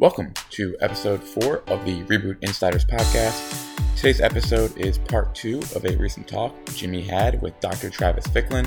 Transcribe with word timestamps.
Welcome 0.00 0.32
to 0.52 0.74
episode 0.80 1.22
four 1.22 1.58
of 1.66 1.84
the 1.84 2.02
Reboot 2.04 2.38
Insiders 2.40 2.86
podcast. 2.86 3.68
Today's 3.96 4.22
episode 4.22 4.74
is 4.78 4.96
part 4.96 5.34
two 5.34 5.58
of 5.76 5.84
a 5.84 5.94
recent 5.98 6.26
talk 6.26 6.54
Jimmy 6.74 7.02
had 7.02 7.42
with 7.42 7.60
Dr. 7.60 7.90
Travis 7.90 8.26
Ficklin, 8.28 8.66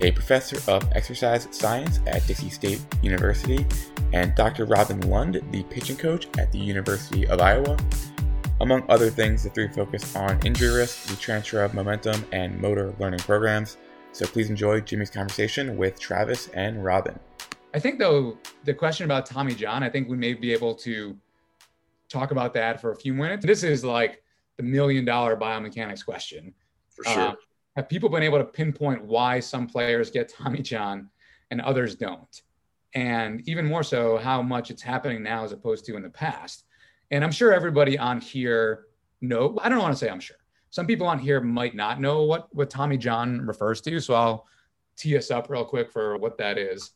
a 0.00 0.12
professor 0.12 0.56
of 0.72 0.90
exercise 0.92 1.46
science 1.50 2.00
at 2.06 2.26
Dixie 2.26 2.48
State 2.48 2.80
University, 3.02 3.66
and 4.14 4.34
Dr. 4.34 4.64
Robin 4.64 4.98
Lund, 5.10 5.42
the 5.50 5.62
pitching 5.64 5.98
coach 5.98 6.26
at 6.38 6.50
the 6.50 6.58
University 6.58 7.26
of 7.26 7.42
Iowa. 7.42 7.76
Among 8.62 8.82
other 8.88 9.10
things, 9.10 9.42
the 9.42 9.50
three 9.50 9.68
focus 9.68 10.16
on 10.16 10.40
injury 10.42 10.74
risk, 10.74 11.04
the 11.04 11.16
transfer 11.16 11.62
of 11.62 11.74
momentum, 11.74 12.24
and 12.32 12.58
motor 12.58 12.94
learning 12.98 13.20
programs. 13.20 13.76
So 14.12 14.24
please 14.24 14.48
enjoy 14.48 14.80
Jimmy's 14.80 15.10
conversation 15.10 15.76
with 15.76 16.00
Travis 16.00 16.48
and 16.54 16.82
Robin. 16.82 17.20
I 17.74 17.78
think 17.78 17.98
though 17.98 18.38
the 18.64 18.74
question 18.74 19.04
about 19.04 19.26
Tommy 19.26 19.54
John, 19.54 19.82
I 19.82 19.88
think 19.88 20.08
we 20.08 20.16
may 20.16 20.34
be 20.34 20.52
able 20.52 20.74
to 20.76 21.16
talk 22.08 22.30
about 22.30 22.52
that 22.54 22.80
for 22.80 22.92
a 22.92 22.96
few 22.96 23.14
minutes. 23.14 23.46
This 23.46 23.62
is 23.62 23.84
like 23.84 24.22
the 24.58 24.62
million 24.62 25.04
dollar 25.04 25.36
biomechanics 25.36 26.04
question. 26.04 26.52
For 26.90 27.04
sure. 27.04 27.28
Uh, 27.28 27.34
have 27.76 27.88
people 27.88 28.10
been 28.10 28.22
able 28.22 28.38
to 28.38 28.44
pinpoint 28.44 29.02
why 29.02 29.40
some 29.40 29.66
players 29.66 30.10
get 30.10 30.28
Tommy 30.28 30.60
John 30.60 31.08
and 31.50 31.60
others 31.60 31.94
don't? 31.94 32.42
And 32.94 33.46
even 33.48 33.64
more 33.64 33.82
so, 33.82 34.18
how 34.18 34.42
much 34.42 34.70
it's 34.70 34.82
happening 34.82 35.22
now 35.22 35.44
as 35.44 35.52
opposed 35.52 35.86
to 35.86 35.96
in 35.96 36.02
the 36.02 36.10
past. 36.10 36.64
And 37.10 37.24
I'm 37.24 37.32
sure 37.32 37.54
everybody 37.54 37.98
on 37.98 38.20
here 38.20 38.84
know. 39.22 39.58
I 39.62 39.70
don't 39.70 39.78
want 39.78 39.94
to 39.94 39.98
say 39.98 40.10
I'm 40.10 40.20
sure. 40.20 40.36
Some 40.68 40.86
people 40.86 41.06
on 41.06 41.18
here 41.18 41.40
might 41.40 41.74
not 41.74 42.00
know 42.00 42.24
what 42.24 42.54
what 42.54 42.68
Tommy 42.68 42.98
John 42.98 43.46
refers 43.46 43.80
to. 43.82 43.98
So 44.00 44.12
I'll 44.12 44.46
tee 44.96 45.16
us 45.16 45.30
up 45.30 45.48
real 45.48 45.64
quick 45.64 45.90
for 45.90 46.18
what 46.18 46.36
that 46.36 46.58
is. 46.58 46.90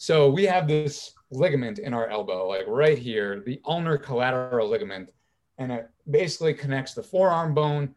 So 0.00 0.30
we 0.30 0.44
have 0.44 0.66
this 0.66 1.12
ligament 1.30 1.78
in 1.78 1.92
our 1.92 2.08
elbow, 2.08 2.48
like 2.48 2.64
right 2.66 2.96
here, 2.96 3.42
the 3.44 3.60
ulnar 3.66 3.98
collateral 3.98 4.66
ligament, 4.66 5.10
and 5.58 5.70
it 5.70 5.90
basically 6.10 6.54
connects 6.54 6.94
the 6.94 7.02
forearm 7.02 7.52
bone 7.52 7.94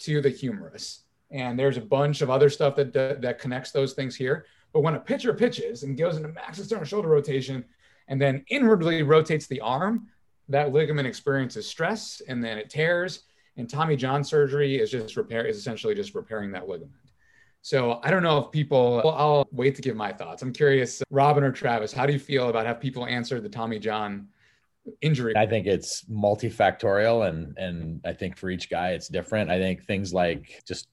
to 0.00 0.20
the 0.20 0.28
humerus. 0.28 1.04
And 1.30 1.58
there's 1.58 1.78
a 1.78 1.80
bunch 1.80 2.20
of 2.20 2.28
other 2.28 2.50
stuff 2.50 2.76
that 2.76 2.92
that, 2.92 3.22
that 3.22 3.38
connects 3.38 3.70
those 3.70 3.94
things 3.94 4.14
here. 4.14 4.44
But 4.74 4.82
when 4.82 4.96
a 4.96 5.00
pitcher 5.00 5.32
pitches 5.32 5.82
and 5.82 5.96
goes 5.96 6.18
into 6.18 6.28
max 6.28 6.58
external 6.58 6.84
shoulder 6.84 7.08
rotation, 7.08 7.64
and 8.08 8.20
then 8.20 8.44
inwardly 8.50 9.02
rotates 9.02 9.46
the 9.46 9.62
arm, 9.62 10.08
that 10.50 10.74
ligament 10.74 11.08
experiences 11.08 11.66
stress, 11.66 12.20
and 12.28 12.44
then 12.44 12.58
it 12.58 12.68
tears. 12.68 13.22
And 13.56 13.66
Tommy 13.66 13.96
John 13.96 14.22
surgery 14.24 14.78
is 14.78 14.90
just 14.90 15.16
repair 15.16 15.46
is 15.46 15.56
essentially 15.56 15.94
just 15.94 16.14
repairing 16.14 16.52
that 16.52 16.68
ligament. 16.68 17.05
So 17.66 17.98
I 18.04 18.12
don't 18.12 18.22
know 18.22 18.38
if 18.38 18.52
people, 18.52 19.00
well, 19.02 19.16
I'll 19.18 19.48
wait 19.50 19.74
to 19.74 19.82
give 19.82 19.96
my 19.96 20.12
thoughts. 20.12 20.40
I'm 20.40 20.52
curious, 20.52 21.02
Robin 21.10 21.42
or 21.42 21.50
Travis, 21.50 21.92
how 21.92 22.06
do 22.06 22.12
you 22.12 22.18
feel 22.20 22.48
about 22.48 22.64
have 22.64 22.78
people 22.78 23.04
answer 23.04 23.40
the 23.40 23.48
Tommy 23.48 23.80
John 23.80 24.28
injury? 25.00 25.36
I 25.36 25.46
think 25.46 25.66
it's 25.66 26.04
multifactorial 26.04 27.28
and 27.28 27.58
and 27.58 28.02
I 28.04 28.12
think 28.12 28.36
for 28.36 28.50
each 28.50 28.70
guy 28.70 28.90
it's 28.90 29.08
different. 29.08 29.50
I 29.50 29.58
think 29.58 29.84
things 29.84 30.14
like 30.14 30.62
just 30.64 30.86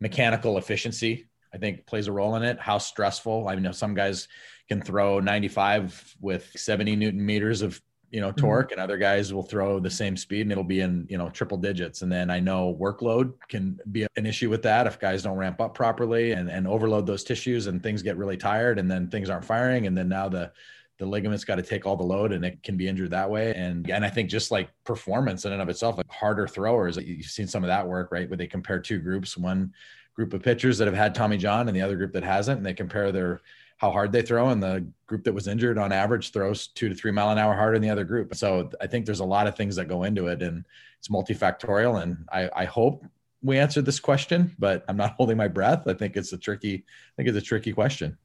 mechanical 0.00 0.56
efficiency, 0.56 1.28
I 1.52 1.58
think 1.58 1.84
plays 1.84 2.06
a 2.06 2.12
role 2.12 2.36
in 2.36 2.42
it. 2.42 2.58
How 2.58 2.78
stressful. 2.78 3.46
I 3.46 3.54
know 3.56 3.72
some 3.72 3.92
guys 3.92 4.28
can 4.70 4.80
throw 4.80 5.20
95 5.20 6.16
with 6.22 6.52
70 6.56 6.96
newton 6.96 7.26
meters 7.26 7.60
of 7.60 7.78
you 8.12 8.20
know, 8.20 8.28
mm-hmm. 8.28 8.40
torque 8.40 8.66
mm-hmm. 8.66 8.72
and 8.74 8.80
other 8.80 8.98
guys 8.98 9.32
will 9.32 9.42
throw 9.42 9.80
the 9.80 9.90
same 9.90 10.16
speed 10.16 10.42
and 10.42 10.52
it'll 10.52 10.62
be 10.62 10.80
in, 10.80 11.06
you 11.08 11.16
know, 11.16 11.30
triple 11.30 11.56
digits. 11.56 12.02
And 12.02 12.12
then 12.12 12.30
I 12.30 12.38
know 12.38 12.76
workload 12.78 13.32
can 13.48 13.80
be 13.90 14.06
an 14.16 14.26
issue 14.26 14.50
with 14.50 14.62
that 14.62 14.86
if 14.86 15.00
guys 15.00 15.22
don't 15.22 15.38
ramp 15.38 15.60
up 15.60 15.74
properly 15.74 16.32
and, 16.32 16.50
and 16.50 16.68
overload 16.68 17.06
those 17.06 17.24
tissues 17.24 17.66
and 17.66 17.82
things 17.82 18.02
get 18.02 18.18
really 18.18 18.36
tired 18.36 18.78
and 18.78 18.88
then 18.88 19.08
things 19.08 19.30
aren't 19.30 19.46
firing. 19.46 19.86
And 19.86 19.96
then 19.96 20.10
now 20.10 20.28
the, 20.28 20.52
the 20.98 21.06
ligaments 21.06 21.44
got 21.44 21.56
to 21.56 21.62
take 21.62 21.86
all 21.86 21.96
the 21.96 22.04
load 22.04 22.32
and 22.32 22.44
it 22.44 22.62
can 22.62 22.76
be 22.76 22.86
injured 22.86 23.10
that 23.10 23.30
way. 23.30 23.54
And 23.54 23.90
and 23.90 24.04
I 24.04 24.10
think 24.10 24.28
just 24.28 24.50
like 24.50 24.68
performance 24.84 25.46
in 25.46 25.52
and 25.52 25.62
of 25.62 25.70
itself, 25.70 25.96
like 25.96 26.10
harder 26.10 26.46
throwers, 26.46 26.98
you've 26.98 27.26
seen 27.26 27.48
some 27.48 27.64
of 27.64 27.68
that 27.68 27.88
work, 27.88 28.12
right? 28.12 28.28
Where 28.28 28.36
they 28.36 28.46
compare 28.46 28.78
two 28.78 28.98
groups, 28.98 29.38
one 29.38 29.72
group 30.14 30.34
of 30.34 30.42
pitchers 30.42 30.76
that 30.78 30.86
have 30.86 30.94
had 30.94 31.14
Tommy 31.14 31.38
John 31.38 31.66
and 31.66 31.74
the 31.74 31.80
other 31.80 31.96
group 31.96 32.12
that 32.12 32.22
hasn't, 32.22 32.58
and 32.58 32.66
they 32.66 32.74
compare 32.74 33.10
their 33.10 33.40
how 33.82 33.90
hard 33.90 34.12
they 34.12 34.22
throw, 34.22 34.50
and 34.50 34.62
the 34.62 34.86
group 35.08 35.24
that 35.24 35.32
was 35.32 35.48
injured 35.48 35.76
on 35.76 35.90
average 35.90 36.30
throws 36.30 36.68
two 36.68 36.88
to 36.88 36.94
three 36.94 37.10
mile 37.10 37.30
an 37.30 37.38
hour 37.38 37.52
harder 37.52 37.74
than 37.74 37.82
the 37.82 37.90
other 37.90 38.04
group. 38.04 38.32
So 38.36 38.70
I 38.80 38.86
think 38.86 39.04
there's 39.04 39.18
a 39.18 39.24
lot 39.24 39.48
of 39.48 39.56
things 39.56 39.74
that 39.74 39.88
go 39.88 40.04
into 40.04 40.28
it, 40.28 40.40
and 40.40 40.64
it's 41.00 41.08
multifactorial. 41.08 42.00
And 42.00 42.24
I, 42.30 42.48
I 42.54 42.64
hope 42.64 43.04
we 43.42 43.58
answered 43.58 43.84
this 43.84 43.98
question, 43.98 44.54
but 44.56 44.84
I'm 44.88 44.96
not 44.96 45.14
holding 45.18 45.36
my 45.36 45.48
breath. 45.48 45.88
I 45.88 45.94
think 45.94 46.16
it's 46.16 46.32
a 46.32 46.38
tricky. 46.38 46.74
I 46.76 47.12
think 47.16 47.28
it's 47.28 47.36
a 47.36 47.42
tricky 47.42 47.72
question. 47.72 48.16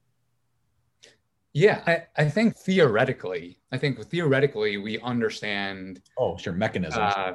Yeah, 1.52 1.82
I, 1.88 2.06
I 2.16 2.28
think 2.28 2.56
theoretically, 2.56 3.58
I 3.72 3.78
think 3.78 4.00
theoretically 4.06 4.76
we 4.76 5.00
understand. 5.00 6.02
Oh, 6.16 6.36
sure, 6.36 6.52
mechanisms. 6.52 7.14
Uh, 7.16 7.34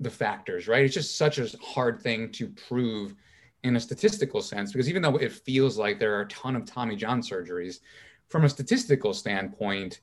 the 0.00 0.10
factors, 0.10 0.66
right? 0.66 0.84
It's 0.84 0.94
just 0.94 1.16
such 1.16 1.38
a 1.38 1.48
hard 1.62 2.00
thing 2.00 2.32
to 2.32 2.48
prove 2.48 3.14
in 3.64 3.76
a 3.76 3.80
statistical 3.80 4.42
sense, 4.42 4.72
because 4.72 4.88
even 4.88 5.02
though 5.02 5.16
it 5.16 5.32
feels 5.32 5.76
like 5.78 5.98
there 5.98 6.14
are 6.16 6.22
a 6.22 6.28
ton 6.28 6.54
of 6.54 6.66
Tommy 6.66 6.94
John 6.94 7.20
surgeries, 7.20 7.80
from 8.28 8.44
a 8.44 8.48
statistical 8.48 9.12
standpoint, 9.14 10.00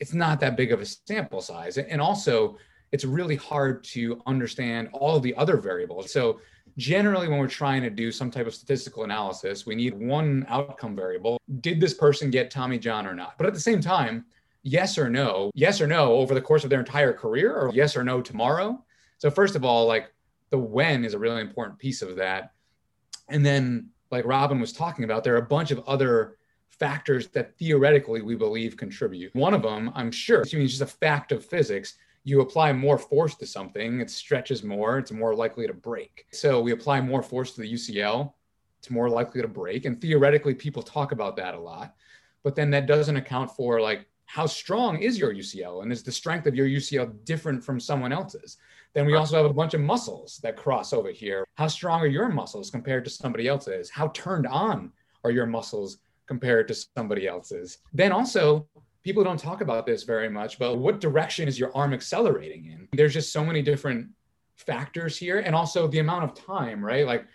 it's 0.00 0.12
not 0.12 0.40
that 0.40 0.56
big 0.56 0.72
of 0.72 0.80
a 0.80 0.84
sample 0.84 1.40
size. 1.40 1.78
And 1.78 2.00
also, 2.00 2.58
it's 2.92 3.04
really 3.04 3.36
hard 3.36 3.82
to 3.84 4.20
understand 4.26 4.88
all 4.92 5.18
the 5.20 5.34
other 5.36 5.56
variables. 5.56 6.12
So, 6.12 6.40
generally, 6.76 7.28
when 7.28 7.38
we're 7.38 7.48
trying 7.48 7.82
to 7.82 7.90
do 7.90 8.12
some 8.12 8.30
type 8.30 8.46
of 8.46 8.54
statistical 8.54 9.04
analysis, 9.04 9.64
we 9.64 9.74
need 9.74 9.94
one 9.94 10.44
outcome 10.48 10.94
variable. 10.94 11.38
Did 11.60 11.80
this 11.80 11.94
person 11.94 12.30
get 12.30 12.50
Tommy 12.50 12.78
John 12.78 13.06
or 13.06 13.14
not? 13.14 13.38
But 13.38 13.46
at 13.46 13.54
the 13.54 13.60
same 13.60 13.80
time, 13.80 14.26
yes 14.62 14.98
or 14.98 15.08
no, 15.08 15.50
yes 15.54 15.80
or 15.80 15.86
no 15.86 16.14
over 16.14 16.34
the 16.34 16.40
course 16.40 16.64
of 16.64 16.70
their 16.70 16.80
entire 16.80 17.12
career, 17.12 17.54
or 17.54 17.70
yes 17.72 17.96
or 17.96 18.02
no 18.02 18.20
tomorrow. 18.20 18.84
So, 19.18 19.30
first 19.30 19.54
of 19.54 19.64
all, 19.64 19.86
like 19.86 20.12
the 20.50 20.58
when 20.58 21.04
is 21.04 21.14
a 21.14 21.18
really 21.18 21.40
important 21.40 21.78
piece 21.78 22.02
of 22.02 22.16
that. 22.16 22.52
And 23.28 23.44
then, 23.44 23.90
like 24.10 24.24
Robin 24.24 24.60
was 24.60 24.72
talking 24.72 25.04
about, 25.04 25.24
there 25.24 25.34
are 25.34 25.38
a 25.38 25.42
bunch 25.42 25.70
of 25.70 25.82
other 25.86 26.36
factors 26.68 27.28
that 27.28 27.56
theoretically 27.58 28.22
we 28.22 28.34
believe 28.34 28.76
contribute. 28.76 29.34
One 29.34 29.54
of 29.54 29.62
them, 29.62 29.90
I'm 29.94 30.10
sure, 30.10 30.44
I 30.52 30.56
mean, 30.56 30.68
just 30.68 30.82
a 30.82 30.86
fact 30.86 31.32
of 31.32 31.44
physics. 31.44 31.96
You 32.24 32.40
apply 32.40 32.72
more 32.72 32.98
force 32.98 33.36
to 33.36 33.46
something, 33.46 34.00
it 34.00 34.10
stretches 34.10 34.64
more, 34.64 34.98
it's 34.98 35.12
more 35.12 35.34
likely 35.34 35.66
to 35.68 35.72
break. 35.72 36.26
So 36.32 36.60
we 36.60 36.72
apply 36.72 37.00
more 37.00 37.22
force 37.22 37.52
to 37.52 37.60
the 37.60 37.72
UCL, 37.72 38.32
it's 38.78 38.90
more 38.90 39.08
likely 39.08 39.42
to 39.42 39.48
break. 39.48 39.84
And 39.84 40.00
theoretically, 40.00 40.54
people 40.54 40.82
talk 40.82 41.12
about 41.12 41.36
that 41.36 41.54
a 41.54 41.58
lot. 41.58 41.94
But 42.42 42.56
then 42.56 42.70
that 42.70 42.86
doesn't 42.86 43.16
account 43.16 43.50
for 43.52 43.80
like 43.80 44.06
how 44.26 44.46
strong 44.46 45.00
is 45.00 45.18
your 45.18 45.32
UCL? 45.32 45.82
And 45.82 45.92
is 45.92 46.02
the 46.02 46.12
strength 46.12 46.46
of 46.46 46.54
your 46.54 46.66
UCL 46.66 47.24
different 47.24 47.64
from 47.64 47.80
someone 47.80 48.12
else's? 48.12 48.58
Then 48.96 49.04
we 49.04 49.14
also 49.14 49.36
have 49.36 49.44
a 49.44 49.52
bunch 49.52 49.74
of 49.74 49.82
muscles 49.82 50.40
that 50.42 50.56
cross 50.56 50.94
over 50.94 51.10
here. 51.10 51.46
How 51.56 51.66
strong 51.66 52.00
are 52.00 52.06
your 52.06 52.30
muscles 52.30 52.70
compared 52.70 53.04
to 53.04 53.10
somebody 53.10 53.46
else's? 53.46 53.90
How 53.90 54.08
turned 54.08 54.46
on 54.46 54.90
are 55.22 55.30
your 55.30 55.44
muscles 55.44 55.98
compared 56.26 56.66
to 56.68 56.74
somebody 56.74 57.26
else's? 57.26 57.76
Then 57.92 58.10
also, 58.10 58.66
people 59.02 59.22
don't 59.22 59.38
talk 59.38 59.60
about 59.60 59.84
this 59.84 60.04
very 60.04 60.30
much, 60.30 60.58
but 60.58 60.78
what 60.78 60.98
direction 60.98 61.46
is 61.46 61.60
your 61.60 61.76
arm 61.76 61.92
accelerating 61.92 62.64
in? 62.64 62.88
There's 62.94 63.12
just 63.12 63.34
so 63.34 63.44
many 63.44 63.60
different 63.60 64.08
factors 64.54 65.18
here. 65.18 65.40
And 65.40 65.54
also 65.54 65.86
the 65.86 65.98
amount 65.98 66.24
of 66.24 66.32
time, 66.32 66.82
right? 66.82 67.06
Like 67.06 67.26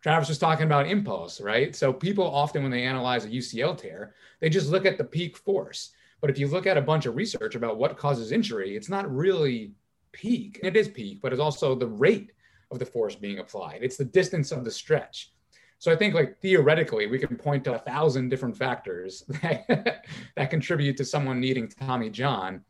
Travis 0.00 0.30
was 0.30 0.38
talking 0.38 0.64
about 0.64 0.88
impulse, 0.88 1.42
right? 1.42 1.76
So 1.76 1.92
people 1.92 2.24
often, 2.24 2.62
when 2.62 2.72
they 2.72 2.84
analyze 2.84 3.26
a 3.26 3.28
UCL 3.28 3.76
tear, 3.76 4.14
they 4.40 4.48
just 4.48 4.70
look 4.70 4.86
at 4.86 4.96
the 4.96 5.04
peak 5.04 5.36
force. 5.36 5.92
But 6.22 6.30
if 6.30 6.38
you 6.38 6.48
look 6.48 6.66
at 6.66 6.78
a 6.78 6.80
bunch 6.80 7.04
of 7.04 7.16
research 7.16 7.54
about 7.54 7.76
what 7.76 7.98
causes 7.98 8.32
injury, 8.32 8.78
it's 8.78 8.88
not 8.88 9.14
really 9.14 9.74
peak. 10.14 10.60
It 10.62 10.76
is 10.76 10.88
peak, 10.88 11.20
but 11.20 11.32
it's 11.32 11.40
also 11.40 11.74
the 11.74 11.86
rate 11.86 12.32
of 12.70 12.78
the 12.78 12.86
force 12.86 13.14
being 13.14 13.40
applied. 13.40 13.80
It's 13.82 13.96
the 13.96 14.04
distance 14.04 14.52
of 14.52 14.64
the 14.64 14.70
stretch. 14.70 15.32
So 15.78 15.92
I 15.92 15.96
think 15.96 16.14
like 16.14 16.40
theoretically, 16.40 17.06
we 17.06 17.18
can 17.18 17.36
point 17.36 17.64
to 17.64 17.74
a 17.74 17.78
thousand 17.78 18.30
different 18.30 18.56
factors 18.56 19.22
that, 19.42 20.04
that 20.36 20.50
contribute 20.50 20.96
to 20.96 21.04
someone 21.04 21.40
needing 21.40 21.68
Tommy 21.68 22.08
John. 22.08 22.62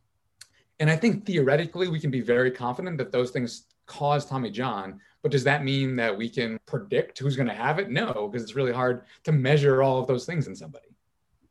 And 0.80 0.90
I 0.90 0.96
think 0.96 1.24
theoretically, 1.24 1.88
we 1.88 2.00
can 2.00 2.10
be 2.10 2.20
very 2.20 2.50
confident 2.50 2.98
that 2.98 3.12
those 3.12 3.30
things 3.30 3.66
cause 3.86 4.26
Tommy 4.26 4.50
John. 4.50 5.00
But 5.22 5.30
does 5.30 5.44
that 5.44 5.64
mean 5.64 5.96
that 5.96 6.16
we 6.16 6.28
can 6.28 6.58
predict 6.66 7.18
who's 7.18 7.36
going 7.36 7.48
to 7.48 7.54
have 7.54 7.78
it? 7.78 7.90
No, 7.90 8.28
because 8.28 8.42
it's 8.42 8.56
really 8.56 8.72
hard 8.72 9.04
to 9.22 9.32
measure 9.32 9.82
all 9.82 9.98
of 9.98 10.06
those 10.06 10.26
things 10.26 10.48
in 10.48 10.56
somebody. 10.56 10.88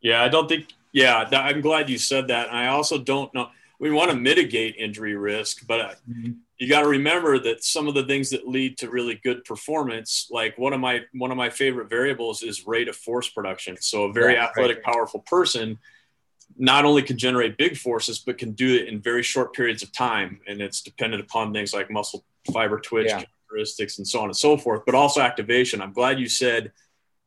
Yeah, 0.02 0.22
I 0.22 0.28
don't 0.28 0.50
think. 0.50 0.74
Yeah, 0.92 1.28
I'm 1.32 1.62
glad 1.62 1.90
you 1.90 1.98
said 1.98 2.28
that. 2.28 2.54
I 2.54 2.68
also 2.68 3.00
don't 3.00 3.34
know 3.34 3.50
we 3.80 3.92
want 3.92 4.12
to 4.12 4.18
mitigate 4.18 4.76
injury 4.78 5.16
risk, 5.16 5.66
but 5.68 5.98
mm-hmm. 6.10 6.32
you 6.58 6.70
got 6.70 6.82
to 6.82 6.88
remember 6.88 7.40
that 7.40 7.64
some 7.64 7.88
of 7.88 7.94
the 7.94 8.04
things 8.04 8.30
that 8.30 8.48
lead 8.48 8.78
to 8.78 8.90
really 8.90 9.20
good 9.24 9.44
performance, 9.44 10.28
like 10.32 10.58
one 10.58 10.74
of 10.74 10.80
my 10.80 11.02
one 11.14 11.32
of 11.32 11.38
my 11.38 11.50
favorite 11.50 11.90
variables 11.90 12.44
is 12.44 12.68
rate 12.68 12.88
of 12.88 12.96
force 12.96 13.30
production. 13.30 13.76
So 13.80 14.04
a 14.06 14.14
very 14.14 14.34
yeah, 14.34 14.46
athletic, 14.46 14.78
right. 14.78 14.94
powerful 14.94 15.22
person 15.22 15.80
not 16.58 16.86
only 16.86 17.02
can 17.02 17.18
generate 17.18 17.58
big 17.58 17.78
forces, 17.78 18.20
but 18.20 18.38
can 18.38 18.52
do 18.52 18.76
it 18.76 18.88
in 18.88 19.02
very 19.02 19.24
short 19.24 19.54
periods 19.54 19.82
of 19.82 19.92
time, 19.92 20.40
and 20.48 20.62
it's 20.62 20.82
dependent 20.82 21.24
upon 21.24 21.52
things 21.52 21.74
like 21.74 21.90
muscle 21.90 22.24
fiber 22.52 22.80
twitch 22.80 23.08
yeah. 23.08 23.24
characteristics 23.24 23.98
and 23.98 24.08
so 24.08 24.20
on 24.20 24.26
and 24.26 24.38
so 24.38 24.58
forth, 24.58 24.84
but 24.86 24.96
also 24.96 25.22
activation. 25.22 25.82
I'm 25.82 25.94
glad 25.94 26.20
you 26.20 26.30
said 26.30 26.72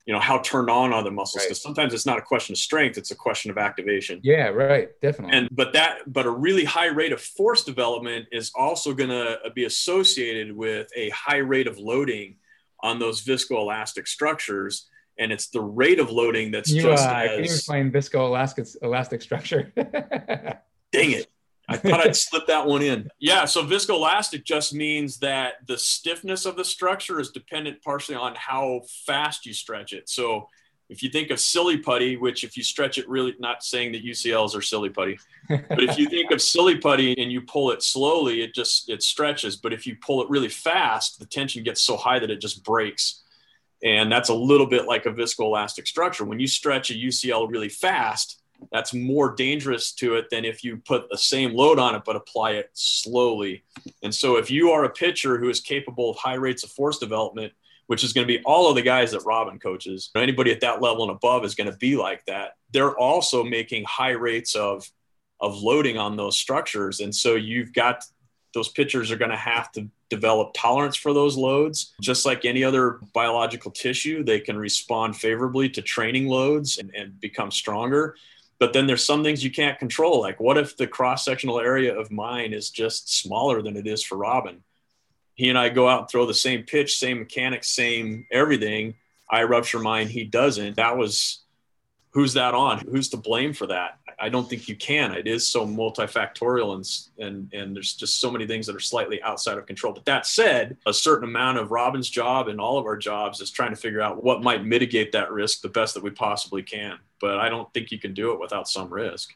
you 0.06 0.12
know 0.12 0.20
how 0.20 0.38
turned 0.38 0.70
on 0.70 0.92
are 0.92 1.02
the 1.02 1.10
muscles? 1.10 1.44
Because 1.44 1.58
right. 1.58 1.62
sometimes 1.62 1.92
it's 1.92 2.06
not 2.06 2.18
a 2.18 2.22
question 2.22 2.54
of 2.54 2.58
strength 2.58 2.96
it's 2.96 3.10
a 3.10 3.16
question 3.16 3.50
of 3.50 3.58
activation. 3.58 4.20
Yeah 4.22 4.48
right 4.48 4.88
definitely. 5.02 5.36
And 5.36 5.48
but 5.50 5.72
that 5.74 6.12
but 6.12 6.26
a 6.26 6.30
really 6.30 6.64
high 6.64 6.86
rate 6.86 7.12
of 7.12 7.20
force 7.20 7.64
development 7.64 8.26
is 8.32 8.52
also 8.54 8.94
going 8.94 9.10
to 9.10 9.38
be 9.54 9.64
associated 9.64 10.56
with 10.56 10.88
a 10.96 11.10
high 11.10 11.38
rate 11.38 11.66
of 11.66 11.78
loading 11.78 12.36
on 12.80 12.98
those 12.98 13.22
viscoelastic 13.22 14.06
structures 14.06 14.88
and 15.18 15.32
it's 15.32 15.48
the 15.48 15.60
rate 15.60 15.98
of 15.98 16.10
loading 16.10 16.50
that's 16.50 16.70
you, 16.70 16.82
just 16.82 17.06
uh, 17.06 17.12
as, 17.12 17.28
can 17.28 17.38
you 17.38 17.44
explain 17.44 17.90
viscoelastic 17.90 18.76
elastic 18.82 19.22
structure. 19.22 19.72
Dang 20.92 21.10
it 21.12 21.26
I 21.68 21.76
thought 21.76 22.00
I'd 22.00 22.16
slip 22.16 22.46
that 22.46 22.66
one 22.66 22.82
in. 22.82 23.08
Yeah, 23.18 23.44
so 23.44 23.64
viscoelastic 23.64 24.44
just 24.44 24.72
means 24.72 25.18
that 25.18 25.66
the 25.66 25.78
stiffness 25.78 26.46
of 26.46 26.56
the 26.56 26.64
structure 26.64 27.20
is 27.20 27.30
dependent 27.30 27.82
partially 27.82 28.14
on 28.14 28.34
how 28.36 28.82
fast 29.04 29.46
you 29.46 29.52
stretch 29.52 29.92
it. 29.92 30.08
So 30.08 30.48
if 30.88 31.02
you 31.02 31.10
think 31.10 31.30
of 31.30 31.40
silly 31.40 31.78
putty, 31.78 32.16
which 32.16 32.44
if 32.44 32.56
you 32.56 32.62
stretch 32.62 32.96
it 32.98 33.08
really, 33.08 33.34
not 33.40 33.64
saying 33.64 33.92
that 33.92 34.04
UCLs 34.04 34.56
are 34.56 34.62
silly 34.62 34.88
putty, 34.88 35.18
but 35.48 35.82
if 35.82 35.98
you 35.98 36.08
think 36.10 36.30
of 36.30 36.40
silly 36.40 36.78
putty 36.78 37.20
and 37.20 37.32
you 37.32 37.40
pull 37.40 37.72
it 37.72 37.82
slowly, 37.82 38.42
it 38.42 38.54
just 38.54 38.88
it 38.88 39.02
stretches. 39.02 39.56
But 39.56 39.72
if 39.72 39.86
you 39.86 39.96
pull 40.00 40.22
it 40.22 40.30
really 40.30 40.48
fast, 40.48 41.18
the 41.18 41.26
tension 41.26 41.64
gets 41.64 41.82
so 41.82 41.96
high 41.96 42.20
that 42.20 42.30
it 42.30 42.40
just 42.40 42.64
breaks. 42.64 43.22
And 43.82 44.10
that's 44.10 44.28
a 44.28 44.34
little 44.34 44.66
bit 44.66 44.86
like 44.86 45.06
a 45.06 45.10
viscoelastic 45.10 45.86
structure. 45.86 46.24
When 46.24 46.40
you 46.40 46.46
stretch 46.46 46.90
a 46.90 46.94
UCL 46.94 47.50
really 47.50 47.68
fast, 47.68 48.40
that's 48.72 48.94
more 48.94 49.34
dangerous 49.34 49.92
to 49.92 50.14
it 50.16 50.30
than 50.30 50.44
if 50.44 50.64
you 50.64 50.76
put 50.78 51.08
the 51.08 51.18
same 51.18 51.54
load 51.54 51.78
on 51.78 51.94
it 51.94 52.02
but 52.04 52.16
apply 52.16 52.52
it 52.52 52.70
slowly. 52.72 53.64
And 54.02 54.14
so 54.14 54.36
if 54.36 54.50
you 54.50 54.70
are 54.70 54.84
a 54.84 54.90
pitcher 54.90 55.38
who 55.38 55.48
is 55.48 55.60
capable 55.60 56.10
of 56.10 56.16
high 56.16 56.34
rates 56.34 56.64
of 56.64 56.70
force 56.70 56.98
development, 56.98 57.52
which 57.86 58.02
is 58.02 58.12
going 58.12 58.26
to 58.26 58.32
be 58.32 58.42
all 58.44 58.68
of 58.68 58.74
the 58.74 58.82
guys 58.82 59.12
that 59.12 59.24
Robin 59.24 59.58
coaches, 59.58 60.10
anybody 60.16 60.50
at 60.50 60.60
that 60.60 60.82
level 60.82 61.02
and 61.02 61.12
above 61.12 61.44
is 61.44 61.54
going 61.54 61.70
to 61.70 61.76
be 61.76 61.96
like 61.96 62.24
that. 62.26 62.56
They're 62.72 62.96
also 62.96 63.44
making 63.44 63.84
high 63.84 64.10
rates 64.10 64.54
of 64.54 64.90
of 65.38 65.62
loading 65.62 65.98
on 65.98 66.16
those 66.16 66.36
structures. 66.36 67.00
And 67.00 67.14
so 67.14 67.34
you've 67.34 67.74
got 67.74 68.04
those 68.54 68.70
pitchers 68.70 69.10
are 69.10 69.18
going 69.18 69.30
to 69.30 69.36
have 69.36 69.70
to 69.72 69.86
develop 70.08 70.52
tolerance 70.54 70.96
for 70.96 71.12
those 71.12 71.36
loads. 71.36 71.94
Just 72.00 72.24
like 72.24 72.46
any 72.46 72.64
other 72.64 73.00
biological 73.12 73.70
tissue, 73.70 74.24
they 74.24 74.40
can 74.40 74.56
respond 74.56 75.14
favorably 75.14 75.68
to 75.68 75.82
training 75.82 76.26
loads 76.26 76.78
and, 76.78 76.90
and 76.94 77.20
become 77.20 77.50
stronger 77.50 78.16
but 78.58 78.72
then 78.72 78.86
there's 78.86 79.04
some 79.04 79.22
things 79.22 79.44
you 79.44 79.50
can't 79.50 79.78
control. 79.78 80.20
Like 80.20 80.40
what 80.40 80.58
if 80.58 80.76
the 80.76 80.86
cross 80.86 81.24
sectional 81.24 81.60
area 81.60 81.98
of 81.98 82.10
mine 82.10 82.52
is 82.52 82.70
just 82.70 83.14
smaller 83.14 83.62
than 83.62 83.76
it 83.76 83.86
is 83.86 84.02
for 84.02 84.16
robin? 84.16 84.62
He 85.34 85.48
and 85.48 85.58
i 85.58 85.68
go 85.68 85.88
out 85.88 86.00
and 86.00 86.08
throw 86.08 86.26
the 86.26 86.34
same 86.34 86.62
pitch 86.62 86.98
same 86.98 87.18
mechanics 87.18 87.68
same 87.68 88.26
everything. 88.30 88.94
I 89.30 89.42
rupture 89.42 89.80
mine 89.80 90.08
he 90.08 90.24
doesn't. 90.24 90.76
That 90.76 90.96
was 90.96 91.40
who's 92.10 92.34
that 92.34 92.54
on? 92.54 92.78
Who's 92.78 93.08
to 93.10 93.16
blame 93.16 93.52
for 93.52 93.66
that 93.66 93.98
I 94.18 94.28
don't 94.28 94.48
think 94.48 94.68
you 94.68 94.76
can. 94.76 95.12
It 95.14 95.26
is 95.26 95.46
so 95.46 95.66
multifactorial 95.66 96.74
and, 96.74 97.26
and, 97.26 97.52
and 97.52 97.76
there's 97.76 97.94
just 97.94 98.18
so 98.18 98.30
many 98.30 98.46
things 98.46 98.66
that 98.66 98.74
are 98.74 98.80
slightly 98.80 99.22
outside 99.22 99.58
of 99.58 99.66
control. 99.66 99.92
But 99.92 100.06
that 100.06 100.26
said, 100.26 100.76
a 100.86 100.94
certain 100.94 101.28
amount 101.28 101.58
of 101.58 101.70
Robin's 101.70 102.08
job 102.08 102.48
and 102.48 102.60
all 102.60 102.78
of 102.78 102.86
our 102.86 102.96
jobs 102.96 103.40
is 103.40 103.50
trying 103.50 103.70
to 103.70 103.76
figure 103.76 104.00
out 104.00 104.24
what 104.24 104.42
might 104.42 104.64
mitigate 104.64 105.12
that 105.12 105.30
risk 105.30 105.60
the 105.60 105.68
best 105.68 105.94
that 105.94 106.02
we 106.02 106.10
possibly 106.10 106.62
can. 106.62 106.98
But 107.20 107.38
I 107.38 107.48
don't 107.48 107.72
think 107.74 107.90
you 107.90 107.98
can 107.98 108.14
do 108.14 108.32
it 108.32 108.40
without 108.40 108.68
some 108.68 108.92
risk. 108.92 109.34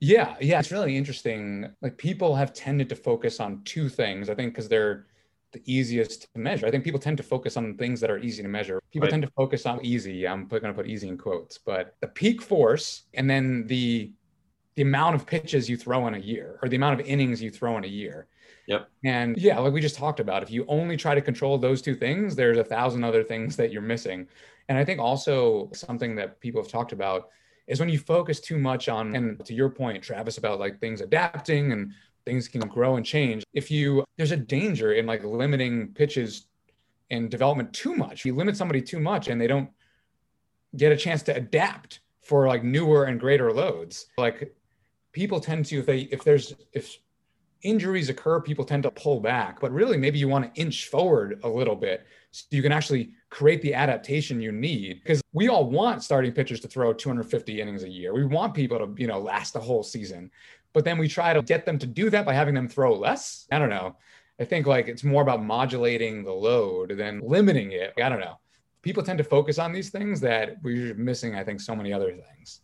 Yeah, 0.00 0.34
yeah, 0.40 0.58
it's 0.58 0.72
really 0.72 0.96
interesting. 0.96 1.70
Like 1.80 1.96
people 1.96 2.34
have 2.34 2.52
tended 2.52 2.88
to 2.88 2.96
focus 2.96 3.40
on 3.40 3.62
two 3.64 3.88
things. 3.88 4.28
I 4.28 4.34
think 4.34 4.52
because 4.52 4.68
they're 4.68 5.06
the 5.54 5.62
easiest 5.64 6.32
to 6.34 6.38
measure. 6.38 6.66
I 6.66 6.70
think 6.70 6.84
people 6.84 7.00
tend 7.00 7.16
to 7.16 7.22
focus 7.22 7.56
on 7.56 7.76
things 7.76 8.00
that 8.00 8.10
are 8.10 8.18
easy 8.18 8.42
to 8.42 8.48
measure. 8.48 8.82
People 8.92 9.06
right. 9.06 9.10
tend 9.10 9.22
to 9.22 9.30
focus 9.30 9.64
on 9.64 9.82
easy. 9.84 10.28
I'm 10.28 10.46
going 10.46 10.62
to 10.62 10.74
put 10.74 10.86
easy 10.86 11.08
in 11.08 11.16
quotes, 11.16 11.56
but 11.56 11.96
the 12.00 12.08
peak 12.08 12.42
force 12.42 13.04
and 13.14 13.28
then 13.30 13.66
the 13.66 14.12
the 14.74 14.82
amount 14.82 15.14
of 15.14 15.24
pitches 15.24 15.70
you 15.70 15.76
throw 15.76 16.06
in 16.08 16.14
a 16.14 16.18
year 16.18 16.58
or 16.60 16.68
the 16.68 16.76
amount 16.76 17.00
of 17.00 17.06
innings 17.06 17.40
you 17.40 17.48
throw 17.48 17.78
in 17.78 17.84
a 17.84 17.88
year. 17.88 18.26
Yep. 18.66 18.88
And 19.04 19.36
yeah, 19.36 19.58
like 19.60 19.72
we 19.72 19.80
just 19.80 19.94
talked 19.94 20.20
about, 20.20 20.42
if 20.42 20.50
you 20.50 20.64
only 20.66 20.96
try 20.96 21.14
to 21.14 21.20
control 21.20 21.58
those 21.58 21.80
two 21.80 21.94
things, 21.94 22.34
there's 22.34 22.58
a 22.58 22.64
thousand 22.64 23.04
other 23.04 23.22
things 23.22 23.56
that 23.56 23.72
you're 23.72 23.82
missing. 23.82 24.26
And 24.68 24.76
I 24.76 24.84
think 24.84 24.98
also 24.98 25.70
something 25.72 26.16
that 26.16 26.40
people 26.40 26.60
have 26.60 26.70
talked 26.70 26.92
about 26.92 27.28
is 27.66 27.80
when 27.80 27.88
you 27.88 27.98
focus 27.98 28.40
too 28.40 28.58
much 28.58 28.88
on, 28.88 29.14
and 29.14 29.44
to 29.44 29.54
your 29.54 29.70
point, 29.70 30.02
Travis, 30.02 30.38
about 30.38 30.58
like 30.58 30.80
things 30.80 31.00
adapting 31.00 31.72
and 31.72 31.92
things 32.26 32.48
can 32.48 32.60
grow 32.62 32.96
and 32.96 33.04
change. 33.04 33.44
If 33.52 33.70
you 33.70 34.04
there's 34.16 34.32
a 34.32 34.36
danger 34.36 34.92
in 34.92 35.06
like 35.06 35.24
limiting 35.24 35.88
pitches 35.88 36.46
and 37.10 37.30
development 37.30 37.72
too 37.72 37.94
much. 37.94 38.20
If 38.20 38.26
you 38.26 38.34
limit 38.34 38.56
somebody 38.56 38.80
too 38.80 39.00
much 39.00 39.28
and 39.28 39.40
they 39.40 39.46
don't 39.46 39.70
get 40.76 40.92
a 40.92 40.96
chance 40.96 41.22
to 41.24 41.36
adapt 41.36 42.00
for 42.22 42.48
like 42.48 42.64
newer 42.64 43.04
and 43.04 43.20
greater 43.20 43.52
loads. 43.52 44.06
Like 44.18 44.54
people 45.12 45.40
tend 45.40 45.66
to 45.66 45.78
if 45.78 45.86
they 45.86 46.00
if 46.00 46.24
there's 46.24 46.54
if 46.72 46.98
injuries 47.62 48.10
occur, 48.10 48.40
people 48.40 48.64
tend 48.64 48.82
to 48.82 48.90
pull 48.90 49.20
back. 49.20 49.60
But 49.60 49.72
really 49.72 49.96
maybe 49.96 50.18
you 50.18 50.28
want 50.28 50.52
to 50.52 50.60
inch 50.60 50.88
forward 50.88 51.40
a 51.44 51.48
little 51.48 51.76
bit 51.76 52.06
so 52.30 52.44
you 52.50 52.62
can 52.62 52.72
actually 52.72 53.12
create 53.30 53.62
the 53.62 53.74
adaptation 53.74 54.40
you 54.40 54.52
need 54.52 55.00
because 55.02 55.22
we 55.32 55.48
all 55.48 55.68
want 55.68 56.02
starting 56.02 56.32
pitchers 56.32 56.60
to 56.60 56.68
throw 56.68 56.92
250 56.92 57.60
innings 57.60 57.84
a 57.84 57.88
year. 57.88 58.12
We 58.12 58.24
want 58.24 58.54
people 58.54 58.78
to, 58.78 58.92
you 59.00 59.06
know, 59.06 59.20
last 59.20 59.52
the 59.52 59.60
whole 59.60 59.82
season 59.82 60.30
but 60.74 60.84
then 60.84 60.98
we 60.98 61.08
try 61.08 61.32
to 61.32 61.40
get 61.40 61.64
them 61.64 61.78
to 61.78 61.86
do 61.86 62.10
that 62.10 62.26
by 62.26 62.34
having 62.34 62.54
them 62.54 62.68
throw 62.68 62.94
less. 62.94 63.46
I 63.50 63.58
don't 63.58 63.70
know. 63.70 63.96
I 64.38 64.44
think 64.44 64.66
like 64.66 64.88
it's 64.88 65.04
more 65.04 65.22
about 65.22 65.42
modulating 65.42 66.24
the 66.24 66.32
load 66.32 66.98
than 66.98 67.20
limiting 67.24 67.72
it. 67.72 67.94
I 68.02 68.08
don't 68.08 68.20
know. 68.20 68.38
People 68.82 69.02
tend 69.02 69.18
to 69.18 69.24
focus 69.24 69.58
on 69.58 69.72
these 69.72 69.88
things 69.88 70.20
that 70.20 70.56
we're 70.62 70.94
missing, 70.94 71.36
I 71.36 71.44
think, 71.44 71.60
so 71.60 71.74
many 71.74 71.92
other 71.92 72.10
things. 72.10 72.60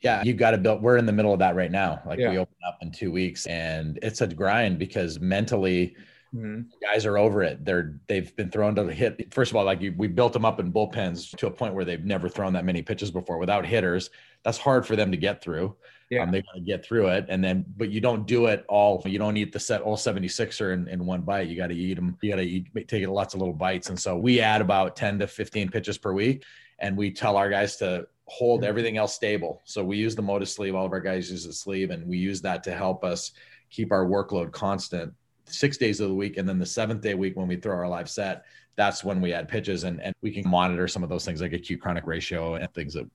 Yeah, 0.00 0.22
you 0.22 0.32
got 0.32 0.52
to 0.52 0.58
build. 0.58 0.82
We're 0.82 0.96
in 0.96 1.06
the 1.06 1.12
middle 1.12 1.32
of 1.32 1.38
that 1.40 1.54
right 1.54 1.70
now. 1.70 2.00
Like 2.06 2.18
yeah. 2.18 2.30
we 2.30 2.38
open 2.38 2.54
up 2.66 2.78
in 2.80 2.90
two 2.90 3.12
weeks, 3.12 3.46
and 3.46 3.98
it's 4.02 4.20
a 4.22 4.26
grind 4.26 4.78
because 4.78 5.20
mentally, 5.20 5.94
Mm-hmm. 6.34 6.68
Guys 6.82 7.06
are 7.06 7.16
over 7.16 7.42
it. 7.42 7.64
They're 7.64 7.98
they've 8.06 8.34
been 8.36 8.50
thrown 8.50 8.74
to 8.74 8.84
the 8.84 8.92
hit. 8.92 9.32
First 9.32 9.50
of 9.50 9.56
all, 9.56 9.64
like 9.64 9.80
you, 9.80 9.94
we 9.96 10.08
built 10.08 10.34
them 10.34 10.44
up 10.44 10.60
in 10.60 10.72
bullpens 10.72 11.34
to 11.38 11.46
a 11.46 11.50
point 11.50 11.74
where 11.74 11.84
they've 11.86 12.04
never 12.04 12.28
thrown 12.28 12.52
that 12.52 12.66
many 12.66 12.82
pitches 12.82 13.10
before 13.10 13.38
without 13.38 13.64
hitters. 13.64 14.10
That's 14.44 14.58
hard 14.58 14.86
for 14.86 14.94
them 14.94 15.10
to 15.10 15.16
get 15.16 15.42
through. 15.42 15.74
Yeah. 16.10 16.22
Um, 16.22 16.30
they 16.30 16.42
got 16.42 16.54
to 16.54 16.60
get 16.60 16.84
through 16.84 17.08
it. 17.08 17.26
And 17.28 17.44
then, 17.44 17.64
but 17.76 17.90
you 17.90 18.00
don't 18.00 18.26
do 18.26 18.46
it 18.46 18.64
all. 18.68 19.02
You 19.04 19.18
don't 19.18 19.36
eat 19.36 19.52
the 19.52 19.60
set 19.60 19.82
all 19.82 19.96
76er 19.96 20.72
in, 20.72 20.88
in 20.88 21.04
one 21.04 21.20
bite. 21.20 21.48
You 21.48 21.56
got 21.56 21.66
to 21.66 21.76
eat 21.76 21.94
them. 21.94 22.16
You 22.22 22.30
got 22.30 22.36
to 22.36 22.42
eat, 22.42 22.66
take 22.88 23.02
it 23.02 23.10
lots 23.10 23.34
of 23.34 23.40
little 23.40 23.54
bites. 23.54 23.90
And 23.90 23.98
so 23.98 24.16
we 24.16 24.40
add 24.40 24.60
about 24.60 24.96
10 24.96 25.18
to 25.18 25.26
15 25.26 25.68
pitches 25.70 25.98
per 25.98 26.12
week. 26.12 26.44
And 26.78 26.96
we 26.96 27.10
tell 27.10 27.36
our 27.36 27.50
guys 27.50 27.76
to 27.76 28.06
hold 28.26 28.60
mm-hmm. 28.60 28.68
everything 28.68 28.96
else 28.96 29.14
stable. 29.14 29.60
So 29.64 29.84
we 29.84 29.98
use 29.98 30.14
the 30.14 30.22
Motus 30.22 30.52
sleeve. 30.52 30.74
All 30.74 30.86
of 30.86 30.92
our 30.92 31.00
guys 31.00 31.30
use 31.30 31.44
the 31.44 31.52
sleeve 31.52 31.90
and 31.90 32.06
we 32.06 32.16
use 32.16 32.40
that 32.42 32.62
to 32.64 32.72
help 32.72 33.04
us 33.04 33.32
keep 33.70 33.92
our 33.92 34.06
workload 34.06 34.52
constant 34.52 35.12
six 35.44 35.76
days 35.76 36.00
of 36.00 36.08
the 36.08 36.14
week. 36.14 36.36
And 36.36 36.48
then 36.48 36.58
the 36.58 36.66
seventh 36.66 37.02
day 37.02 37.14
week, 37.14 37.36
when 37.36 37.48
we 37.48 37.56
throw 37.56 37.76
our 37.76 37.88
live 37.88 38.08
set, 38.08 38.44
that's 38.76 39.02
when 39.02 39.20
we 39.20 39.32
add 39.32 39.48
pitches 39.48 39.84
and, 39.84 40.00
and 40.00 40.14
we 40.22 40.30
can 40.30 40.48
monitor 40.48 40.86
some 40.88 41.02
of 41.02 41.08
those 41.08 41.24
things 41.24 41.42
like 41.42 41.52
acute 41.52 41.80
chronic 41.80 42.06
ratio 42.06 42.54
and 42.54 42.72
things 42.72 42.94
that 42.94 43.02
we 43.02 43.10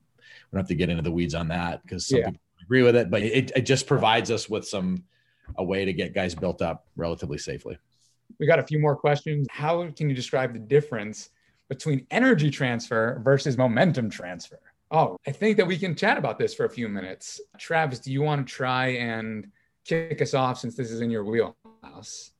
don't 0.57 0.59
have 0.59 0.67
to 0.67 0.75
get 0.75 0.89
into 0.89 1.01
the 1.01 1.12
weeds 1.12 1.35
on 1.35 1.47
that 1.47 1.81
because 1.83 2.07
some 2.07 2.19
yeah. 2.19 2.25
people 2.25 2.41
agree 2.63 2.84
with 2.84 2.96
it, 2.96 3.10
but 3.10 3.22
it, 3.22 3.51
it 3.55 3.62
just 3.62 3.88
provides 3.88 4.32
us 4.32 4.50
with 4.50 4.67
some 4.67 5.03
a 5.58 5.63
way 5.63 5.86
to 5.86 5.93
get 5.93 6.13
guys 6.13 6.34
built 6.34 6.62
up 6.62 6.86
relatively 6.96 7.38
safely. 7.38 7.77
We 8.39 8.48
got 8.48 8.60
a 8.60 8.63
few 8.63 8.79
more 8.79 8.96
questions. 8.96 9.48
How 9.51 9.89
can 9.91 10.10
you 10.10 10.15
describe 10.15 10.53
the 10.53 10.60
difference 10.60 11.29
between 11.70 12.08
energy 12.12 12.50
transfer 12.50 13.22
versus 13.24 13.58
momentum 13.58 14.10
transfer? 14.10 14.60
Oh, 14.91 15.17
I 15.27 15.32
think 15.32 15.58
that 15.58 15.67
we 15.67 15.77
can 15.77 15.96
chat 15.96 16.17
about 16.17 16.38
this 16.38 16.53
for 16.53 16.65
a 16.65 16.70
few 16.70 16.88
minutes. 16.88 17.41
Travis, 17.58 18.00
do 18.00 18.12
you 18.12 18.22
want 18.22 18.48
to 18.48 18.53
try 18.53 18.88
and 18.88 19.51
kick 19.86 20.22
us 20.22 20.34
off 20.34 20.60
since 20.60 20.75
this 20.75 20.91
is 20.91 21.01
in 21.01 21.10
your 21.10 21.24
wheelhouse? 21.24 22.32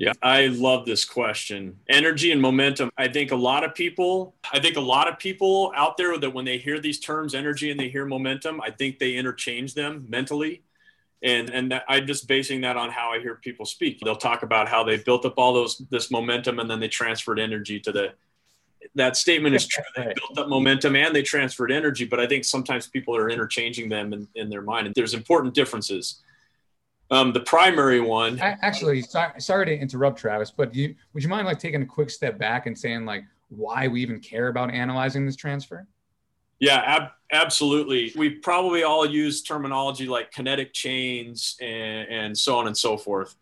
Yeah, 0.00 0.14
I 0.22 0.46
love 0.46 0.86
this 0.86 1.04
question. 1.04 1.78
Energy 1.90 2.32
and 2.32 2.40
momentum. 2.40 2.90
I 2.96 3.06
think 3.06 3.32
a 3.32 3.36
lot 3.36 3.64
of 3.64 3.74
people, 3.74 4.34
I 4.50 4.58
think 4.58 4.78
a 4.78 4.80
lot 4.80 5.08
of 5.08 5.18
people 5.18 5.74
out 5.76 5.98
there 5.98 6.16
that 6.16 6.30
when 6.32 6.46
they 6.46 6.56
hear 6.56 6.80
these 6.80 6.98
terms 6.98 7.34
energy 7.34 7.70
and 7.70 7.78
they 7.78 7.90
hear 7.90 8.06
momentum, 8.06 8.62
I 8.62 8.70
think 8.70 8.98
they 8.98 9.16
interchange 9.16 9.74
them 9.74 10.06
mentally. 10.08 10.62
And 11.22 11.50
and 11.50 11.70
that, 11.72 11.84
I'm 11.86 12.06
just 12.06 12.26
basing 12.26 12.62
that 12.62 12.78
on 12.78 12.88
how 12.88 13.10
I 13.10 13.20
hear 13.20 13.34
people 13.34 13.66
speak. 13.66 14.00
They'll 14.00 14.16
talk 14.16 14.42
about 14.42 14.68
how 14.68 14.82
they 14.84 14.96
built 14.96 15.26
up 15.26 15.34
all 15.36 15.52
those 15.52 15.76
this 15.90 16.10
momentum 16.10 16.60
and 16.60 16.70
then 16.70 16.80
they 16.80 16.88
transferred 16.88 17.38
energy 17.38 17.78
to 17.80 17.92
the 17.92 18.14
that 18.94 19.18
statement 19.18 19.54
is 19.54 19.66
true. 19.66 19.84
They 19.94 20.14
built 20.14 20.38
up 20.38 20.48
momentum 20.48 20.96
and 20.96 21.14
they 21.14 21.22
transferred 21.22 21.70
energy, 21.70 22.06
but 22.06 22.18
I 22.18 22.26
think 22.26 22.46
sometimes 22.46 22.86
people 22.86 23.14
are 23.14 23.28
interchanging 23.28 23.90
them 23.90 24.14
in, 24.14 24.26
in 24.34 24.48
their 24.48 24.62
mind. 24.62 24.86
And 24.86 24.94
there's 24.94 25.12
important 25.12 25.52
differences. 25.52 26.22
Um, 27.10 27.32
the 27.32 27.40
primary 27.40 28.00
one. 28.00 28.38
Actually, 28.38 29.02
sorry, 29.02 29.40
sorry 29.40 29.66
to 29.66 29.76
interrupt, 29.76 30.18
Travis, 30.20 30.50
but 30.50 30.74
you, 30.74 30.94
would 31.12 31.22
you 31.22 31.28
mind 31.28 31.46
like 31.46 31.58
taking 31.58 31.82
a 31.82 31.86
quick 31.86 32.08
step 32.08 32.38
back 32.38 32.66
and 32.66 32.78
saying 32.78 33.04
like 33.04 33.24
why 33.48 33.88
we 33.88 34.00
even 34.00 34.20
care 34.20 34.48
about 34.48 34.70
analyzing 34.70 35.26
this 35.26 35.34
transfer? 35.34 35.86
Yeah, 36.60 36.82
ab- 36.84 37.10
absolutely. 37.32 38.12
We 38.16 38.30
probably 38.30 38.84
all 38.84 39.04
use 39.04 39.42
terminology 39.42 40.06
like 40.06 40.30
kinetic 40.30 40.72
chains 40.72 41.56
and, 41.60 42.08
and 42.08 42.38
so 42.38 42.58
on 42.58 42.68
and 42.68 42.76
so 42.76 42.96
forth. 42.96 43.34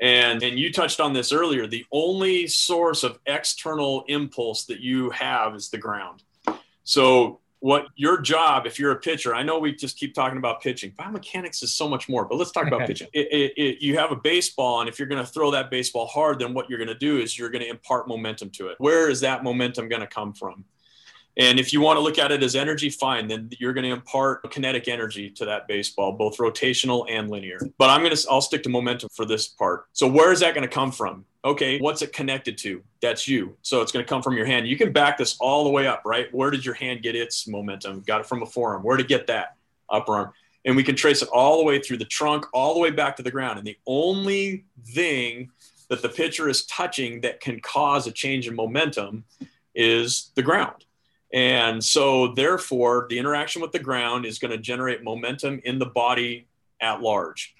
And, 0.00 0.42
and 0.42 0.58
you 0.58 0.72
touched 0.72 0.98
on 0.98 1.12
this 1.12 1.30
earlier. 1.30 1.68
The 1.68 1.84
only 1.92 2.48
source 2.48 3.04
of 3.04 3.20
external 3.26 4.04
impulse 4.08 4.64
that 4.64 4.80
you 4.80 5.10
have 5.10 5.54
is 5.54 5.68
the 5.68 5.78
ground. 5.78 6.24
So 6.82 7.40
what 7.64 7.86
your 7.96 8.20
job 8.20 8.66
if 8.66 8.78
you're 8.78 8.92
a 8.92 8.96
pitcher 8.96 9.34
i 9.34 9.42
know 9.42 9.58
we 9.58 9.74
just 9.74 9.96
keep 9.96 10.12
talking 10.12 10.36
about 10.36 10.60
pitching. 10.60 10.92
Biomechanics 10.98 11.62
is 11.62 11.74
so 11.74 11.88
much 11.88 12.10
more 12.10 12.26
but 12.26 12.36
let's 12.36 12.50
talk 12.50 12.66
about 12.66 12.86
pitching. 12.86 13.08
It, 13.14 13.26
it, 13.32 13.52
it, 13.56 13.82
you 13.82 13.96
have 13.96 14.12
a 14.12 14.16
baseball 14.16 14.80
and 14.80 14.88
if 14.88 14.98
you're 14.98 15.08
going 15.08 15.24
to 15.24 15.26
throw 15.26 15.50
that 15.52 15.70
baseball 15.70 16.06
hard 16.06 16.40
then 16.40 16.52
what 16.52 16.68
you're 16.68 16.78
going 16.78 16.88
to 16.88 16.94
do 16.94 17.16
is 17.16 17.38
you're 17.38 17.48
going 17.48 17.64
to 17.64 17.70
impart 17.70 18.06
momentum 18.06 18.50
to 18.50 18.68
it. 18.68 18.76
Where 18.80 19.08
is 19.08 19.20
that 19.20 19.42
momentum 19.42 19.88
going 19.88 20.02
to 20.02 20.06
come 20.06 20.34
from 20.34 20.66
and 21.36 21.58
if 21.58 21.72
you 21.72 21.80
want 21.80 21.96
to 21.96 22.00
look 22.00 22.18
at 22.18 22.30
it 22.30 22.42
as 22.42 22.54
energy, 22.54 22.90
fine, 22.90 23.26
then 23.26 23.50
you're 23.58 23.72
going 23.72 23.84
to 23.84 23.90
impart 23.90 24.48
kinetic 24.50 24.86
energy 24.86 25.30
to 25.30 25.44
that 25.46 25.66
baseball, 25.66 26.12
both 26.12 26.36
rotational 26.38 27.06
and 27.10 27.28
linear. 27.28 27.58
But 27.76 27.90
I'm 27.90 28.02
going 28.02 28.14
to, 28.14 28.26
I'll 28.30 28.40
stick 28.40 28.62
to 28.64 28.68
momentum 28.68 29.08
for 29.12 29.24
this 29.24 29.48
part. 29.48 29.86
So 29.92 30.06
where 30.06 30.30
is 30.30 30.40
that 30.40 30.54
going 30.54 30.66
to 30.66 30.72
come 30.72 30.92
from? 30.92 31.24
Okay, 31.44 31.78
what's 31.78 32.02
it 32.02 32.12
connected 32.12 32.56
to? 32.58 32.82
That's 33.02 33.26
you. 33.26 33.56
So 33.62 33.82
it's 33.82 33.92
going 33.92 34.04
to 34.04 34.08
come 34.08 34.22
from 34.22 34.36
your 34.36 34.46
hand. 34.46 34.66
You 34.66 34.76
can 34.76 34.92
back 34.92 35.18
this 35.18 35.36
all 35.40 35.64
the 35.64 35.70
way 35.70 35.86
up, 35.86 36.02
right? 36.04 36.32
Where 36.32 36.50
did 36.50 36.64
your 36.64 36.74
hand 36.74 37.02
get 37.02 37.16
its 37.16 37.46
momentum? 37.48 38.02
Got 38.06 38.20
it 38.20 38.26
from 38.26 38.42
a 38.42 38.46
forearm. 38.46 38.82
Where 38.82 38.96
to 38.96 39.04
get 39.04 39.26
that 39.26 39.56
upper 39.90 40.14
arm? 40.14 40.32
And 40.64 40.76
we 40.76 40.82
can 40.82 40.96
trace 40.96 41.20
it 41.20 41.28
all 41.28 41.58
the 41.58 41.64
way 41.64 41.80
through 41.80 41.98
the 41.98 42.06
trunk, 42.06 42.46
all 42.54 42.72
the 42.72 42.80
way 42.80 42.90
back 42.90 43.16
to 43.16 43.22
the 43.22 43.30
ground. 43.30 43.58
And 43.58 43.66
the 43.66 43.76
only 43.86 44.64
thing 44.86 45.50
that 45.90 46.00
the 46.00 46.08
pitcher 46.08 46.48
is 46.48 46.64
touching 46.64 47.20
that 47.22 47.40
can 47.40 47.60
cause 47.60 48.06
a 48.06 48.12
change 48.12 48.48
in 48.48 48.54
momentum 48.54 49.24
is 49.74 50.30
the 50.36 50.42
ground. 50.42 50.86
And 51.34 51.82
so, 51.82 52.28
therefore, 52.28 53.08
the 53.10 53.18
interaction 53.18 53.60
with 53.60 53.72
the 53.72 53.80
ground 53.80 54.24
is 54.24 54.38
going 54.38 54.52
to 54.52 54.58
generate 54.58 55.02
momentum 55.02 55.60
in 55.64 55.80
the 55.80 55.86
body 55.86 56.46
at 56.80 57.02
large. 57.02 57.56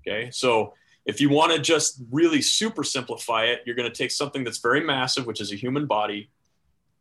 Okay. 0.00 0.30
So, 0.30 0.72
if 1.04 1.20
you 1.20 1.28
want 1.28 1.52
to 1.52 1.58
just 1.58 2.00
really 2.10 2.40
super 2.40 2.82
simplify 2.82 3.44
it, 3.44 3.60
you're 3.66 3.76
going 3.76 3.90
to 3.90 3.94
take 3.94 4.10
something 4.10 4.42
that's 4.42 4.58
very 4.58 4.82
massive, 4.82 5.26
which 5.26 5.40
is 5.40 5.52
a 5.52 5.56
human 5.56 5.84
body, 5.84 6.30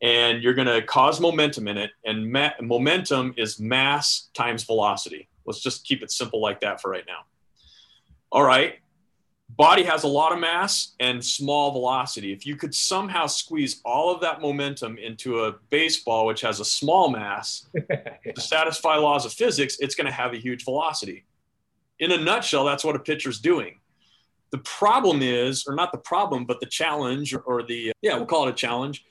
and 0.02 0.44
you're 0.44 0.54
going 0.54 0.68
to 0.68 0.82
cause 0.82 1.22
momentum 1.22 1.70
in 1.70 1.78
it. 1.78 1.92
And 2.06 2.30
ma- 2.30 2.52
momentum 2.62 3.34
is 3.38 3.58
mass 3.58 4.30
times 4.34 4.64
velocity. 4.64 5.30
Let's 5.46 5.62
just 5.62 5.86
keep 5.86 6.04
it 6.04 6.12
simple 6.12 6.42
like 6.42 6.60
that 6.62 6.82
for 6.82 6.92
right 6.92 7.06
now. 7.08 7.20
All 8.30 8.44
right 8.44 8.80
body 9.50 9.84
has 9.84 10.04
a 10.04 10.08
lot 10.08 10.32
of 10.32 10.40
mass 10.40 10.94
and 11.00 11.24
small 11.24 11.72
velocity. 11.72 12.32
If 12.32 12.46
you 12.46 12.56
could 12.56 12.74
somehow 12.74 13.28
squeeze 13.28 13.82
all 13.84 14.14
of 14.14 14.22
that 14.22 14.42
momentum 14.42 14.98
into 14.98 15.44
a 15.44 15.54
baseball, 15.70 16.26
which 16.26 16.42
has 16.42 16.60
a 16.60 16.66
small 16.66 17.10
mass, 17.10 17.68
to 18.36 18.42
satisfy 18.42 18.96
laws 18.96 19.26
of 19.26 19.34
physics, 19.34 19.78
it's 19.80 19.96
going 19.96 20.08
to 20.08 20.14
have 20.14 20.34
a 20.34 20.38
huge 20.38 20.64
velocity. 20.64 21.26
In 22.00 22.12
a 22.12 22.18
nutshell, 22.18 22.64
that's 22.64 22.84
what 22.84 22.96
a 22.96 23.00
pitcher's 23.00 23.40
doing. 23.40 23.80
The 24.52 24.60
problem 24.60 25.22
is, 25.22 25.66
or 25.68 25.76
not 25.76 25.92
the 25.92 25.98
problem, 25.98 26.46
but 26.46 26.60
the 26.60 26.66
challenge, 26.66 27.36
or 27.46 27.64
the, 27.64 27.92
yeah, 28.02 28.16
we'll 28.16 28.26
call 28.26 28.48
it 28.48 28.52
a 28.52 28.56
challenge, 28.56 29.06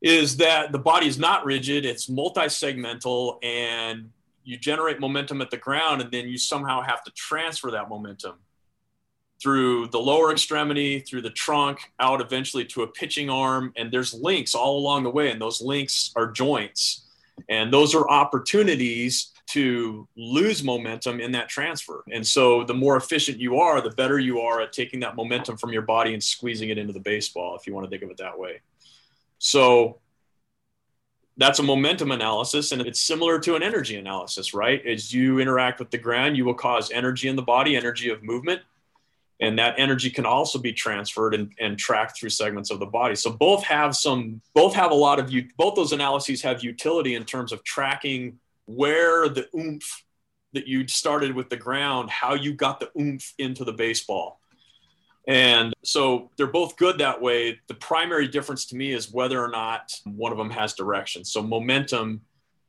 is 0.00 0.36
that 0.36 0.72
the 0.72 0.78
body 0.78 1.08
is 1.08 1.18
not 1.18 1.44
rigid, 1.44 1.84
it's 1.84 2.08
multi 2.08 2.42
segmental, 2.42 3.44
and 3.44 4.10
you 4.44 4.56
generate 4.56 5.00
momentum 5.00 5.42
at 5.42 5.50
the 5.50 5.56
ground, 5.56 6.00
and 6.00 6.10
then 6.12 6.28
you 6.28 6.38
somehow 6.38 6.80
have 6.80 7.02
to 7.02 7.10
transfer 7.10 7.70
that 7.72 7.88
momentum 7.88 8.36
through 9.40 9.86
the 9.88 9.98
lower 9.98 10.32
extremity, 10.32 11.00
through 11.00 11.22
the 11.22 11.30
trunk, 11.30 11.92
out 12.00 12.20
eventually 12.20 12.64
to 12.66 12.82
a 12.82 12.86
pitching 12.86 13.30
arm. 13.30 13.72
And 13.76 13.90
there's 13.90 14.12
links 14.12 14.54
all 14.54 14.78
along 14.78 15.04
the 15.04 15.10
way, 15.10 15.30
and 15.30 15.40
those 15.40 15.60
links 15.60 16.12
are 16.16 16.30
joints. 16.30 17.04
And 17.48 17.72
those 17.72 17.94
are 17.94 18.08
opportunities 18.08 19.32
to 19.50 20.06
lose 20.16 20.62
momentum 20.62 21.20
in 21.20 21.32
that 21.32 21.48
transfer. 21.48 22.04
And 22.12 22.26
so 22.26 22.64
the 22.64 22.74
more 22.74 22.96
efficient 22.96 23.38
you 23.38 23.58
are, 23.58 23.80
the 23.80 23.90
better 23.90 24.18
you 24.18 24.40
are 24.40 24.60
at 24.60 24.72
taking 24.72 25.00
that 25.00 25.16
momentum 25.16 25.56
from 25.56 25.72
your 25.72 25.82
body 25.82 26.12
and 26.12 26.22
squeezing 26.22 26.68
it 26.68 26.76
into 26.76 26.92
the 26.92 27.00
baseball, 27.00 27.56
if 27.56 27.66
you 27.66 27.74
want 27.74 27.86
to 27.86 27.90
think 27.90 28.02
of 28.02 28.10
it 28.10 28.18
that 28.18 28.38
way. 28.38 28.60
So 29.38 30.00
that's 31.38 31.60
a 31.60 31.62
momentum 31.62 32.10
analysis 32.10 32.72
and 32.72 32.82
it's 32.82 33.00
similar 33.00 33.38
to 33.38 33.54
an 33.54 33.62
energy 33.62 33.96
analysis, 33.96 34.52
right? 34.52 34.84
As 34.84 35.14
you 35.14 35.38
interact 35.38 35.78
with 35.78 35.90
the 35.90 35.98
ground, 35.98 36.36
you 36.36 36.44
will 36.44 36.54
cause 36.54 36.90
energy 36.90 37.28
in 37.28 37.36
the 37.36 37.42
body, 37.42 37.76
energy 37.76 38.10
of 38.10 38.22
movement 38.22 38.60
and 39.40 39.58
that 39.58 39.74
energy 39.78 40.10
can 40.10 40.26
also 40.26 40.58
be 40.58 40.72
transferred 40.72 41.34
and, 41.34 41.52
and 41.60 41.78
tracked 41.78 42.18
through 42.18 42.30
segments 42.30 42.70
of 42.70 42.80
the 42.80 42.86
body. 42.86 43.14
So 43.14 43.30
both 43.30 43.64
have 43.64 43.96
some 43.96 44.40
both 44.54 44.74
have 44.74 44.90
a 44.90 44.94
lot 44.94 45.18
of 45.18 45.30
you 45.30 45.48
both 45.56 45.74
those 45.76 45.92
analyses 45.92 46.42
have 46.42 46.64
utility 46.64 47.14
in 47.14 47.24
terms 47.24 47.52
of 47.52 47.62
tracking 47.64 48.38
where 48.66 49.28
the 49.28 49.48
oomph 49.56 50.04
that 50.54 50.66
you 50.66 50.88
started 50.88 51.34
with 51.34 51.50
the 51.50 51.56
ground 51.56 52.10
how 52.10 52.34
you 52.34 52.52
got 52.52 52.80
the 52.80 52.90
oomph 52.98 53.32
into 53.38 53.64
the 53.64 53.72
baseball. 53.72 54.40
And 55.28 55.74
so 55.84 56.30
they're 56.36 56.46
both 56.46 56.78
good 56.78 56.98
that 56.98 57.20
way. 57.20 57.60
The 57.68 57.74
primary 57.74 58.28
difference 58.28 58.64
to 58.66 58.76
me 58.76 58.92
is 58.92 59.12
whether 59.12 59.42
or 59.42 59.50
not 59.50 59.92
one 60.04 60.32
of 60.32 60.38
them 60.38 60.50
has 60.50 60.72
direction. 60.72 61.22
So 61.22 61.42
momentum 61.42 62.22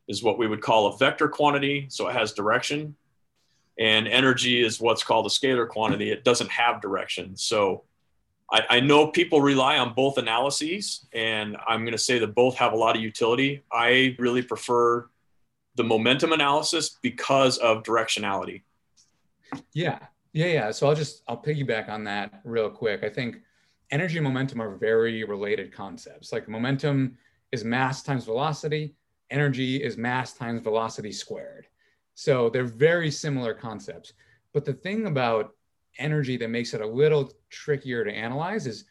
is 0.09 0.21
what 0.21 0.37
we 0.37 0.45
would 0.45 0.61
call 0.61 0.87
a 0.87 0.97
vector 0.97 1.29
quantity 1.29 1.87
so 1.89 2.09
it 2.09 2.13
has 2.13 2.33
direction 2.33 2.95
and 3.79 4.07
energy 4.09 4.61
is 4.61 4.81
what's 4.81 5.03
called 5.03 5.25
a 5.25 5.29
scalar 5.29 5.67
quantity. 5.67 6.11
It 6.11 6.25
doesn't 6.25 6.51
have 6.51 6.81
direction. 6.81 7.37
So 7.37 7.83
I, 8.51 8.61
I 8.69 8.79
know 8.81 9.07
people 9.07 9.41
rely 9.41 9.77
on 9.77 9.93
both 9.93 10.17
analyses, 10.17 11.07
and 11.13 11.55
I'm 11.65 11.81
going 11.81 11.93
to 11.93 11.97
say 11.97 12.19
that 12.19 12.35
both 12.35 12.55
have 12.55 12.73
a 12.73 12.75
lot 12.75 12.97
of 12.97 13.01
utility. 13.01 13.63
I 13.71 14.15
really 14.19 14.41
prefer 14.41 15.09
the 15.75 15.83
momentum 15.83 16.33
analysis 16.33 16.97
because 17.01 17.57
of 17.59 17.83
directionality. 17.83 18.63
Yeah, 19.73 19.99
yeah, 20.33 20.47
yeah. 20.47 20.71
So 20.71 20.87
I'll 20.87 20.95
just 20.95 21.23
I'll 21.27 21.41
piggyback 21.41 21.87
on 21.87 22.03
that 22.03 22.41
real 22.43 22.69
quick. 22.69 23.03
I 23.03 23.09
think 23.09 23.37
energy 23.91 24.17
and 24.17 24.25
momentum 24.25 24.61
are 24.61 24.75
very 24.75 25.23
related 25.23 25.71
concepts. 25.71 26.33
Like 26.33 26.49
momentum 26.49 27.17
is 27.53 27.63
mass 27.63 28.03
times 28.03 28.25
velocity, 28.25 28.93
energy 29.31 29.81
is 29.81 29.95
mass 29.95 30.33
times 30.33 30.61
velocity 30.61 31.13
squared. 31.13 31.68
So 32.19 32.49
they're 32.49 32.65
very 32.65 33.09
similar 33.11 33.53
concepts. 33.53 34.11
But 34.53 34.65
the 34.65 34.73
thing 34.73 35.07
about 35.07 35.55
energy 35.99 36.35
that 36.35 36.49
makes 36.49 36.73
it 36.73 36.81
a 36.81 36.85
little 36.85 37.31
trickier 37.49 38.03
to 38.03 38.11
analyze 38.11 38.67
is 38.67 38.83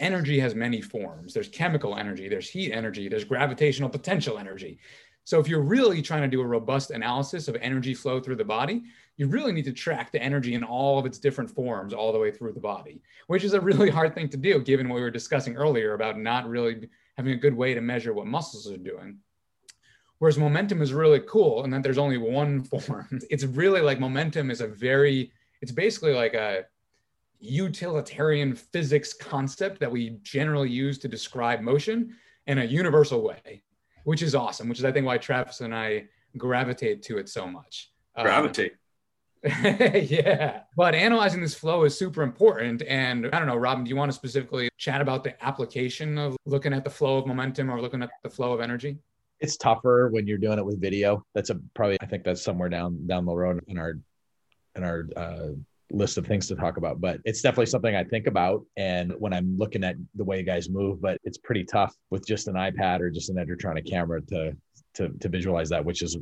energy 0.00 0.40
has 0.40 0.56
many 0.56 0.80
forms. 0.80 1.32
There's 1.32 1.48
chemical 1.48 1.96
energy, 1.96 2.28
there's 2.28 2.50
heat 2.50 2.72
energy, 2.72 3.08
there's 3.08 3.22
gravitational 3.22 3.88
potential 3.88 4.36
energy. 4.36 4.80
So 5.22 5.38
if 5.38 5.46
you're 5.46 5.62
really 5.62 6.02
trying 6.02 6.22
to 6.22 6.28
do 6.28 6.40
a 6.40 6.44
robust 6.44 6.90
analysis 6.90 7.46
of 7.46 7.54
energy 7.60 7.94
flow 7.94 8.18
through 8.18 8.34
the 8.34 8.44
body, 8.44 8.82
you 9.16 9.28
really 9.28 9.52
need 9.52 9.66
to 9.66 9.72
track 9.72 10.10
the 10.10 10.20
energy 10.20 10.54
in 10.54 10.64
all 10.64 10.98
of 10.98 11.06
its 11.06 11.20
different 11.20 11.52
forms 11.52 11.94
all 11.94 12.12
the 12.12 12.18
way 12.18 12.32
through 12.32 12.52
the 12.52 12.58
body, 12.58 13.00
which 13.28 13.44
is 13.44 13.54
a 13.54 13.60
really 13.60 13.90
hard 13.98 14.12
thing 14.12 14.28
to 14.30 14.36
do 14.36 14.58
given 14.58 14.88
what 14.88 14.96
we 14.96 15.02
were 15.02 15.10
discussing 15.12 15.54
earlier 15.54 15.94
about 15.94 16.18
not 16.18 16.48
really 16.48 16.88
having 17.16 17.32
a 17.32 17.36
good 17.36 17.54
way 17.54 17.74
to 17.74 17.80
measure 17.80 18.12
what 18.12 18.26
muscles 18.26 18.68
are 18.68 18.76
doing. 18.76 19.18
Whereas 20.22 20.38
momentum 20.38 20.80
is 20.82 20.92
really 20.92 21.18
cool 21.26 21.64
and 21.64 21.72
that 21.72 21.82
there's 21.82 21.98
only 21.98 22.16
one 22.16 22.62
form. 22.62 23.18
It's 23.28 23.42
really 23.42 23.80
like 23.80 23.98
momentum 23.98 24.52
is 24.52 24.60
a 24.60 24.68
very, 24.68 25.32
it's 25.60 25.72
basically 25.72 26.14
like 26.14 26.34
a 26.34 26.66
utilitarian 27.40 28.54
physics 28.54 29.12
concept 29.12 29.80
that 29.80 29.90
we 29.90 30.10
generally 30.22 30.70
use 30.70 30.96
to 30.98 31.08
describe 31.08 31.60
motion 31.60 32.14
in 32.46 32.58
a 32.58 32.64
universal 32.64 33.20
way, 33.20 33.64
which 34.04 34.22
is 34.22 34.36
awesome, 34.36 34.68
which 34.68 34.78
is 34.78 34.84
I 34.84 34.92
think 34.92 35.06
why 35.06 35.18
Travis 35.18 35.60
and 35.60 35.74
I 35.74 36.04
gravitate 36.36 37.02
to 37.02 37.18
it 37.18 37.28
so 37.28 37.48
much. 37.48 37.90
Um, 38.14 38.24
gravitate. 38.24 38.74
Um, 39.44 39.50
yeah. 40.04 40.60
But 40.76 40.94
analyzing 40.94 41.40
this 41.40 41.56
flow 41.56 41.82
is 41.82 41.98
super 41.98 42.22
important. 42.22 42.82
And 42.82 43.26
I 43.26 43.40
don't 43.40 43.48
know, 43.48 43.56
Robin, 43.56 43.82
do 43.82 43.88
you 43.88 43.96
want 43.96 44.12
to 44.12 44.14
specifically 44.14 44.68
chat 44.76 45.00
about 45.00 45.24
the 45.24 45.44
application 45.44 46.16
of 46.16 46.36
looking 46.46 46.72
at 46.72 46.84
the 46.84 46.90
flow 46.90 47.18
of 47.18 47.26
momentum 47.26 47.68
or 47.68 47.80
looking 47.80 48.04
at 48.04 48.10
the 48.22 48.30
flow 48.30 48.52
of 48.52 48.60
energy? 48.60 48.98
It's 49.42 49.56
tougher 49.56 50.08
when 50.10 50.26
you're 50.26 50.38
doing 50.38 50.58
it 50.58 50.64
with 50.64 50.80
video. 50.80 51.24
That's 51.34 51.50
a 51.50 51.60
probably 51.74 51.98
I 52.00 52.06
think 52.06 52.24
that's 52.24 52.42
somewhere 52.42 52.68
down 52.68 53.06
down 53.06 53.26
the 53.26 53.34
road 53.34 53.62
in 53.66 53.76
our 53.76 53.98
in 54.76 54.84
our 54.84 55.08
uh, 55.16 55.48
list 55.90 56.16
of 56.16 56.26
things 56.26 56.46
to 56.48 56.54
talk 56.54 56.76
about. 56.76 57.00
But 57.00 57.20
it's 57.24 57.42
definitely 57.42 57.66
something 57.66 57.94
I 57.94 58.04
think 58.04 58.28
about, 58.28 58.64
and 58.76 59.12
when 59.18 59.32
I'm 59.32 59.58
looking 59.58 59.84
at 59.84 59.96
the 60.14 60.24
way 60.24 60.42
guys 60.44 60.70
move, 60.70 61.02
but 61.02 61.18
it's 61.24 61.38
pretty 61.38 61.64
tough 61.64 61.94
with 62.10 62.26
just 62.26 62.46
an 62.48 62.54
iPad 62.54 63.00
or 63.00 63.10
just 63.10 63.30
an 63.30 63.36
Edgertronic 63.36 63.88
camera 63.88 64.22
to 64.22 64.56
to 64.94 65.08
to 65.08 65.28
visualize 65.28 65.68
that, 65.70 65.84
which 65.84 66.02
is 66.02 66.16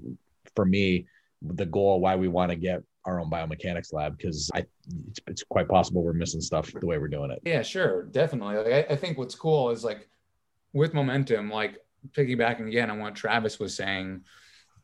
for 0.57 0.65
me 0.65 1.07
the 1.43 1.67
goal 1.67 2.01
why 2.01 2.17
we 2.17 2.29
want 2.29 2.51
to 2.51 2.57
get 2.57 2.83
our 3.07 3.19
own 3.19 3.31
biomechanics 3.31 3.93
lab 3.93 4.17
because 4.17 4.51
I 4.55 4.65
it's, 5.09 5.21
it's, 5.27 5.43
quite 5.45 5.69
possible 5.69 6.03
we're 6.03 6.13
missing 6.13 6.41
stuff 6.41 6.71
the 6.71 6.87
way 6.87 6.99
we're 6.99 7.09
doing 7.09 7.31
it. 7.31 7.41
Yeah, 7.45 7.63
sure, 7.63 8.03
definitely. 8.05 8.57
Like, 8.57 8.91
I, 8.91 8.93
I 8.93 8.97
think 8.97 9.17
what's 9.17 9.35
cool 9.35 9.71
is 9.71 9.83
like 9.83 10.07
with 10.75 10.93
momentum, 10.93 11.51
like 11.51 11.79
piggybacking 12.09 12.69
again 12.69 12.91
on 12.91 12.99
what 12.99 13.15
Travis 13.15 13.59
was 13.59 13.75
saying, 13.75 14.25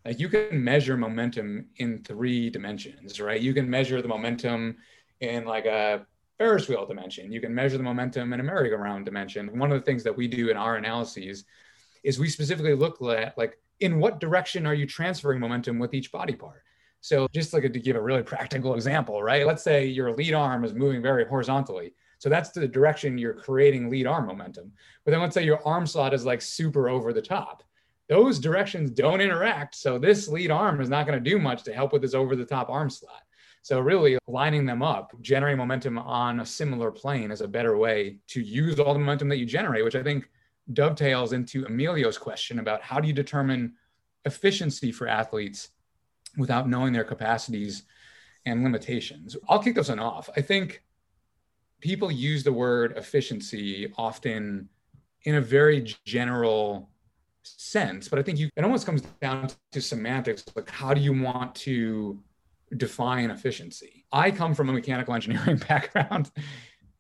like 0.05 0.21
you 0.21 0.29
can 0.29 0.63
measure 0.63 0.97
momentum 0.97 1.67
in 1.77 2.03
three 2.05 2.51
dimensions, 2.51 3.21
right? 3.21 3.41
You 3.41 3.53
can 3.53 3.69
measure 3.69 4.01
the 4.01 4.09
momentum 4.09 4.77
in 5.21 5.45
like 5.45 5.67
a 5.67 6.07
Ferris 6.39 6.69
wheel 6.69 6.87
dimension. 6.87 7.33
You 7.33 7.41
can 7.41 7.55
measure 7.55 7.77
the 7.77 7.83
momentum 7.83 8.33
in 8.33 8.41
a 8.41 8.43
merry-go-round 8.43 9.05
dimension. 9.05 9.59
One 9.59 9.73
of 9.73 9.79
the 9.79 9.85
things 9.85 10.05
that 10.05 10.17
we 10.17 10.29
do 10.29 10.51
in 10.51 10.57
our 10.57 10.77
analyses 10.77 11.45
is 12.05 12.19
we 12.19 12.29
specifically 12.29 12.75
look 12.75 13.03
at 13.03 13.37
like 13.37 13.59
in 13.81 13.99
what 13.99 14.21
direction 14.21 14.67
are 14.67 14.75
you 14.75 14.87
transferring 14.87 15.41
momentum 15.41 15.79
with 15.79 15.93
each 15.95 16.13
body 16.13 16.35
part? 16.35 16.63
So 17.01 17.27
just 17.35 17.53
like 17.53 17.63
to 17.63 17.81
give 17.81 17.97
a 17.97 18.03
really 18.03 18.23
practical 18.23 18.75
example, 18.75 19.23
right? 19.23 19.47
Let's 19.47 19.63
say 19.63 19.87
your 19.87 20.13
lead 20.13 20.35
arm 20.35 20.65
is 20.65 20.75
moving 20.75 21.03
very 21.03 21.25
horizontally. 21.27 21.95
So 22.19 22.29
that's 22.29 22.51
the 22.51 22.67
direction 22.67 23.19
you're 23.19 23.35
creating 23.35 23.91
lead 23.91 24.07
arm 24.07 24.27
momentum. 24.27 24.73
But 25.05 25.11
then 25.11 25.21
let's 25.21 25.35
say 25.35 25.45
your 25.45 25.67
arm 25.67 25.87
slot 25.87 26.15
is 26.15 26.25
like 26.25 26.41
super 26.41 26.89
over 26.89 27.13
the 27.13 27.23
top. 27.23 27.63
Those 28.09 28.39
directions 28.39 28.91
don't 28.91 29.21
interact. 29.21 29.75
So 29.75 29.99
this 29.99 30.29
lead 30.29 30.51
arm 30.51 30.81
is 30.81 30.89
not 30.89 31.07
going 31.07 31.23
to 31.23 31.31
do 31.31 31.39
much 31.39 31.65
to 31.65 31.73
help 31.73 31.93
with 31.93 32.03
this 32.03 32.15
over 32.15 32.37
the 32.37 32.45
top 32.45 32.71
arm 32.71 32.89
slot. 32.89 33.23
So 33.63 33.81
really 33.81 34.17
lining 34.29 34.65
them 34.65 34.81
up, 34.81 35.11
generating 35.23 35.59
momentum 35.59 35.99
on 35.99 36.39
a 36.39 36.47
similar 36.47 36.93
plane 36.93 37.33
is 37.33 37.41
a 37.41 37.49
better 37.49 37.77
way 37.77 38.19
to 38.29 38.41
use 38.41 38.79
all 38.79 38.93
the 38.93 39.01
momentum 39.01 39.29
that 39.31 39.39
you 39.39 39.45
generate, 39.45 39.85
which 39.85 39.97
I 39.97 40.05
think 40.05 40.29
dovetails 40.73 41.33
into 41.33 41.65
Emilio's 41.67 42.17
question 42.17 42.61
about 42.61 42.81
how 42.81 43.01
do 43.01 43.09
you 43.09 43.13
determine 43.13 43.75
efficiency 44.25 44.93
for 44.93 45.09
athletes 45.09 45.71
without 46.37 46.69
knowing 46.69 46.93
their 46.93 47.05
capacities 47.05 47.83
and 48.45 48.63
limitations. 48.63 49.37
I'll 49.49 49.63
kick 49.63 49.75
this 49.75 49.89
one 49.89 49.99
off. 49.99 50.31
I 50.37 50.43
think 50.43 50.83
people 51.81 52.11
use 52.11 52.43
the 52.43 52.53
word 52.53 52.95
efficiency 52.97 53.93
often 53.97 54.69
in 55.23 55.37
a 55.37 55.41
very 55.41 55.95
general 56.05 56.91
sense, 57.43 58.09
but 58.09 58.19
I 58.19 58.23
think 58.23 58.39
you 58.39 58.49
it 58.57 58.65
almost 58.65 58.87
comes 58.87 59.03
down 59.21 59.51
to 59.73 59.81
semantics. 59.81 60.45
Like, 60.55 60.71
how 60.71 60.95
do 60.95 61.01
you 61.01 61.21
want 61.21 61.55
to 61.57 62.21
define 62.77 63.31
efficiency? 63.31 64.05
I 64.13 64.31
come 64.31 64.55
from 64.55 64.69
a 64.69 64.73
mechanical 64.73 65.15
engineering 65.15 65.57
background. 65.69 66.31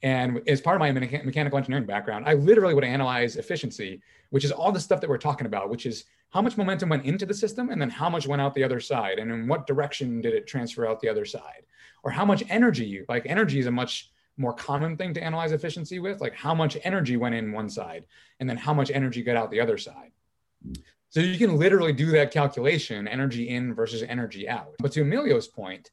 And 0.02 0.42
as 0.46 0.60
part 0.60 0.76
of 0.76 0.80
my 0.80 0.92
mechanical 0.92 1.56
engineering 1.56 1.86
background, 1.86 2.26
I 2.28 2.34
literally 2.34 2.74
would 2.74 2.84
analyze 2.84 3.36
efficiency, 3.36 4.02
which 4.30 4.44
is 4.44 4.52
all 4.52 4.70
the 4.70 4.78
stuff 4.78 5.00
that 5.00 5.10
we're 5.10 5.18
talking 5.18 5.46
about, 5.46 5.70
which 5.70 5.86
is 5.86 6.04
how 6.30 6.42
much 6.42 6.56
momentum 6.56 6.90
went 6.90 7.04
into 7.04 7.24
the 7.24 7.34
system 7.34 7.70
and 7.70 7.80
then 7.80 7.90
how 7.90 8.10
much 8.10 8.26
went 8.26 8.42
out 8.42 8.54
the 8.54 8.62
other 8.62 8.80
side 8.80 9.18
and 9.18 9.30
in 9.30 9.48
what 9.48 9.66
direction 9.66 10.20
did 10.20 10.34
it 10.34 10.46
transfer 10.46 10.86
out 10.86 11.00
the 11.00 11.08
other 11.08 11.24
side 11.24 11.62
or 12.02 12.10
how 12.10 12.24
much 12.24 12.42
energy 12.48 12.84
you 12.84 13.04
like 13.08 13.24
energy 13.26 13.58
is 13.58 13.66
a 13.66 13.70
much 13.70 14.10
more 14.36 14.52
common 14.52 14.96
thing 14.96 15.14
to 15.14 15.22
analyze 15.22 15.52
efficiency 15.52 15.98
with? 15.98 16.20
Like 16.20 16.34
how 16.34 16.54
much 16.54 16.76
energy 16.84 17.16
went 17.16 17.34
in 17.34 17.52
one 17.52 17.68
side 17.68 18.04
and 18.40 18.48
then 18.48 18.56
how 18.56 18.74
much 18.74 18.90
energy 18.90 19.22
got 19.22 19.36
out 19.36 19.50
the 19.50 19.60
other 19.60 19.78
side? 19.78 20.12
So 21.08 21.20
you 21.20 21.38
can 21.38 21.56
literally 21.56 21.92
do 21.92 22.10
that 22.12 22.32
calculation 22.32 23.08
energy 23.08 23.48
in 23.48 23.74
versus 23.74 24.02
energy 24.02 24.48
out. 24.48 24.74
But 24.78 24.92
to 24.92 25.02
emilio's 25.02 25.48
point 25.48 25.90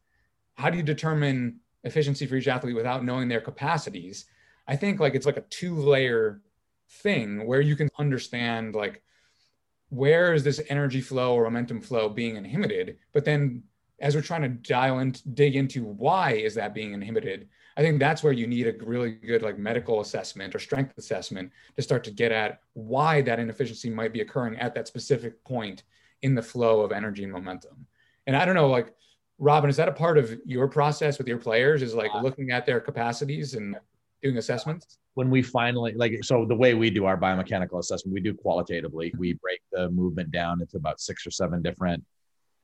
how 0.56 0.70
do 0.70 0.78
you 0.78 0.84
determine 0.84 1.60
efficiency 1.84 2.26
for 2.26 2.36
each 2.36 2.48
athlete 2.48 2.76
without 2.76 3.04
knowing 3.04 3.28
their 3.28 3.42
capacities? 3.42 4.26
I 4.68 4.76
think 4.76 5.00
like 5.00 5.16
it's 5.16 5.26
like 5.26 5.38
a 5.38 5.42
two 5.42 5.76
layer 5.76 6.42
thing 6.90 7.46
where 7.48 7.62
you 7.62 7.76
can 7.76 7.90
understand 7.98 8.76
like 8.76 9.02
where 9.90 10.34
is 10.34 10.44
this 10.44 10.62
energy 10.70 11.02
flow 11.02 11.36
or 11.36 11.44
momentum 11.44 11.82
flow 11.82 12.10
being 12.10 12.36
inhibited? 12.36 12.98
But 13.12 13.26
then 13.26 13.64
as 14.00 14.16
we're 14.16 14.22
trying 14.22 14.42
to 14.42 14.50
dial 14.50 15.00
and 15.00 15.22
dig 15.36 15.56
into 15.56 15.84
why 15.84 16.34
is 16.34 16.56
that 16.56 16.74
being 16.74 16.94
inhibited 16.94 17.48
i 17.78 17.82
think 17.82 18.00
that's 18.00 18.24
where 18.24 18.34
you 18.34 18.48
need 18.48 18.68
a 18.68 18.86
really 18.86 19.12
good 19.12 19.42
like 19.42 19.58
medical 19.58 20.02
assessment 20.02 20.54
or 20.56 20.60
strength 20.60 20.98
assessment 20.98 21.52
to 21.76 21.82
start 21.82 22.04
to 22.04 22.12
get 22.12 22.32
at 22.32 22.62
why 22.74 23.22
that 23.22 23.40
inefficiency 23.40 23.90
might 23.90 24.14
be 24.14 24.22
occurring 24.22 24.58
at 24.58 24.74
that 24.74 24.88
specific 24.88 25.44
point 25.44 25.84
in 26.22 26.36
the 26.36 26.42
flow 26.42 26.82
of 26.82 26.92
energy 26.92 27.24
and 27.24 27.34
momentum. 27.34 27.86
And 28.28 28.36
i 28.36 28.46
don't 28.46 28.56
know 28.56 28.70
like 28.70 28.94
robin 29.40 29.70
is 29.70 29.78
that 29.78 29.90
a 29.90 29.94
part 29.94 30.18
of 30.18 30.38
your 30.46 30.68
process 30.68 31.18
with 31.18 31.28
your 31.28 31.40
players 31.40 31.82
is 31.82 31.94
like 31.94 32.12
looking 32.22 32.52
at 32.52 32.66
their 32.66 32.80
capacities 32.80 33.56
and 33.56 33.76
doing 34.24 34.38
assessments? 34.38 34.98
When 35.14 35.30
we 35.30 35.44
finally 35.44 35.94
like 35.94 36.24
so 36.24 36.46
the 36.46 36.56
way 36.56 36.74
we 36.74 36.90
do 36.90 37.06
our 37.06 37.18
biomechanical 37.18 37.78
assessment 37.78 38.14
we 38.16 38.22
do 38.22 38.34
qualitatively. 38.34 39.14
We 39.18 39.34
break 39.34 39.62
the 39.72 39.92
movement 39.92 40.32
down 40.32 40.62
into 40.62 40.78
about 40.78 41.00
six 41.00 41.28
or 41.28 41.32
seven 41.32 41.62
different 41.62 42.04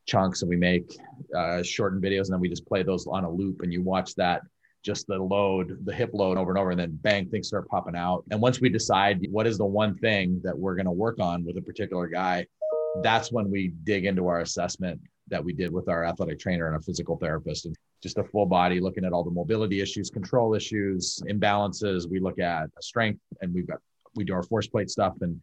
chunks 0.08 0.42
and 0.42 0.50
we 0.50 0.56
make 0.56 0.98
uh, 1.38 1.62
shortened 1.62 2.02
videos 2.02 2.26
and 2.26 2.34
then 2.34 2.40
we 2.40 2.50
just 2.50 2.66
play 2.66 2.82
those 2.82 3.06
on 3.06 3.24
a 3.24 3.30
loop 3.30 3.62
and 3.62 3.72
you 3.72 3.84
watch 3.84 4.16
that 4.16 4.42
just 4.84 5.08
the 5.08 5.18
load 5.18 5.78
the 5.86 5.94
hip 5.94 6.12
load 6.14 6.38
over 6.38 6.52
and 6.52 6.58
over 6.58 6.72
and 6.72 6.80
then 6.80 6.98
bang 7.02 7.30
things 7.30 7.48
start 7.48 7.68
popping 7.68 7.96
out. 7.96 8.24
And 8.32 8.42
once 8.42 8.62
we 8.62 8.70
decide 8.70 9.26
what 9.30 9.48
is 9.48 9.58
the 9.58 9.66
one 9.66 9.96
thing 9.98 10.40
that 10.44 10.58
we're 10.58 10.76
going 10.76 10.86
to 10.86 10.92
work 10.92 11.20
on 11.20 11.46
with 11.46 11.58
a 11.58 11.62
particular 11.62 12.08
guy 12.08 12.46
that's 13.04 13.32
when 13.32 13.50
we 13.50 13.70
dig 13.84 14.06
into 14.06 14.28
our 14.28 14.42
assessment 14.42 15.00
that 15.28 15.44
we 15.44 15.54
did 15.54 15.72
with 15.72 15.88
our 15.90 16.04
athletic 16.04 16.40
trainer 16.40 16.68
and 16.68 16.76
a 16.76 16.82
physical 16.82 17.18
therapist. 17.18 17.66
And 17.66 17.76
just 18.02 18.18
a 18.18 18.24
full 18.24 18.46
body 18.46 18.80
looking 18.80 19.06
at 19.06 19.12
all 19.12 19.24
the 19.24 19.32
mobility 19.32 19.82
issues 19.82 20.10
control 20.10 20.56
issues 20.56 21.22
imbalances. 21.30 22.10
We 22.10 22.20
look 22.20 22.40
at 22.40 22.70
strength 22.82 23.20
and 23.42 23.54
we've 23.54 23.68
got 23.68 23.80
we 24.16 24.24
do 24.24 24.34
our 24.34 24.44
force 24.44 24.68
plate 24.68 24.90
stuff 24.90 25.16
and 25.22 25.40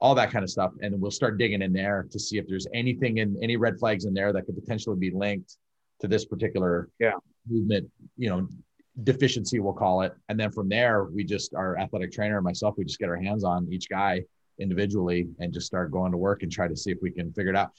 all 0.00 0.14
that 0.14 0.30
kind 0.30 0.44
of 0.44 0.50
stuff. 0.50 0.72
And 0.80 0.98
we'll 1.00 1.10
start 1.10 1.38
digging 1.38 1.60
in 1.60 1.72
there 1.72 2.06
to 2.10 2.18
see 2.18 2.38
if 2.38 2.46
there's 2.46 2.66
anything 2.72 3.18
in 3.18 3.36
any 3.42 3.56
red 3.56 3.78
flags 3.78 4.04
in 4.04 4.14
there 4.14 4.32
that 4.32 4.46
could 4.46 4.54
potentially 4.54 4.96
be 4.96 5.10
linked 5.10 5.56
to 6.00 6.08
this 6.08 6.24
particular 6.24 6.88
yeah. 7.00 7.12
movement 7.48 7.90
you 8.16 8.28
know 8.28 8.48
deficiency 9.04 9.60
we'll 9.60 9.72
call 9.72 10.02
it 10.02 10.12
and 10.28 10.38
then 10.38 10.50
from 10.50 10.68
there 10.68 11.04
we 11.04 11.22
just 11.22 11.54
our 11.54 11.78
athletic 11.78 12.10
trainer 12.10 12.38
and 12.38 12.44
myself 12.44 12.74
we 12.76 12.84
just 12.84 12.98
get 12.98 13.08
our 13.08 13.16
hands 13.16 13.44
on 13.44 13.68
each 13.70 13.88
guy 13.88 14.20
individually 14.58 15.28
and 15.38 15.52
just 15.52 15.66
start 15.66 15.92
going 15.92 16.10
to 16.10 16.18
work 16.18 16.42
and 16.42 16.50
try 16.50 16.66
to 16.66 16.76
see 16.76 16.90
if 16.90 16.98
we 17.00 17.10
can 17.10 17.32
figure 17.32 17.50
it 17.50 17.56
out 17.56 17.70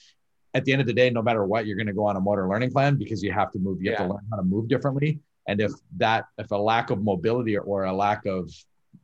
at 0.53 0.65
the 0.65 0.71
end 0.71 0.81
of 0.81 0.87
the 0.87 0.93
day, 0.93 1.09
no 1.09 1.21
matter 1.21 1.45
what, 1.45 1.65
you're 1.65 1.75
going 1.75 1.87
to 1.87 1.93
go 1.93 2.05
on 2.05 2.15
a 2.15 2.19
motor 2.19 2.47
learning 2.47 2.71
plan 2.71 2.95
because 2.95 3.21
you 3.21 3.31
have 3.31 3.51
to 3.51 3.59
move. 3.59 3.81
You 3.81 3.91
yeah. 3.91 3.97
have 3.97 4.07
to 4.07 4.13
learn 4.13 4.25
how 4.31 4.37
to 4.37 4.43
move 4.43 4.67
differently. 4.67 5.19
And 5.47 5.61
if 5.61 5.71
that, 5.97 6.25
if 6.37 6.51
a 6.51 6.55
lack 6.55 6.89
of 6.89 7.03
mobility 7.03 7.57
or, 7.57 7.61
or 7.61 7.83
a 7.85 7.93
lack 7.93 8.25
of 8.25 8.51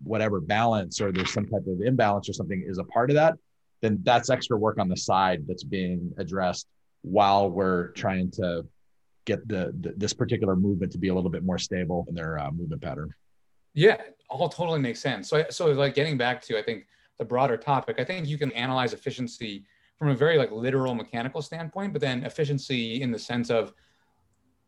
whatever 0.03 0.39
balance 0.39 0.99
or 1.01 1.11
there's 1.11 1.31
some 1.31 1.45
type 1.45 1.65
of 1.67 1.81
imbalance 1.81 2.29
or 2.29 2.33
something 2.33 2.63
is 2.67 2.77
a 2.77 2.83
part 2.85 3.09
of 3.09 3.15
that, 3.15 3.35
then 3.81 3.99
that's 4.03 4.29
extra 4.29 4.57
work 4.57 4.79
on 4.79 4.89
the 4.89 4.97
side 4.97 5.43
that's 5.47 5.63
being 5.63 6.11
addressed 6.17 6.67
while 7.01 7.49
we're 7.49 7.89
trying 7.89 8.31
to 8.31 8.65
get 9.25 9.47
the, 9.47 9.73
the 9.81 9.93
this 9.97 10.13
particular 10.13 10.55
movement 10.55 10.91
to 10.93 10.97
be 10.97 11.09
a 11.09 11.13
little 11.13 11.29
bit 11.29 11.43
more 11.43 11.57
stable 11.57 12.05
in 12.09 12.15
their 12.15 12.39
uh, 12.39 12.51
movement 12.51 12.81
pattern. 12.81 13.13
Yeah, 13.73 13.97
all 14.29 14.47
totally 14.49 14.79
makes 14.79 15.01
sense. 15.01 15.29
So, 15.29 15.45
so 15.49 15.67
like 15.67 15.95
getting 15.95 16.17
back 16.17 16.41
to 16.43 16.57
I 16.57 16.63
think 16.63 16.87
the 17.19 17.25
broader 17.25 17.57
topic, 17.57 17.99
I 17.99 18.05
think 18.05 18.27
you 18.27 18.37
can 18.37 18.51
analyze 18.53 18.93
efficiency 18.93 19.65
from 19.97 20.09
a 20.09 20.15
very 20.15 20.37
like 20.37 20.51
literal 20.51 20.93
mechanical 20.95 21.41
standpoint, 21.41 21.93
but 21.93 22.01
then 22.01 22.23
efficiency 22.23 23.01
in 23.01 23.11
the 23.11 23.19
sense 23.19 23.49
of 23.49 23.73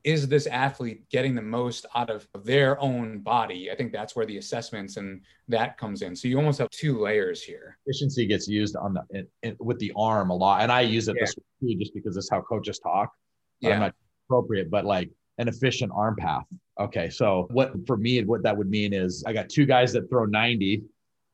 is 0.04 0.28
this 0.28 0.48
athlete 0.48 1.10
getting 1.10 1.36
the 1.36 1.42
most 1.42 1.86
out 1.94 2.10
of 2.10 2.28
their 2.46 2.80
own 2.80 3.20
body? 3.20 3.70
I 3.70 3.76
think 3.76 3.92
that's 3.92 4.16
where 4.16 4.26
the 4.26 4.38
assessments 4.38 4.96
and 4.96 5.22
that 5.50 5.78
comes 5.78 6.02
in. 6.02 6.16
So 6.16 6.30
you 6.30 6.38
almost 6.38 6.60
have 6.60 6.70
two 6.70 7.00
layers 7.00 7.44
here. 7.44 7.78
Efficiency 7.86 8.26
gets 8.26 8.48
used 8.48 8.78
on 8.78 8.94
the 8.94 9.04
in, 9.12 9.28
in, 9.44 9.58
with 9.60 9.80
the 9.80 9.92
arm 9.98 10.30
a 10.30 10.36
lot, 10.36 10.62
and 10.62 10.72
I 10.72 10.82
use 10.82 11.10
it 11.10 11.16
yeah. 11.18 11.26
this 11.26 11.36
way 11.36 11.74
too, 11.74 11.80
just 11.80 11.94
because 11.94 12.16
it's 12.16 12.30
how 12.30 12.42
coaches 12.42 12.80
talk. 12.80 13.12
Yeah, 13.60 13.74
I'm 13.74 13.80
not 13.82 13.96
appropriate, 14.28 14.70
but 14.70 14.86
like 14.86 15.10
an 15.38 15.48
efficient 15.48 15.92
arm 15.96 16.16
path. 16.16 16.46
Okay, 16.80 17.10
so 17.10 17.48
what 17.52 17.74
for 17.88 17.98
me, 17.98 18.24
what 18.24 18.44
that 18.44 18.56
would 18.56 18.70
mean 18.70 18.94
is 18.94 19.24
I 19.26 19.34
got 19.34 19.50
two 19.50 19.66
guys 19.66 19.94
that 19.94 20.10
throw 20.10 20.26
90 20.26 20.84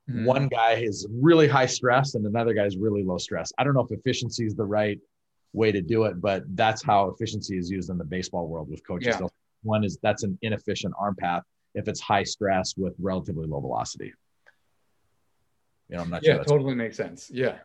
Mm-hmm. 0.09 0.25
One 0.25 0.47
guy 0.49 0.73
is 0.73 1.07
really 1.09 1.47
high 1.47 1.65
stress 1.65 2.15
and 2.15 2.25
another 2.25 2.53
guy 2.53 2.65
is 2.65 2.75
really 2.77 3.03
low 3.03 3.17
stress. 3.17 3.53
I 3.57 3.63
don't 3.63 3.73
know 3.73 3.81
if 3.89 3.91
efficiency 3.91 4.45
is 4.45 4.53
the 4.53 4.65
right 4.65 4.99
way 5.53 5.71
to 5.71 5.81
do 5.81 6.03
it, 6.03 6.19
but 6.19 6.43
that's 6.55 6.83
how 6.83 7.09
efficiency 7.09 7.57
is 7.57 7.71
used 7.71 7.89
in 7.89 7.97
the 7.97 8.03
baseball 8.03 8.47
world 8.47 8.69
with 8.69 8.85
coaches. 8.85 9.15
Yeah. 9.19 9.27
One 9.61 9.85
is 9.85 9.97
that's 10.03 10.23
an 10.23 10.37
inefficient 10.41 10.93
arm 10.99 11.15
path 11.15 11.43
if 11.73 11.87
it's 11.87 12.01
high 12.01 12.23
stress 12.23 12.75
with 12.75 12.93
relatively 12.99 13.47
low 13.47 13.61
velocity. 13.61 14.13
You 15.87 15.97
know, 15.97 16.01
I'm 16.01 16.09
not 16.09 16.23
yeah, 16.23 16.35
sure. 16.35 16.43
totally 16.43 16.75
makes 16.75 16.97
sense. 16.97 17.31
Yeah. 17.33 17.59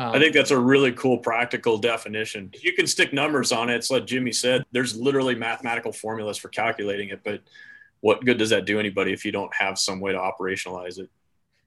Um, 0.00 0.14
I 0.14 0.18
think 0.18 0.32
that's 0.32 0.50
a 0.50 0.58
really 0.58 0.92
cool 0.92 1.18
practical 1.18 1.76
definition. 1.76 2.48
If 2.54 2.64
you 2.64 2.72
can 2.72 2.86
stick 2.86 3.12
numbers 3.12 3.52
on 3.52 3.68
it, 3.68 3.74
it's 3.74 3.90
like 3.90 4.06
Jimmy 4.06 4.32
said, 4.32 4.64
there's 4.72 4.96
literally 4.96 5.34
mathematical 5.34 5.92
formulas 5.92 6.38
for 6.38 6.48
calculating 6.48 7.10
it, 7.10 7.20
but 7.22 7.42
what 8.00 8.24
good 8.24 8.38
does 8.38 8.48
that 8.48 8.64
do 8.64 8.80
anybody 8.80 9.12
if 9.12 9.26
you 9.26 9.32
don't 9.32 9.52
have 9.54 9.78
some 9.78 10.00
way 10.00 10.12
to 10.12 10.18
operationalize 10.18 10.98
it? 10.98 11.10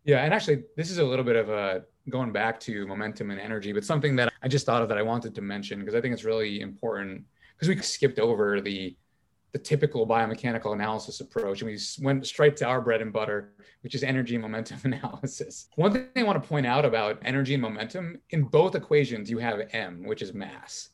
Yeah, 0.03 0.25
and 0.25 0.33
actually, 0.33 0.63
this 0.75 0.89
is 0.89 0.97
a 0.97 1.03
little 1.03 1.23
bit 1.23 1.35
of 1.35 1.49
a 1.49 1.83
going 2.09 2.31
back 2.31 2.59
to 2.61 2.87
momentum 2.87 3.29
and 3.29 3.39
energy, 3.39 3.71
but 3.71 3.85
something 3.85 4.15
that 4.15 4.33
I 4.41 4.47
just 4.47 4.65
thought 4.65 4.81
of 4.81 4.89
that 4.89 4.97
I 4.97 5.03
wanted 5.03 5.35
to 5.35 5.41
mention 5.41 5.79
because 5.79 5.93
I 5.93 6.01
think 6.01 6.15
it's 6.15 6.23
really 6.23 6.61
important 6.61 7.23
because 7.55 7.69
we 7.69 7.79
skipped 7.83 8.17
over 8.17 8.61
the 8.61 8.95
the 9.53 9.59
typical 9.59 10.05
biomechanical 10.05 10.73
analysis 10.73 11.21
approach 11.21 11.61
and 11.61 11.69
we 11.69 11.77
went 12.03 12.25
straight 12.25 12.57
to 12.57 12.65
our 12.65 12.81
bread 12.81 13.01
and 13.01 13.13
butter, 13.13 13.53
which 13.81 13.93
is 13.93 14.03
energy 14.03 14.33
and 14.33 14.41
momentum 14.41 14.79
analysis. 14.83 15.69
One 15.75 15.93
thing 15.93 16.07
I 16.17 16.23
want 16.23 16.41
to 16.41 16.49
point 16.49 16.65
out 16.65 16.85
about 16.85 17.19
energy 17.23 17.53
and 17.53 17.61
momentum 17.61 18.19
in 18.31 18.43
both 18.43 18.73
equations, 18.73 19.29
you 19.29 19.37
have 19.37 19.61
m, 19.71 20.03
which 20.05 20.23
is 20.23 20.33
mass. 20.33 20.89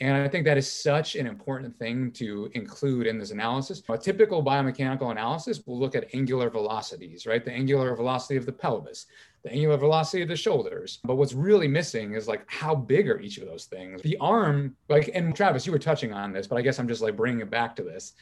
And 0.00 0.16
I 0.16 0.28
think 0.28 0.44
that 0.44 0.58
is 0.58 0.70
such 0.70 1.14
an 1.14 1.26
important 1.26 1.78
thing 1.78 2.10
to 2.12 2.50
include 2.54 3.06
in 3.06 3.16
this 3.16 3.30
analysis. 3.30 3.80
A 3.88 3.96
typical 3.96 4.44
biomechanical 4.44 5.10
analysis 5.10 5.62
will 5.64 5.78
look 5.78 5.94
at 5.94 6.12
angular 6.12 6.50
velocities, 6.50 7.26
right? 7.26 7.44
The 7.44 7.52
angular 7.52 7.94
velocity 7.94 8.36
of 8.36 8.44
the 8.44 8.52
pelvis, 8.52 9.06
the 9.44 9.52
angular 9.52 9.76
velocity 9.76 10.22
of 10.22 10.28
the 10.28 10.36
shoulders. 10.36 11.00
But 11.04 11.16
what's 11.16 11.34
really 11.34 11.68
missing 11.68 12.14
is 12.14 12.26
like 12.26 12.44
how 12.46 12.74
big 12.74 13.08
are 13.08 13.20
each 13.20 13.38
of 13.38 13.46
those 13.46 13.66
things? 13.66 14.02
The 14.02 14.16
arm, 14.18 14.74
like, 14.88 15.10
and 15.14 15.36
Travis, 15.36 15.66
you 15.66 15.72
were 15.72 15.78
touching 15.78 16.12
on 16.12 16.32
this, 16.32 16.46
but 16.46 16.56
I 16.56 16.62
guess 16.62 16.78
I'm 16.78 16.88
just 16.88 17.02
like 17.02 17.14
bringing 17.16 17.40
it 17.40 17.50
back 17.50 17.76
to 17.76 17.82
this. 17.82 18.14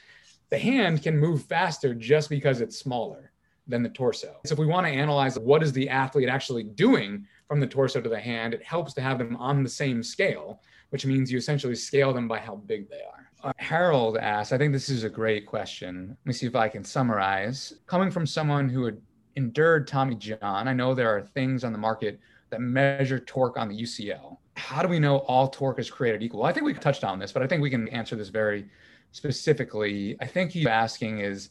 The 0.51 0.59
hand 0.59 1.03
can 1.03 1.17
move 1.19 1.45
faster 1.45 1.95
just 1.95 2.29
because 2.29 2.61
it's 2.61 2.77
smaller. 2.77 3.31
than 3.69 3.83
the 3.83 3.89
torso. 3.89 4.37
So 4.45 4.53
if 4.55 4.59
we 4.59 4.67
want 4.67 4.87
to 4.87 4.93
analyze 4.93 5.39
what 5.39 5.63
is 5.63 5.73
the 5.73 5.89
athlete 5.89 6.29
actually 6.29 6.65
doing 6.65 7.27
from 7.47 7.61
the 7.61 7.67
torso 7.67 8.01
to 8.01 8.09
the 8.09 8.19
hand, 8.19 8.55
it 8.55 8.63
helps 8.63 8.93
to 8.95 9.01
have 9.01 9.19
them 9.19 9.37
on 9.37 9.63
the 9.63 9.69
same 9.69 10.03
scale, 10.03 10.61
which 10.91 11.07
means 11.07 11.31
you 11.31 11.39
essentially 11.39 11.77
scale 11.77 12.13
them 12.13 12.27
by 12.27 12.39
how 12.39 12.57
big 12.57 12.91
they 12.91 12.97
are. 12.97 13.29
Uh, 13.45 13.53
Harold 13.59 14.19
asks, 14.19 14.53
I 14.53 14.59
think 14.59 14.73
this 14.73 14.89
is 14.89 15.05
a 15.05 15.09
great 15.09 15.47
question. 15.47 16.09
Let 16.09 16.27
me 16.27 16.33
see 16.33 16.47
if 16.47 16.57
I 16.57 16.69
can 16.69 16.85
summarize. 16.85 17.73
Coming 17.87 18.11
from 18.11 18.27
someone 18.27 18.69
who 18.69 18.85
had 18.85 18.99
endured 19.37 19.87
Tommy 19.87 20.14
John, 20.14 20.68
I 20.68 20.73
know 20.73 20.95
there 20.95 21.14
are 21.14 21.23
things 21.23 21.64
on 21.64 21.73
the 21.73 21.79
market 21.79 22.21
that 22.51 22.61
measure 22.61 23.18
torque 23.18 23.57
on 23.57 23.68
the 23.68 23.83
UCL. 23.83 24.37
How 24.57 24.83
do 24.83 24.88
we 24.88 24.99
know 24.99 25.18
all 25.18 25.49
torque 25.49 25.79
is 25.79 25.90
created 25.90 26.23
equal? 26.23 26.45
I 26.45 26.53
think 26.53 26.66
we 26.66 26.75
touched 26.75 27.05
on 27.05 27.18
this, 27.18 27.33
but 27.33 27.42
I 27.42 27.47
think 27.47 27.62
we 27.62 27.71
can 27.71 27.88
answer 27.88 28.16
this 28.16 28.29
very 28.29 28.66
specifically. 29.12 30.16
I 30.21 30.27
think 30.27 30.51
he's 30.51 30.66
asking 30.66 31.21
is 31.21 31.51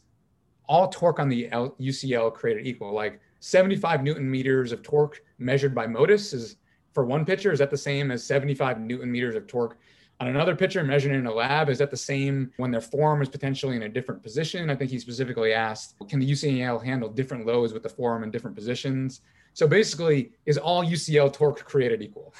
all 0.68 0.88
torque 0.88 1.18
on 1.18 1.28
the 1.28 1.48
UCL 1.52 2.34
created 2.34 2.66
equal? 2.66 2.92
Like 2.92 3.20
75 3.40 4.02
newton 4.04 4.30
meters 4.30 4.70
of 4.70 4.82
torque 4.82 5.22
measured 5.38 5.74
by 5.74 5.86
Motus 5.86 6.32
is 6.32 6.56
for 6.92 7.04
one 7.04 7.24
pitcher, 7.24 7.50
is 7.50 7.58
that 7.58 7.70
the 7.70 7.76
same 7.76 8.10
as 8.10 8.22
75 8.22 8.78
newton 8.78 9.10
meters 9.10 9.34
of 9.34 9.46
torque 9.46 9.78
on 10.22 10.28
another 10.28 10.54
pitcher 10.54 10.84
measured 10.84 11.10
in 11.10 11.26
a 11.26 11.32
lab? 11.32 11.68
Is 11.68 11.78
that 11.78 11.90
the 11.90 11.96
same 11.96 12.52
when 12.56 12.70
their 12.70 12.80
form 12.80 13.22
is 13.22 13.28
potentially 13.28 13.74
in 13.74 13.82
a 13.82 13.88
different 13.88 14.22
position? 14.22 14.70
I 14.70 14.76
think 14.76 14.92
he 14.92 15.00
specifically 15.00 15.52
asked, 15.52 15.96
can 16.08 16.20
the 16.20 16.30
UCL 16.30 16.84
handle 16.84 17.08
different 17.08 17.44
loads 17.44 17.72
with 17.72 17.82
the 17.82 17.88
form 17.88 18.22
in 18.22 18.30
different 18.30 18.54
positions? 18.54 19.22
So 19.52 19.66
basically, 19.66 20.30
is 20.46 20.58
all 20.58 20.84
UCL 20.84 21.32
torque 21.32 21.64
created 21.64 22.02
equal? 22.02 22.32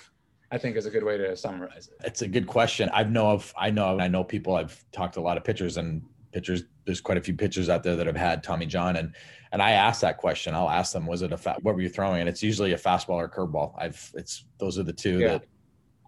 I 0.53 0.59
think 0.59 0.77
is 0.77 0.87
a 0.87 0.91
good 0.91 1.03
way 1.03 1.17
to 1.17 1.37
summarize 1.37 1.89
it. 1.89 2.07
It's 2.07 2.23
a 2.23 2.29
good 2.29 2.47
question. 2.47 2.89
I've 2.91 3.11
know 3.11 3.31
of, 3.31 3.53
I 3.59 3.71
know, 3.71 3.99
I 3.99 4.07
know 4.07 4.23
people. 4.23 4.55
I've 4.55 4.85
talked 4.93 5.15
to 5.15 5.21
a 5.21 5.23
lot 5.23 5.37
of 5.37 5.43
pitchers 5.43 5.77
and 5.77 6.03
pitchers. 6.31 6.63
There's 6.85 7.01
quite 7.01 7.19
a 7.19 7.21
few 7.21 7.35
pitchers 7.35 7.69
out 7.69 7.83
there 7.83 7.97
that 7.97 8.07
have 8.07 8.17
had 8.17 8.45
Tommy 8.45 8.67
John, 8.67 8.95
and 8.97 9.15
and 9.51 9.61
I 9.61 9.73
ask 9.73 10.03
that 10.03 10.19
question. 10.19 10.55
I'll 10.55 10.71
ask 10.71 10.93
them, 10.93 11.07
was 11.07 11.23
it 11.23 11.33
a 11.33 11.37
fat? 11.37 11.63
What 11.65 11.75
were 11.75 11.81
you 11.81 11.89
throwing? 11.89 12.21
And 12.21 12.29
it's 12.29 12.43
usually 12.43 12.75
a 12.75 12.79
fastball 12.79 13.17
or 13.17 13.29
curveball. 13.29 13.75
I've 13.77 14.13
it's 14.15 14.45
those 14.59 14.79
are 14.79 14.83
the 14.83 14.93
two 14.93 15.19
yeah. 15.19 15.29
that 15.29 15.45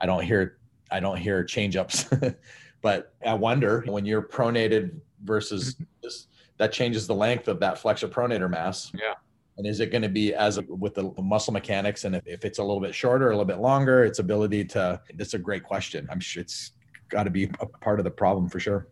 I 0.01 0.07
don't 0.07 0.23
hear. 0.23 0.59
I 0.95 1.01
don't 1.01 1.17
hear 1.17 1.43
change 1.43 1.77
ups. 1.77 2.07
but 2.83 3.15
I 3.27 3.35
wonder 3.35 3.83
when 3.87 4.07
you're 4.07 4.23
pronated 4.23 5.01
versus 5.25 5.75
mm-hmm. 5.75 5.85
this, 6.03 6.29
that 6.59 6.73
changes 6.73 7.09
the 7.09 7.15
length 7.15 7.49
of 7.49 7.59
that 7.61 7.79
flexor 7.79 8.07
pronator 8.07 8.49
mass. 8.49 8.93
Yeah. 8.95 9.15
And 9.57 9.67
is 9.67 9.81
it 9.81 9.91
going 9.91 10.03
to 10.03 10.09
be 10.09 10.35
as 10.35 10.61
with 10.69 10.95
the 10.95 11.13
muscle 11.21 11.53
mechanics? 11.53 12.05
And 12.05 12.15
if, 12.15 12.23
if 12.27 12.45
it's 12.45 12.59
a 12.59 12.63
little 12.63 12.81
bit 12.81 12.95
shorter, 12.95 13.27
a 13.27 13.31
little 13.31 13.45
bit 13.45 13.59
longer, 13.59 14.05
its 14.05 14.21
ability 14.21 14.65
to, 14.67 15.01
that's 15.17 15.35
a 15.35 15.39
great 15.39 15.65
question. 15.65 16.07
I'm 16.11 16.21
sure 16.21 16.41
it's 16.41 16.73
got 17.09 17.25
to 17.25 17.31
be 17.31 17.51
a 17.61 17.67
part 17.67 17.99
of 17.99 18.05
the 18.05 18.11
problem 18.11 18.49
for 18.49 18.61
sure. 18.61 18.89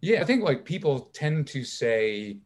Yeah. 0.00 0.20
I 0.20 0.24
think 0.24 0.44
like 0.44 0.64
people 0.64 1.10
tend 1.12 1.48
to 1.48 1.64
say 1.64 2.38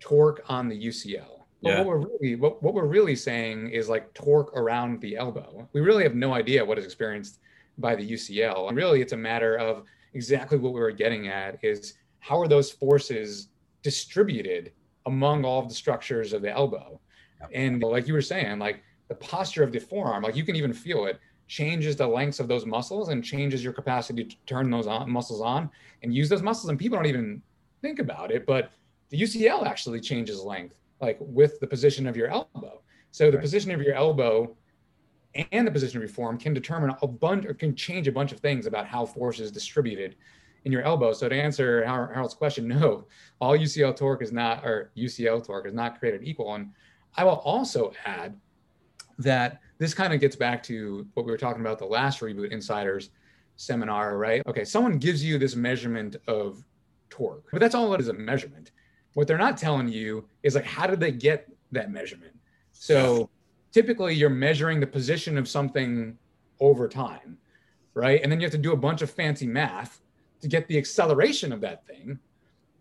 torque 0.00 0.42
on 0.48 0.68
the 0.68 0.86
UCL. 0.88 1.42
But 1.62 1.68
yeah. 1.68 1.78
what 1.78 1.86
we're 1.86 1.98
really 1.98 2.34
what, 2.34 2.60
what 2.60 2.74
we're 2.74 2.86
really 2.86 3.14
saying 3.14 3.70
is 3.70 3.88
like 3.88 4.12
torque 4.14 4.52
around 4.56 5.00
the 5.00 5.16
elbow. 5.16 5.68
We 5.72 5.80
really 5.80 6.02
have 6.02 6.16
no 6.16 6.34
idea 6.34 6.64
what 6.64 6.76
is 6.76 6.84
experienced 6.84 7.38
by 7.78 7.94
the 7.94 8.08
UCL. 8.08 8.68
And 8.68 8.76
really 8.76 9.00
it's 9.00 9.12
a 9.12 9.16
matter 9.16 9.56
of 9.56 9.84
exactly 10.14 10.58
what 10.58 10.72
we 10.72 10.80
were 10.80 10.92
getting 10.92 11.28
at 11.28 11.58
is 11.62 11.94
how 12.20 12.40
are 12.40 12.48
those 12.48 12.70
forces 12.70 13.48
distributed 13.82 14.72
among 15.06 15.44
all 15.44 15.60
of 15.60 15.68
the 15.68 15.74
structures 15.74 16.32
of 16.32 16.42
the 16.42 16.50
elbow. 16.50 17.00
And 17.52 17.82
like 17.82 18.06
you 18.06 18.14
were 18.14 18.22
saying, 18.22 18.58
like 18.58 18.82
the 19.08 19.14
posture 19.16 19.64
of 19.64 19.72
the 19.72 19.80
forearm, 19.80 20.22
like 20.22 20.36
you 20.36 20.44
can 20.44 20.56
even 20.56 20.72
feel 20.72 21.06
it 21.06 21.18
changes 21.48 21.96
the 21.96 22.06
lengths 22.06 22.40
of 22.40 22.48
those 22.48 22.64
muscles 22.64 23.08
and 23.08 23.22
changes 23.22 23.64
your 23.64 23.72
capacity 23.72 24.24
to 24.24 24.36
turn 24.46 24.70
those 24.70 24.86
on, 24.86 25.10
muscles 25.10 25.40
on 25.40 25.68
and 26.02 26.14
use 26.14 26.28
those 26.28 26.42
muscles. 26.42 26.70
And 26.70 26.78
people 26.78 26.96
don't 26.96 27.06
even 27.06 27.42
think 27.80 27.98
about 27.98 28.30
it, 28.30 28.46
but 28.46 28.70
the 29.10 29.20
UCL 29.20 29.66
actually 29.66 30.00
changes 30.00 30.40
length, 30.40 30.76
like 31.00 31.18
with 31.20 31.58
the 31.60 31.66
position 31.66 32.06
of 32.06 32.16
your 32.16 32.28
elbow. 32.28 32.80
So 33.10 33.26
the 33.30 33.36
right. 33.36 33.42
position 33.42 33.70
of 33.72 33.82
your 33.82 33.94
elbow 33.94 34.56
and 35.34 35.66
the 35.66 35.70
position 35.70 36.06
forearm 36.06 36.38
can 36.38 36.52
determine 36.52 36.94
a 37.02 37.06
bunch 37.06 37.46
or 37.46 37.54
can 37.54 37.74
change 37.74 38.06
a 38.08 38.12
bunch 38.12 38.32
of 38.32 38.40
things 38.40 38.66
about 38.66 38.86
how 38.86 39.06
force 39.06 39.40
is 39.40 39.50
distributed 39.50 40.16
in 40.64 40.72
your 40.72 40.82
elbow. 40.82 41.12
So 41.12 41.28
to 41.28 41.34
answer 41.34 41.84
Harold's 41.84 42.34
question, 42.34 42.68
no, 42.80 43.06
all 43.40 43.56
UCL 43.56 43.96
torque 43.96 44.22
is 44.22 44.32
not, 44.32 44.64
or 44.64 44.90
UCL 44.96 45.44
torque 45.44 45.66
is 45.66 45.74
not 45.74 45.98
created 45.98 46.22
equal. 46.24 46.54
And 46.54 46.70
I 47.16 47.24
will 47.24 47.40
also 47.44 47.92
add 48.04 48.38
that 49.18 49.60
this 49.78 49.94
kind 49.94 50.12
of 50.12 50.20
gets 50.20 50.36
back 50.36 50.62
to 50.64 51.06
what 51.14 51.26
we 51.26 51.32
were 51.32 51.38
talking 51.38 51.60
about 51.60 51.78
the 51.78 51.86
last 51.86 52.20
Reboot 52.20 52.50
Insiders 52.50 53.10
seminar, 53.56 54.16
right? 54.16 54.42
Okay, 54.46 54.64
someone 54.64 54.98
gives 54.98 55.24
you 55.24 55.38
this 55.38 55.56
measurement 55.56 56.16
of 56.26 56.64
torque, 57.10 57.44
but 57.50 57.60
that's 57.60 57.74
all 57.74 57.92
it 57.94 58.00
is 58.00 58.08
a 58.08 58.12
measurement. 58.12 58.70
What 59.14 59.26
they're 59.26 59.38
not 59.38 59.58
telling 59.58 59.88
you 59.88 60.26
is 60.42 60.54
like, 60.54 60.64
how 60.64 60.86
did 60.86 61.00
they 61.00 61.12
get 61.12 61.48
that 61.72 61.90
measurement? 61.90 62.32
So 62.72 63.28
typically 63.72 64.14
you're 64.14 64.30
measuring 64.30 64.78
the 64.78 64.86
position 64.86 65.36
of 65.38 65.48
something 65.48 66.16
over 66.60 66.88
time, 66.88 67.38
right? 67.94 68.20
And 68.22 68.30
then 68.30 68.40
you 68.40 68.44
have 68.44 68.52
to 68.52 68.58
do 68.58 68.72
a 68.72 68.76
bunch 68.76 69.02
of 69.02 69.10
fancy 69.10 69.46
math 69.46 70.00
to 70.40 70.48
get 70.48 70.68
the 70.68 70.78
acceleration 70.78 71.52
of 71.52 71.60
that 71.62 71.86
thing. 71.86 72.18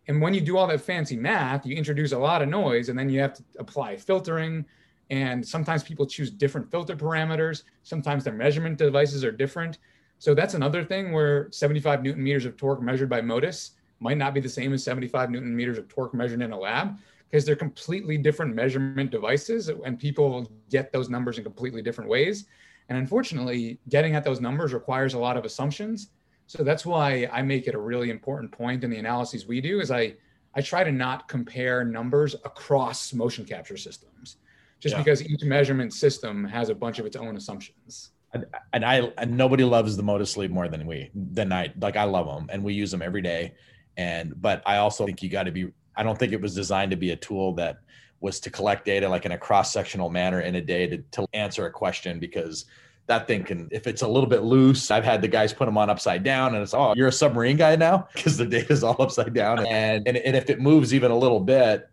And 0.07 0.21
when 0.21 0.33
you 0.33 0.41
do 0.41 0.57
all 0.57 0.67
that 0.67 0.81
fancy 0.81 1.15
math, 1.15 1.65
you 1.65 1.75
introduce 1.75 2.11
a 2.11 2.17
lot 2.17 2.41
of 2.41 2.49
noise 2.49 2.89
and 2.89 2.97
then 2.97 3.09
you 3.09 3.19
have 3.21 3.33
to 3.35 3.43
apply 3.59 3.95
filtering. 3.97 4.65
And 5.09 5.45
sometimes 5.45 5.83
people 5.83 6.05
choose 6.05 6.29
different 6.29 6.69
filter 6.69 6.95
parameters. 6.95 7.63
Sometimes 7.83 8.23
their 8.23 8.33
measurement 8.33 8.77
devices 8.77 9.23
are 9.23 9.31
different. 9.31 9.77
So 10.19 10.33
that's 10.33 10.53
another 10.53 10.83
thing 10.83 11.11
where 11.11 11.51
75 11.51 12.03
Newton 12.03 12.23
meters 12.23 12.45
of 12.45 12.57
torque 12.57 12.81
measured 12.81 13.09
by 13.09 13.21
Motus 13.21 13.71
might 13.99 14.17
not 14.17 14.33
be 14.33 14.39
the 14.39 14.49
same 14.49 14.73
as 14.73 14.83
75 14.83 15.29
Newton 15.29 15.55
meters 15.55 15.77
of 15.77 15.87
torque 15.87 16.13
measured 16.13 16.41
in 16.41 16.51
a 16.51 16.59
lab 16.59 16.97
because 17.31 17.45
they're 17.45 17.55
completely 17.55 18.17
different 18.17 18.53
measurement 18.53 19.09
devices 19.09 19.69
and 19.69 19.97
people 19.97 20.51
get 20.69 20.91
those 20.91 21.09
numbers 21.09 21.37
in 21.37 21.43
completely 21.43 21.81
different 21.81 22.09
ways. 22.09 22.45
And 22.89 22.97
unfortunately, 22.97 23.79
getting 23.87 24.15
at 24.15 24.25
those 24.25 24.41
numbers 24.41 24.73
requires 24.73 25.13
a 25.13 25.19
lot 25.19 25.37
of 25.37 25.45
assumptions 25.45 26.09
so 26.51 26.65
that's 26.65 26.85
why 26.85 27.29
I 27.31 27.41
make 27.43 27.67
it 27.67 27.75
a 27.75 27.79
really 27.79 28.09
important 28.09 28.51
point 28.51 28.83
in 28.83 28.89
the 28.89 28.97
analyses 28.97 29.47
we 29.47 29.61
do 29.61 29.79
is 29.79 29.89
I 29.89 30.15
I 30.53 30.59
try 30.59 30.83
to 30.83 30.91
not 30.91 31.29
compare 31.29 31.85
numbers 31.85 32.33
across 32.43 33.13
motion 33.13 33.45
capture 33.45 33.77
systems 33.77 34.35
just 34.81 34.91
yeah. 34.91 34.97
because 35.01 35.23
each 35.23 35.45
measurement 35.45 35.93
system 35.93 36.43
has 36.43 36.67
a 36.67 36.75
bunch 36.75 36.99
of 36.99 37.05
its 37.05 37.15
own 37.15 37.37
assumptions. 37.37 38.09
And, 38.33 38.45
and 38.73 38.83
I 38.83 38.97
and 39.17 39.37
nobody 39.37 39.63
loves 39.63 39.95
the 39.95 40.03
Motus 40.03 40.31
Sleeve 40.31 40.51
more 40.51 40.67
than 40.67 40.85
we 40.85 41.09
than 41.15 41.53
I 41.53 41.71
like 41.79 41.95
I 41.95 42.03
love 42.03 42.27
them 42.27 42.49
and 42.51 42.61
we 42.65 42.73
use 42.73 42.91
them 42.91 43.01
every 43.01 43.21
day 43.21 43.53
and 43.95 44.33
but 44.41 44.61
I 44.65 44.75
also 44.77 45.05
think 45.05 45.23
you 45.23 45.29
got 45.29 45.43
to 45.43 45.51
be 45.51 45.71
I 45.95 46.03
don't 46.03 46.17
think 46.17 46.33
it 46.33 46.41
was 46.41 46.55
designed 46.55 46.91
to 46.91 46.97
be 46.97 47.11
a 47.11 47.15
tool 47.15 47.53
that 47.55 47.79
was 48.19 48.39
to 48.39 48.49
collect 48.49 48.85
data 48.85 49.09
like 49.09 49.25
in 49.25 49.31
a 49.31 49.37
cross 49.37 49.73
sectional 49.73 50.09
manner 50.09 50.41
in 50.41 50.55
a 50.55 50.61
day 50.61 50.87
to, 50.87 50.97
to 51.11 51.25
answer 51.33 51.65
a 51.65 51.71
question 51.71 52.19
because 52.19 52.65
that 53.07 53.27
thing 53.27 53.43
can, 53.43 53.67
if 53.71 53.87
it's 53.87 54.03
a 54.03 54.07
little 54.07 54.29
bit 54.29 54.43
loose, 54.43 54.91
I've 54.91 55.03
had 55.03 55.21
the 55.21 55.27
guys 55.27 55.51
put 55.51 55.65
them 55.65 55.77
on 55.77 55.89
upside 55.89 56.23
down 56.23 56.53
and 56.53 56.63
it's, 56.63 56.73
oh, 56.73 56.93
you're 56.95 57.07
a 57.07 57.11
submarine 57.11 57.57
guy 57.57 57.75
now 57.75 58.07
because 58.13 58.37
the 58.37 58.45
data's 58.45 58.83
all 58.83 59.01
upside 59.01 59.33
down. 59.33 59.65
And, 59.65 60.07
and, 60.07 60.17
and 60.17 60.35
if 60.35 60.49
it 60.49 60.61
moves 60.61 60.93
even 60.93 61.11
a 61.11 61.17
little 61.17 61.39
bit, 61.39 61.89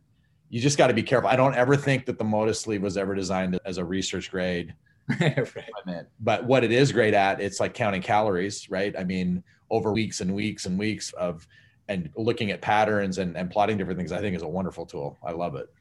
you 0.50 0.61
just 0.61 0.78
got 0.78 0.87
to 0.88 0.94
be 0.94 1.02
careful. 1.02 1.28
I 1.28 1.37
don't 1.37 1.54
ever 1.54 1.76
think 1.76 2.06
that 2.06 2.18
the 2.18 2.24
Motus 2.24 2.61
sleeve 2.61 2.82
was 2.82 2.96
ever 2.96 3.14
designed 3.14 3.58
as 3.64 3.78
a 3.78 3.84
research 3.84 4.30
grade. 4.30 4.74
right. 5.20 6.06
But 6.20 6.44
what 6.44 6.64
it 6.64 6.72
is 6.72 6.92
great 6.92 7.14
at, 7.14 7.40
it's 7.40 7.61
like 7.61 7.74
counting 7.74 8.02
calories, 8.02 8.70
right? 8.70 8.94
I 8.98 9.04
mean, 9.04 9.42
over 9.70 9.92
weeks 9.92 10.20
and 10.20 10.34
weeks 10.34 10.66
and 10.66 10.78
weeks 10.78 11.12
of, 11.14 11.46
and 11.88 12.11
looking 12.16 12.51
at 12.51 12.61
patterns 12.61 13.18
and, 13.18 13.37
and 13.37 13.51
plotting 13.51 13.79
different 13.79 13.98
things, 13.98 14.12
I 14.12 14.20
think 14.20 14.37
is 14.37 14.42
a 14.42 14.48
wonderful 14.48 14.87
tool. 14.87 15.18
I 15.24 15.33
love 15.33 15.55
it. 15.55 15.72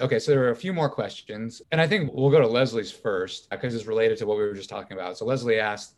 Okay, 0.00 0.18
so 0.18 0.30
there 0.30 0.44
are 0.44 0.50
a 0.50 0.56
few 0.56 0.72
more 0.72 0.88
questions. 0.88 1.60
And 1.72 1.80
I 1.80 1.86
think 1.86 2.10
we'll 2.12 2.30
go 2.30 2.40
to 2.40 2.46
Leslie's 2.46 2.90
first 2.90 3.48
uh, 3.50 3.56
because 3.56 3.74
it's 3.74 3.86
related 3.86 4.16
to 4.18 4.26
what 4.26 4.38
we 4.38 4.44
were 4.44 4.54
just 4.54 4.70
talking 4.70 4.96
about. 4.96 5.18
So 5.18 5.24
Leslie 5.24 5.58
asked, 5.58 5.94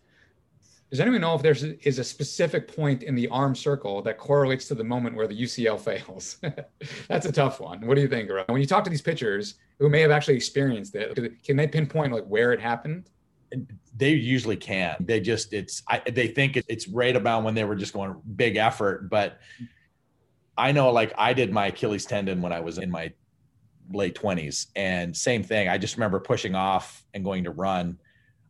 does 0.91 0.99
anyone 0.99 1.21
know 1.21 1.37
if 1.37 1.43
there 1.43 1.53
is 1.53 1.63
is 1.63 2.01
a 2.01 2.05
specific 2.05 2.67
point 2.67 3.05
in 3.05 3.15
the 3.15 3.29
arm 3.29 3.55
circle 3.55 4.03
that 4.03 4.19
correlates 4.19 4.67
to 4.69 4.75
the 4.75 4.83
moment 4.83 5.15
where 5.15 5.29
the 5.29 5.41
UCL 5.41 5.79
fails? 5.81 6.39
That's 7.09 7.27
a 7.27 7.33
tough 7.33 7.61
one. 7.61 7.87
What 7.87 7.95
do 7.95 8.01
you 8.01 8.09
think? 8.09 8.29
When 8.49 8.61
you 8.61 8.67
talk 8.67 8.83
to 8.85 8.91
these 8.91 9.03
pitchers 9.03 9.55
who 9.79 9.89
may 9.89 10.01
have 10.01 10.11
actually 10.11 10.35
experienced 10.35 10.97
it, 10.97 11.45
can 11.45 11.57
they 11.57 11.69
pinpoint 11.69 12.13
like 12.13 12.25
where 12.25 12.53
it 12.53 12.61
happened? 12.61 13.09
They 14.01 14.15
usually 14.15 14.57
can. 14.57 14.97
They 14.99 15.21
just 15.21 15.53
it's 15.53 15.83
I, 15.87 16.01
they 16.11 16.27
think 16.27 16.57
it's 16.57 16.89
right 16.89 17.15
about 17.15 17.45
when 17.45 17.55
they 17.55 17.65
were 17.65 17.77
just 17.77 17.93
going 17.93 18.17
big 18.35 18.57
effort, 18.57 19.09
but 19.11 19.39
I 20.59 20.73
know 20.73 20.91
like 20.91 21.13
I 21.17 21.35
did 21.35 21.53
my 21.53 21.67
Achilles 21.67 22.07
tendon 22.07 22.43
when 22.43 22.53
I 22.53 22.61
was 22.61 22.79
in 22.79 22.91
my 22.91 23.13
late 23.93 24.15
20s 24.15 24.69
and 24.77 25.17
same 25.17 25.43
thing 25.43 25.69
i 25.69 25.77
just 25.77 25.97
remember 25.97 26.21
pushing 26.21 26.55
off 26.55 27.05
and 27.15 27.25
going 27.25 27.43
to 27.45 27.51
run 27.51 27.99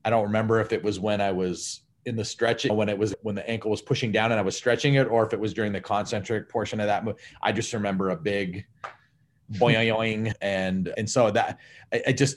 i 0.05 0.11
don't 0.11 0.25
remember 0.25 0.61
if 0.61 0.73
it 0.73 0.83
was 0.83 1.01
when 1.01 1.21
i 1.21 1.33
was 1.33 1.83
in 2.05 2.17
the 2.17 2.25
stretching 2.25 2.77
when 2.77 2.89
it 2.89 2.99
was 2.99 3.15
when 3.23 3.35
the 3.35 3.49
ankle 3.49 3.71
was 3.71 3.81
pushing 3.81 4.13
down 4.13 4.33
and 4.33 4.39
i 4.39 4.43
was 4.43 4.57
stretching 4.57 4.95
it 4.95 5.07
or 5.09 5.25
if 5.25 5.33
it 5.33 5.41
was 5.41 5.55
during 5.55 5.73
the 5.73 5.81
concentric 5.81 6.49
portion 6.49 6.81
of 6.81 6.87
that 6.87 7.05
move 7.05 7.17
i 7.43 7.51
just 7.53 7.73
remember 7.73 8.11
a 8.11 8.17
big 8.17 8.67
boing 9.53 10.33
and 10.43 10.93
and 10.97 11.09
so 11.09 11.31
that 11.31 11.59
I, 11.93 12.03
I 12.09 12.13
just 12.13 12.37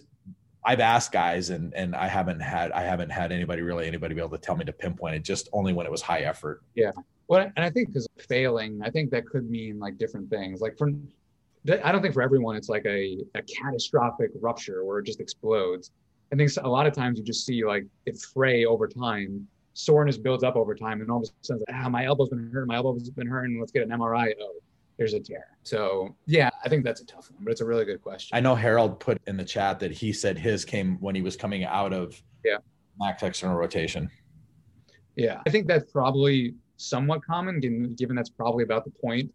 I've 0.66 0.80
asked 0.80 1.12
guys 1.12 1.50
and 1.50 1.74
and 1.74 1.96
I 1.96 2.08
haven't 2.08 2.40
had 2.40 2.72
I 2.72 2.82
haven't 2.82 3.10
had 3.10 3.32
anybody 3.32 3.62
really 3.62 3.88
anybody 3.88 4.16
be 4.16 4.22
able 4.22 4.32
to 4.32 4.38
tell 4.38 4.56
me 4.56 4.66
to 4.66 4.74
pinpoint 4.74 5.16
it 5.16 5.24
just 5.24 5.50
only 5.54 5.74
when 5.74 5.86
it 5.86 5.92
was 5.92 6.02
high 6.02 6.22
effort. 6.22 6.64
Yeah. 6.76 6.92
Well, 7.28 7.52
and 7.56 7.66
I 7.66 7.70
think 7.70 7.90
because 7.90 8.08
failing, 8.28 8.82
I 8.84 8.90
think 8.90 9.12
that 9.12 9.26
could 9.26 9.50
mean 9.50 9.80
like 9.80 9.98
different 9.98 10.30
things. 10.30 10.62
Like 10.62 10.78
for 10.78 10.92
I 11.84 11.92
don't 11.92 12.02
think 12.02 12.14
for 12.14 12.22
everyone 12.22 12.56
it's 12.56 12.70
like 12.70 12.86
a, 12.86 13.18
a 13.36 13.42
catastrophic 13.44 14.32
rupture 14.40 14.84
where 14.84 15.00
it 15.00 15.06
just 15.06 15.20
explodes. 15.20 15.92
I 16.32 16.36
think 16.36 16.52
a 16.62 16.68
lot 16.68 16.88
of 16.88 16.94
times 16.94 17.20
you 17.20 17.24
just 17.24 17.46
see 17.46 17.64
like 17.64 17.86
it 18.06 18.20
fray 18.34 18.66
over 18.66 18.88
time. 18.88 19.48
Soreness 19.76 20.18
builds 20.18 20.44
up 20.44 20.56
over 20.56 20.76
time, 20.76 21.02
and 21.02 21.10
all 21.10 21.18
of 21.18 21.24
a 21.24 21.32
sudden, 21.42 21.64
ah, 21.74 21.90
my 21.90 22.06
elbow's 22.06 22.30
been 22.30 22.52
hurt, 22.52 22.68
my 22.68 22.76
elbow's 22.76 23.10
been 23.10 23.28
hurting. 23.28 23.60
Let's 23.60 23.72
get 23.72 23.84
an 23.84 23.90
MRI. 23.90 24.34
Oh, 24.40 24.56
there's 24.98 25.14
a 25.14 25.20
tear. 25.20 25.48
So 25.64 26.16
yeah, 26.26 26.50
I 26.64 26.70
think 26.70 26.84
that's 26.84 27.02
a 27.02 27.06
tough 27.06 27.32
one, 27.32 27.44
but 27.44 27.52
it's 27.52 27.62
a 27.62 27.66
really 27.66 27.86
good 27.86 28.02
question. 28.02 28.36
I 28.36 28.40
know 28.40 28.56
Harold 28.56 29.00
put 29.00 29.20
in 29.28 29.38
the 29.38 29.46
chat 29.46 29.80
that 29.80 29.92
he 29.92 30.14
said 30.14 30.38
his 30.38 30.66
came 30.66 30.98
when 31.00 31.16
he 31.16 31.22
was 31.22 31.36
coming 31.36 31.64
out 31.64 31.94
of 31.94 32.22
yeah 32.44 32.58
max 33.00 33.24
external 33.24 33.58
rotation. 33.58 34.10
Yeah, 35.16 35.42
I 35.46 35.50
think 35.50 35.68
that's 35.68 35.92
probably 35.92 36.56
somewhat 36.78 37.24
common, 37.24 37.60
given, 37.60 37.94
given 37.96 38.16
that's 38.16 38.30
probably 38.30 38.64
about 38.64 38.86
the 38.86 38.92
point 38.92 39.32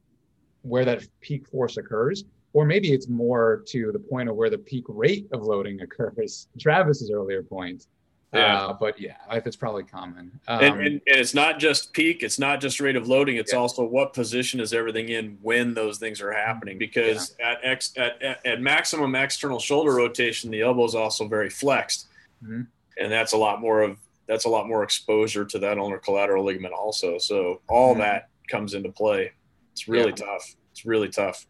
where 0.62 0.84
that 0.84 1.06
peak 1.20 1.46
force 1.46 1.76
occurs. 1.76 2.24
Or 2.52 2.64
maybe 2.64 2.92
it's 2.92 3.08
more 3.08 3.62
to 3.68 3.92
the 3.92 3.98
point 3.98 4.28
of 4.28 4.36
where 4.36 4.50
the 4.50 4.58
peak 4.58 4.84
rate 4.88 5.26
of 5.32 5.42
loading 5.42 5.80
occurs. 5.80 6.48
Travis's 6.58 7.10
earlier 7.10 7.42
point. 7.42 7.86
Yeah. 8.32 8.66
Uh, 8.66 8.72
but 8.74 9.00
yeah, 9.00 9.16
it's 9.30 9.56
probably 9.56 9.84
common. 9.84 10.38
Um, 10.48 10.60
and, 10.62 10.74
and, 10.74 10.86
and, 10.86 11.00
it's 11.06 11.34
not 11.34 11.58
just 11.58 11.94
peak, 11.94 12.22
it's 12.22 12.38
not 12.38 12.60
just 12.60 12.78
rate 12.78 12.96
of 12.96 13.08
loading, 13.08 13.36
it's 13.36 13.52
yeah. 13.52 13.58
also 13.58 13.84
what 13.84 14.12
position 14.12 14.60
is 14.60 14.74
everything 14.74 15.08
in 15.08 15.38
when 15.40 15.72
those 15.72 15.98
things 15.98 16.20
are 16.20 16.30
happening. 16.30 16.76
Because 16.76 17.34
yeah. 17.38 17.52
at, 17.52 17.58
ex, 17.62 17.92
at, 17.96 18.20
at, 18.22 18.44
at, 18.44 18.60
maximum 18.60 19.14
external 19.14 19.58
shoulder 19.58 19.94
rotation, 19.94 20.50
the 20.50 20.60
elbow 20.60 20.84
is 20.84 20.94
also 20.94 21.26
very 21.26 21.48
flexed. 21.48 22.08
Mm-hmm. 22.44 22.62
And 23.00 23.12
that's 23.12 23.32
a 23.32 23.36
lot 23.36 23.60
more 23.60 23.80
of 23.80 23.98
that's 24.26 24.44
a 24.44 24.48
lot 24.48 24.68
more 24.68 24.82
exposure 24.82 25.46
to 25.46 25.58
that 25.60 25.78
ulnar 25.78 25.98
collateral 25.98 26.44
ligament 26.44 26.74
also. 26.74 27.16
So 27.16 27.62
all 27.66 27.92
mm-hmm. 27.92 28.02
that 28.02 28.28
comes 28.48 28.74
into 28.74 28.90
play. 28.92 29.32
It's 29.72 29.88
really 29.88 30.10
yeah. 30.10 30.26
tough. 30.26 30.54
It's 30.72 30.84
really 30.84 31.08
tough. 31.08 31.46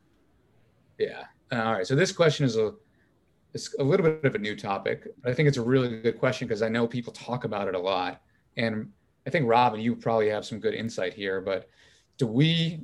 Yeah. 0.97 1.25
All 1.51 1.73
right. 1.73 1.87
So 1.87 1.97
this 1.97 2.12
question 2.12 2.47
is 2.47 2.57
a 2.57 2.75
it's 3.59 3.75
a 3.81 3.83
little 3.83 4.05
bit 4.05 4.25
of 4.25 4.35
a 4.35 4.38
new 4.38 4.55
topic, 4.55 5.09
but 5.21 5.31
I 5.31 5.35
think 5.35 5.49
it's 5.49 5.57
a 5.57 5.62
really 5.62 6.01
good 6.01 6.18
question 6.18 6.47
because 6.47 6.62
I 6.62 6.68
know 6.68 6.87
people 6.87 7.12
talk 7.12 7.44
about 7.44 7.66
it 7.66 7.75
a 7.75 7.79
lot. 7.79 8.23
And 8.57 8.92
I 9.27 9.31
think 9.31 9.49
Robin, 9.49 9.81
you 9.81 9.97
probably 9.97 10.29
have 10.29 10.47
some 10.47 10.61
good 10.61 10.75
insight 10.75 11.12
here, 11.12 11.40
but 11.40 11.68
do 12.18 12.27
we 12.27 12.81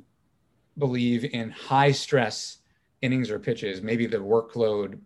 believe 0.77 1.23
in 1.23 1.49
high 1.49 1.91
stress 1.91 2.57
innings 3.01 3.29
or 3.31 3.39
pitches, 3.39 3.81
maybe 3.81 4.05
the 4.05 4.17
workload 4.17 4.99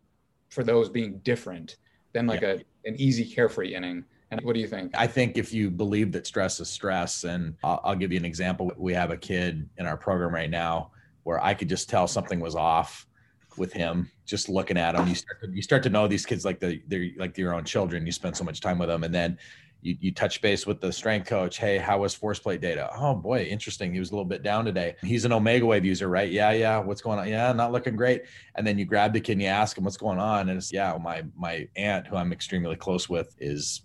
for 0.50 0.64
those 0.64 0.90
being 0.90 1.20
different 1.20 1.78
than 2.14 2.26
like 2.26 2.42
yeah. 2.42 2.54
a 2.54 2.90
an 2.90 2.96
easy 2.98 3.26
carefree 3.26 3.76
inning? 3.76 4.04
And 4.32 4.42
what 4.42 4.54
do 4.54 4.60
you 4.60 4.68
think? 4.68 4.92
I 4.96 5.08
think 5.08 5.38
if 5.38 5.54
you 5.54 5.70
believe 5.70 6.12
that 6.14 6.26
stress 6.26 6.60
is 6.60 6.70
stress, 6.70 7.24
and 7.24 7.56
I'll, 7.64 7.82
I'll, 7.84 7.96
give 7.96 8.12
you 8.12 8.20
an 8.20 8.26
example. 8.26 8.72
We 8.78 8.94
have 8.94 9.10
a 9.10 9.18
kid 9.18 9.68
in 9.78 9.88
our 9.88 9.98
program 9.98 10.34
right 10.34 10.50
now 10.50 10.92
where 11.24 11.44
I 11.44 11.54
could 11.54 11.68
just 11.68 11.90
tell 11.90 12.08
something 12.08 12.40
was 12.40 12.56
off 12.56 13.08
with 13.60 13.74
him 13.74 14.10
just 14.26 14.50
looking 14.50 14.78
at 14.78 14.96
him. 14.96 15.08
You 15.08 15.16
start 15.16 15.42
to, 15.42 15.50
you 15.52 15.62
start 15.62 15.84
to 15.84 15.90
know 15.90 16.08
these 16.08 16.26
kids 16.26 16.46
like 16.46 16.60
the, 16.60 16.82
they're 16.88 17.10
like 17.18 17.38
your 17.38 17.54
own 17.54 17.66
children. 17.66 18.06
You 18.06 18.12
spend 18.12 18.36
so 18.38 18.44
much 18.44 18.62
time 18.62 18.80
with 18.80 18.90
them, 18.90 19.04
and 19.04 19.14
then 19.14 19.38
you, 19.82 19.96
you 20.00 20.12
touch 20.14 20.42
base 20.42 20.66
with 20.66 20.82
the 20.82 20.92
strength 20.92 21.28
coach. 21.28 21.58
Hey, 21.58 21.78
how 21.78 22.00
was 22.00 22.14
force 22.14 22.40
plate 22.40 22.62
data? 22.62 22.90
Oh 22.96 23.16
boy, 23.16 23.44
interesting. 23.44 23.94
He 23.94 24.00
was 24.00 24.10
a 24.10 24.14
little 24.14 24.26
bit 24.26 24.44
down 24.44 24.66
today. 24.66 24.96
He's 25.02 25.26
an 25.26 25.32
Omegawave 25.32 25.84
user, 25.84 26.08
right? 26.08 26.30
Yeah, 26.30 26.52
yeah. 26.52 26.80
What's 26.80 27.02
going 27.02 27.20
on? 27.20 27.28
Yeah, 27.28 27.54
not 27.54 27.72
looking 27.72 27.96
great. 27.96 28.24
And 28.56 28.66
then 28.66 28.78
you 28.78 28.86
grab 28.86 29.14
the 29.14 29.22
kid 29.22 29.34
and 29.34 29.42
you 29.42 29.48
ask 29.48 29.78
him 29.78 29.84
what's 29.84 29.98
going 29.98 30.20
on, 30.20 30.50
and 30.50 30.58
it's 30.58 30.74
yeah, 30.74 30.98
my 31.02 31.24
my 31.38 31.68
aunt, 31.76 32.08
who 32.08 32.16
I'm 32.16 32.34
extremely 32.34 32.76
close 32.76 33.10
with, 33.10 33.36
is 33.40 33.84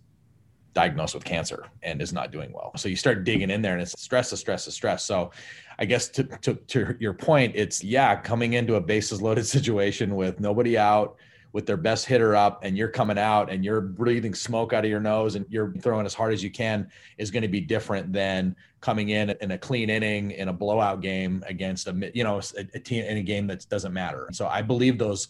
diagnosed 0.74 1.14
with 1.14 1.24
cancer 1.24 1.66
and 1.82 2.02
is 2.02 2.12
not 2.12 2.32
doing 2.32 2.52
well. 2.52 2.72
So 2.76 2.88
you 2.88 2.96
start 2.96 3.24
digging 3.24 3.50
in 3.50 3.62
there 3.62 3.72
and 3.72 3.82
it's 3.82 4.00
stress, 4.00 4.32
is 4.32 4.40
stress, 4.40 4.66
is 4.66 4.74
stress. 4.74 5.04
So 5.04 5.30
I 5.78 5.84
guess 5.84 6.08
to, 6.10 6.24
to, 6.24 6.54
to 6.54 6.96
your 6.98 7.14
point, 7.14 7.52
it's 7.54 7.82
yeah, 7.82 8.16
coming 8.16 8.54
into 8.54 8.74
a 8.74 8.80
bases 8.80 9.22
loaded 9.22 9.46
situation 9.46 10.16
with 10.16 10.40
nobody 10.40 10.76
out, 10.76 11.16
with 11.52 11.66
their 11.66 11.76
best 11.76 12.06
hitter 12.06 12.34
up, 12.34 12.64
and 12.64 12.76
you're 12.76 12.88
coming 12.88 13.16
out 13.16 13.48
and 13.48 13.64
you're 13.64 13.80
breathing 13.80 14.34
smoke 14.34 14.72
out 14.72 14.84
of 14.84 14.90
your 14.90 15.00
nose 15.00 15.36
and 15.36 15.46
you're 15.48 15.72
throwing 15.74 16.04
as 16.04 16.12
hard 16.12 16.32
as 16.32 16.42
you 16.42 16.50
can 16.50 16.88
is 17.16 17.30
going 17.30 17.42
to 17.42 17.48
be 17.48 17.60
different 17.60 18.12
than 18.12 18.56
coming 18.80 19.10
in 19.10 19.30
in 19.40 19.52
a 19.52 19.58
clean 19.58 19.88
inning 19.88 20.32
in 20.32 20.48
a 20.48 20.52
blowout 20.52 21.00
game 21.00 21.42
against 21.46 21.86
a 21.86 22.10
you 22.12 22.24
know 22.24 22.40
a, 22.58 22.66
a 22.74 22.80
team 22.80 23.04
in 23.04 23.18
a 23.18 23.22
game 23.22 23.46
that 23.46 23.66
doesn't 23.68 23.92
matter. 23.92 24.28
So 24.32 24.48
I 24.48 24.62
believe 24.62 24.98
those 24.98 25.28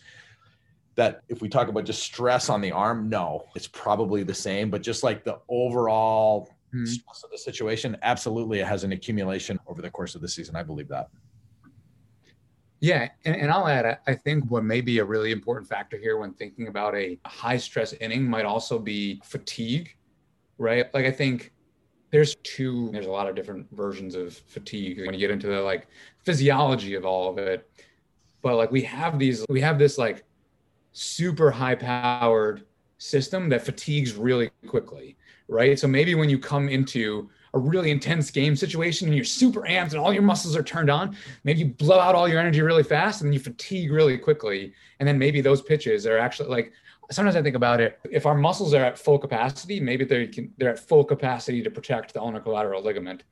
that 0.97 1.23
if 1.29 1.41
we 1.41 1.49
talk 1.49 1.69
about 1.69 1.85
just 1.85 2.03
stress 2.03 2.49
on 2.49 2.61
the 2.61 2.73
arm, 2.73 3.09
no, 3.09 3.45
it's 3.55 3.67
probably 3.67 4.23
the 4.23 4.35
same. 4.35 4.71
But 4.71 4.83
just 4.83 5.03
like 5.03 5.25
the 5.25 5.39
overall 5.49 6.51
mm-hmm. 6.75 6.85
stress 6.85 7.25
of 7.25 7.31
the 7.31 7.39
situation, 7.39 7.97
absolutely, 8.03 8.61
it 8.61 8.67
has 8.67 8.85
an 8.85 8.93
accumulation 8.93 9.59
over 9.67 9.83
the 9.83 9.91
course 9.91 10.15
of 10.15 10.21
the 10.21 10.29
season. 10.29 10.57
I 10.57 10.63
believe 10.63 10.89
that. 10.89 11.09
Yeah, 12.81 13.09
and, 13.25 13.35
and 13.35 13.51
I'll 13.51 13.67
add, 13.67 13.99
I 14.07 14.15
think 14.15 14.45
what 14.51 14.63
may 14.63 14.83
be 14.83 14.99
a 14.99 15.05
really 15.05 15.33
important 15.33 15.67
factor 15.69 15.97
here 15.97 16.19
when 16.19 16.35
thinking 16.35 16.69
about 16.69 16.95
a 16.95 17.19
high 17.25 17.57
stress 17.57 17.95
inning 17.95 18.29
might 18.29 18.45
also 18.45 18.79
be 18.79 19.23
fatigue, 19.25 19.97
right? 20.59 20.93
Like 20.93 21.07
I 21.07 21.11
think 21.11 21.53
there's 22.11 22.37
two, 22.43 22.91
there's 22.93 23.07
a 23.07 23.11
lot 23.11 23.27
of 23.27 23.35
different 23.35 23.67
versions 23.73 24.15
of 24.15 24.35
fatigue 24.37 25.01
when 25.01 25.15
you 25.15 25.19
get 25.19 25.31
into 25.31 25.47
the 25.47 25.63
like 25.63 25.89
physiology 26.25 26.95
of 26.95 27.07
all 27.07 27.31
of 27.31 27.39
it. 27.39 27.69
But 28.43 28.57
like 28.57 28.71
we 28.71 28.83
have 28.83 29.19
these, 29.19 29.47
we 29.49 29.63
have 29.63 29.79
this 29.79 29.97
like 29.97 30.25
super 30.95 31.51
high 31.51 31.75
powered 31.75 32.65
system 32.99 33.49
that 33.51 33.65
fatigues 33.65 34.15
really 34.15 34.51
quickly, 34.67 35.17
right? 35.49 35.79
So 35.79 35.87
maybe 35.87 36.15
when 36.15 36.31
you 36.31 36.39
come 36.39 36.69
into 36.69 37.29
a 37.53 37.59
really 37.59 37.91
intense 37.91 38.31
game 38.31 38.57
situation 38.57 39.09
and 39.09 39.15
you're 39.15 39.25
super 39.25 39.63
amped 39.63 39.91
and 39.91 39.97
all 39.97 40.13
your 40.13 40.23
muscles 40.23 40.57
are 40.57 40.63
turned 40.63 40.91
on, 40.91 41.17
maybe 41.43 41.61
you 41.61 41.67
blow 41.67 41.99
out 41.99 42.15
all 42.15 42.29
your 42.29 42.41
energy 42.41 42.63
really 42.63 42.83
fast 42.83 43.21
and 43.21 43.29
then 43.29 43.33
you 43.33 43.41
fatigue 43.41 43.93
really 43.93 44.17
quickly. 44.17 44.73
And 44.99 45.09
then 45.09 45.19
maybe 45.19 45.41
those 45.41 45.63
pitches 45.63 46.07
are 46.07 46.17
actually 46.17 46.49
like, 46.49 46.73
sometimes 47.11 47.37
I 47.37 47.43
think 47.43 47.57
about 47.57 47.81
it. 47.81 47.99
If 48.11 48.25
our 48.25 48.35
muscles 48.35 48.73
are 48.73 48.85
at 48.85 48.99
full 48.99 49.19
capacity, 49.19 49.81
maybe 49.81 50.05
they 50.05 50.29
can, 50.29 50.53
they're 50.59 50.71
at 50.71 50.79
full 50.79 51.05
capacity 51.05 51.63
to 51.63 51.71
protect 51.71 52.15
the 52.15 52.21
ulnar 52.21 52.41
collateral 52.41 52.83
ligament. 52.83 53.25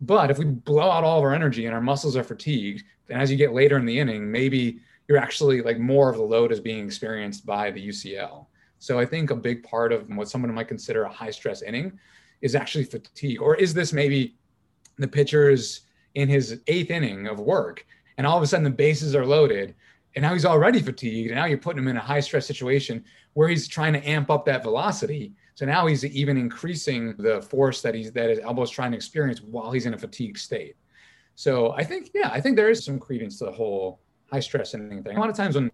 But 0.00 0.30
if 0.30 0.38
we 0.38 0.44
blow 0.44 0.90
out 0.90 1.04
all 1.04 1.18
of 1.18 1.24
our 1.24 1.34
energy 1.34 1.66
and 1.66 1.74
our 1.74 1.80
muscles 1.80 2.16
are 2.16 2.24
fatigued, 2.24 2.84
then 3.06 3.20
as 3.20 3.30
you 3.30 3.36
get 3.36 3.52
later 3.52 3.76
in 3.76 3.84
the 3.84 3.98
inning, 3.98 4.30
maybe 4.30 4.80
you're 5.10 5.18
actually 5.18 5.60
like 5.60 5.80
more 5.80 6.08
of 6.08 6.16
the 6.16 6.22
load 6.22 6.52
is 6.52 6.60
being 6.60 6.86
experienced 6.86 7.44
by 7.44 7.68
the 7.72 7.88
UCL. 7.88 8.46
So 8.78 9.00
I 9.00 9.04
think 9.04 9.32
a 9.32 9.34
big 9.34 9.64
part 9.64 9.92
of 9.92 10.08
what 10.08 10.28
someone 10.28 10.54
might 10.54 10.68
consider 10.68 11.02
a 11.02 11.12
high 11.12 11.32
stress 11.32 11.62
inning 11.62 11.98
is 12.42 12.54
actually 12.54 12.84
fatigue. 12.84 13.42
Or 13.42 13.56
is 13.56 13.74
this 13.74 13.92
maybe 13.92 14.36
the 14.98 15.08
pitcher's 15.08 15.80
in 16.14 16.28
his 16.28 16.60
eighth 16.68 16.92
inning 16.92 17.26
of 17.26 17.40
work 17.40 17.84
and 18.18 18.26
all 18.26 18.36
of 18.36 18.42
a 18.44 18.46
sudden 18.46 18.62
the 18.62 18.70
bases 18.70 19.16
are 19.16 19.26
loaded 19.26 19.74
and 20.14 20.22
now 20.22 20.32
he's 20.32 20.44
already 20.44 20.80
fatigued 20.80 21.30
and 21.30 21.40
now 21.40 21.46
you're 21.46 21.58
putting 21.58 21.82
him 21.82 21.88
in 21.88 21.96
a 21.96 22.00
high 22.00 22.20
stress 22.20 22.46
situation 22.46 23.04
where 23.32 23.48
he's 23.48 23.66
trying 23.66 23.94
to 23.94 24.08
amp 24.08 24.30
up 24.30 24.44
that 24.44 24.62
velocity. 24.62 25.32
So 25.56 25.66
now 25.66 25.88
he's 25.88 26.04
even 26.04 26.36
increasing 26.36 27.16
the 27.16 27.42
force 27.42 27.82
that 27.82 27.96
he's 27.96 28.12
that 28.12 28.30
his 28.30 28.38
elbow 28.38 28.62
is 28.62 28.70
trying 28.70 28.92
to 28.92 28.96
experience 28.96 29.42
while 29.42 29.72
he's 29.72 29.86
in 29.86 29.94
a 29.94 29.98
fatigued 29.98 30.38
state. 30.38 30.76
So 31.34 31.72
I 31.72 31.82
think, 31.82 32.10
yeah, 32.14 32.30
I 32.32 32.40
think 32.40 32.54
there 32.54 32.70
is 32.70 32.84
some 32.84 33.00
credence 33.00 33.38
to 33.38 33.46
the 33.46 33.52
whole 33.52 33.98
high 34.30 34.40
stress 34.40 34.74
inning 34.74 35.02
thing. 35.02 35.16
A 35.16 35.20
lot 35.20 35.30
of 35.30 35.36
times 35.36 35.54
when 35.54 35.70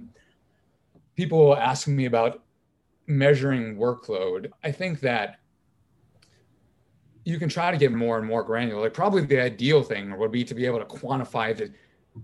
people 1.16 1.56
ask 1.56 1.88
me 1.88 2.06
about 2.06 2.42
measuring 3.06 3.76
workload, 3.76 4.50
I 4.64 4.72
think 4.72 5.00
that 5.00 5.38
you 7.24 7.38
can 7.38 7.48
try 7.48 7.70
to 7.70 7.76
get 7.76 7.92
more 7.92 8.18
and 8.18 8.26
more 8.26 8.42
granular. 8.42 8.82
Like 8.82 8.94
probably 8.94 9.24
the 9.24 9.40
ideal 9.40 9.82
thing 9.82 10.16
would 10.16 10.32
be 10.32 10.44
to 10.44 10.54
be 10.54 10.64
able 10.66 10.78
to 10.78 10.84
quantify 10.84 11.56
the 11.56 11.72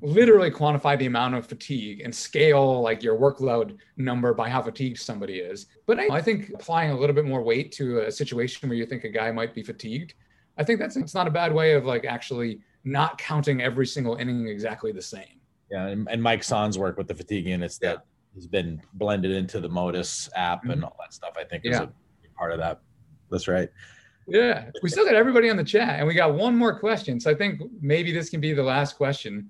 literally 0.00 0.50
quantify 0.50 0.98
the 0.98 1.04
amount 1.04 1.34
of 1.34 1.46
fatigue 1.46 2.00
and 2.00 2.14
scale 2.14 2.80
like 2.80 3.02
your 3.02 3.18
workload 3.18 3.76
number 3.98 4.32
by 4.32 4.48
how 4.48 4.62
fatigued 4.62 4.98
somebody 4.98 5.34
is. 5.34 5.66
But 5.86 6.00
I, 6.00 6.08
I 6.10 6.22
think 6.22 6.50
applying 6.54 6.92
a 6.92 6.98
little 6.98 7.14
bit 7.14 7.26
more 7.26 7.42
weight 7.42 7.72
to 7.72 8.06
a 8.06 8.10
situation 8.10 8.68
where 8.68 8.78
you 8.78 8.86
think 8.86 9.04
a 9.04 9.10
guy 9.10 9.30
might 9.32 9.54
be 9.54 9.62
fatigued, 9.62 10.14
I 10.56 10.64
think 10.64 10.78
that's 10.78 10.96
it's 10.96 11.14
not 11.14 11.26
a 11.26 11.30
bad 11.30 11.52
way 11.52 11.74
of 11.74 11.84
like 11.84 12.04
actually 12.04 12.60
not 12.84 13.18
counting 13.18 13.60
every 13.60 13.86
single 13.86 14.16
inning 14.16 14.48
exactly 14.48 14.92
the 14.92 15.02
same. 15.02 15.41
Yeah, 15.72 15.86
and, 15.86 16.06
and 16.10 16.22
Mike 16.22 16.44
Son's 16.44 16.78
work 16.78 16.98
with 16.98 17.08
the 17.08 17.14
fatigue 17.14 17.46
units 17.46 17.78
that 17.78 17.94
yeah. 17.94 18.34
has 18.34 18.46
been 18.46 18.82
blended 18.92 19.30
into 19.30 19.58
the 19.58 19.70
Motus 19.70 20.28
app 20.36 20.60
mm-hmm. 20.60 20.72
and 20.72 20.84
all 20.84 20.94
that 21.00 21.14
stuff. 21.14 21.32
I 21.40 21.44
think 21.44 21.64
is 21.64 21.72
yeah. 21.72 21.84
a 21.84 22.38
part 22.38 22.52
of 22.52 22.58
that. 22.58 22.82
That's 23.30 23.48
right. 23.48 23.70
Yeah, 24.28 24.70
we 24.82 24.90
still 24.90 25.06
got 25.06 25.14
everybody 25.14 25.48
on 25.48 25.56
the 25.56 25.64
chat, 25.64 25.98
and 25.98 26.06
we 26.06 26.12
got 26.12 26.34
one 26.34 26.54
more 26.54 26.78
question. 26.78 27.18
So 27.18 27.30
I 27.30 27.34
think 27.34 27.62
maybe 27.80 28.12
this 28.12 28.28
can 28.28 28.38
be 28.38 28.52
the 28.52 28.62
last 28.62 28.96
question. 28.96 29.48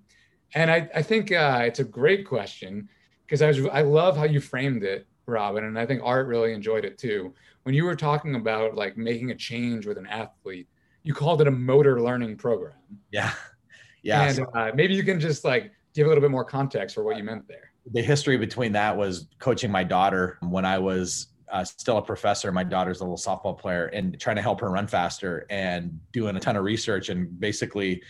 And 0.54 0.70
I, 0.70 0.88
I 0.94 1.02
think 1.02 1.32
uh, 1.32 1.62
it's 1.64 1.80
a 1.80 1.84
great 1.84 2.24
question 2.24 2.88
because 3.26 3.42
I 3.42 3.48
was 3.48 3.66
I 3.72 3.82
love 3.82 4.16
how 4.16 4.24
you 4.24 4.40
framed 4.40 4.84
it, 4.84 5.08
Robin, 5.26 5.64
and 5.64 5.76
I 5.76 5.86
think 5.86 6.02
Art 6.04 6.28
really 6.28 6.52
enjoyed 6.52 6.84
it 6.84 6.98
too. 6.98 7.34
When 7.64 7.74
you 7.74 7.84
were 7.84 7.96
talking 7.96 8.36
about 8.36 8.76
like 8.76 8.96
making 8.96 9.32
a 9.32 9.34
change 9.34 9.86
with 9.86 9.98
an 9.98 10.06
athlete, 10.06 10.68
you 11.02 11.14
called 11.14 11.40
it 11.40 11.48
a 11.48 11.50
motor 11.52 12.00
learning 12.00 12.36
program. 12.36 12.74
Yeah, 13.10 13.32
yeah. 14.04 14.22
And 14.28 14.46
uh, 14.54 14.70
maybe 14.72 14.94
you 14.94 15.02
can 15.02 15.18
just 15.18 15.44
like 15.44 15.72
give 15.94 16.06
a 16.06 16.08
little 16.08 16.22
bit 16.22 16.30
more 16.30 16.44
context 16.44 16.94
for 16.94 17.04
what 17.04 17.16
you 17.16 17.24
meant 17.24 17.46
there. 17.48 17.70
The 17.92 18.02
history 18.02 18.36
between 18.36 18.72
that 18.72 18.96
was 18.96 19.28
coaching 19.38 19.70
my 19.70 19.84
daughter 19.84 20.38
when 20.42 20.64
I 20.64 20.78
was 20.78 21.28
uh, 21.50 21.64
still 21.64 21.98
a 21.98 22.02
professor. 22.02 22.50
My 22.52 22.64
daughter's 22.64 23.00
a 23.00 23.04
little 23.04 23.16
softball 23.16 23.58
player 23.58 23.86
and 23.86 24.18
trying 24.18 24.36
to 24.36 24.42
help 24.42 24.60
her 24.60 24.70
run 24.70 24.86
faster 24.86 25.46
and 25.50 25.98
doing 26.12 26.36
a 26.36 26.40
ton 26.40 26.56
of 26.56 26.64
research 26.64 27.08
and 27.08 27.38
basically 27.38 28.02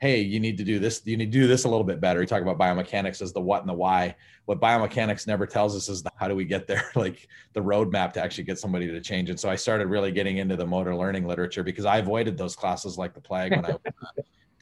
hey, 0.00 0.20
you 0.20 0.38
need 0.38 0.58
to 0.58 0.64
do 0.64 0.78
this, 0.78 1.00
you 1.06 1.16
need 1.16 1.32
to 1.32 1.38
do 1.38 1.46
this 1.46 1.64
a 1.64 1.68
little 1.68 1.82
bit 1.82 1.98
better. 1.98 2.20
You 2.20 2.26
talk 2.26 2.42
about 2.42 2.58
biomechanics 2.58 3.22
as 3.22 3.32
the 3.32 3.40
what 3.40 3.60
and 3.60 3.68
the 3.68 3.74
why. 3.74 4.14
What 4.44 4.60
biomechanics 4.60 5.26
never 5.26 5.46
tells 5.46 5.74
us 5.74 5.88
is 5.88 6.02
the, 6.02 6.10
how 6.16 6.28
do 6.28 6.34
we 6.34 6.44
get 6.44 6.66
there, 6.66 6.90
like 6.94 7.26
the 7.54 7.60
roadmap 7.60 8.12
to 8.12 8.22
actually 8.22 8.44
get 8.44 8.58
somebody 8.58 8.86
to 8.86 9.00
change. 9.00 9.30
And 9.30 9.40
so 9.40 9.48
I 9.48 9.56
started 9.56 9.86
really 9.86 10.12
getting 10.12 10.36
into 10.36 10.56
the 10.56 10.66
motor 10.66 10.94
learning 10.94 11.26
literature 11.26 11.62
because 11.62 11.86
I 11.86 11.98
avoided 11.98 12.36
those 12.36 12.54
classes 12.54 12.98
like 12.98 13.14
the 13.14 13.20
plague 13.20 13.52
when 13.52 13.64
I 13.64 13.76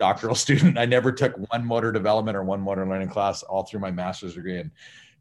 doctoral 0.02 0.34
student. 0.46 0.76
I 0.78 0.84
never 0.84 1.12
took 1.12 1.32
one 1.52 1.64
motor 1.64 1.92
development 1.92 2.36
or 2.36 2.42
one 2.42 2.60
motor 2.60 2.84
learning 2.84 3.08
class 3.08 3.44
all 3.44 3.62
through 3.62 3.78
my 3.78 3.92
master's 3.92 4.34
degree 4.34 4.58
and 4.58 4.72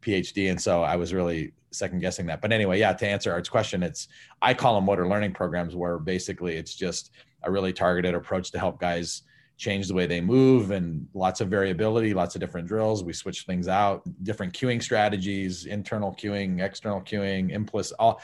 PhD. 0.01 0.49
And 0.49 0.59
so 0.59 0.81
I 0.81 0.95
was 0.95 1.13
really 1.13 1.53
second 1.69 1.99
guessing 1.99 2.25
that. 2.25 2.41
But 2.41 2.51
anyway, 2.51 2.79
yeah, 2.79 2.91
to 2.91 3.07
answer 3.07 3.31
Art's 3.31 3.47
question, 3.47 3.83
it's 3.83 4.07
I 4.41 4.55
call 4.55 4.73
them 4.73 4.85
motor 4.85 5.07
learning 5.07 5.33
programs 5.33 5.75
where 5.75 5.99
basically 5.99 6.55
it's 6.55 6.73
just 6.73 7.11
a 7.43 7.51
really 7.51 7.71
targeted 7.71 8.15
approach 8.15 8.49
to 8.51 8.59
help 8.59 8.79
guys 8.79 9.21
change 9.57 9.87
the 9.87 9.93
way 9.93 10.07
they 10.07 10.19
move 10.19 10.71
and 10.71 11.07
lots 11.13 11.41
of 11.41 11.47
variability, 11.47 12.15
lots 12.15 12.33
of 12.33 12.41
different 12.41 12.67
drills. 12.67 13.03
We 13.03 13.13
switch 13.13 13.43
things 13.43 13.67
out, 13.67 14.01
different 14.23 14.51
cueing 14.51 14.81
strategies, 14.81 15.67
internal 15.67 16.11
cueing, 16.11 16.59
external 16.59 17.01
cueing, 17.01 17.51
implicit, 17.51 17.95
all. 17.99 18.19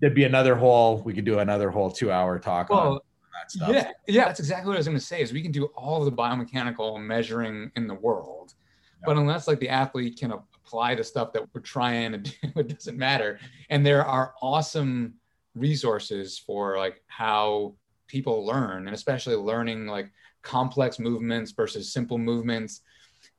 There'd 0.00 0.14
be 0.14 0.24
another 0.24 0.54
whole, 0.54 1.00
we 1.00 1.14
could 1.14 1.24
do 1.24 1.38
another 1.38 1.70
whole 1.70 1.90
two 1.90 2.12
hour 2.12 2.38
talk 2.38 2.68
well, 2.68 2.78
on 2.80 2.98
that 3.40 3.50
stuff. 3.50 3.70
Yeah, 3.72 3.90
yeah, 4.06 4.24
that's 4.26 4.40
exactly 4.40 4.68
what 4.68 4.76
I 4.76 4.78
was 4.78 4.86
going 4.86 4.98
to 4.98 5.04
say 5.04 5.22
is 5.22 5.32
we 5.32 5.42
can 5.42 5.52
do 5.52 5.66
all 5.76 6.04
the 6.04 6.12
biomechanical 6.12 7.00
measuring 7.00 7.70
in 7.76 7.86
the 7.86 7.94
world. 7.94 8.54
Yeah. 9.00 9.06
But 9.06 9.16
unless 9.16 9.48
like 9.48 9.60
the 9.60 9.68
athlete 9.68 10.18
can 10.18 10.32
apply 10.32 10.94
the 10.94 11.04
stuff 11.04 11.32
that 11.32 11.42
we're 11.54 11.60
trying 11.60 12.12
to 12.12 12.18
do, 12.18 12.32
it 12.56 12.68
doesn't 12.68 12.98
matter. 12.98 13.38
And 13.68 13.84
there 13.84 14.04
are 14.04 14.34
awesome 14.42 15.14
resources 15.54 16.38
for 16.38 16.78
like 16.78 17.02
how 17.06 17.74
people 18.06 18.44
learn 18.44 18.86
and 18.86 18.94
especially 18.94 19.36
learning 19.36 19.86
like 19.86 20.10
complex 20.42 20.98
movements 20.98 21.52
versus 21.52 21.92
simple 21.92 22.18
movements 22.18 22.80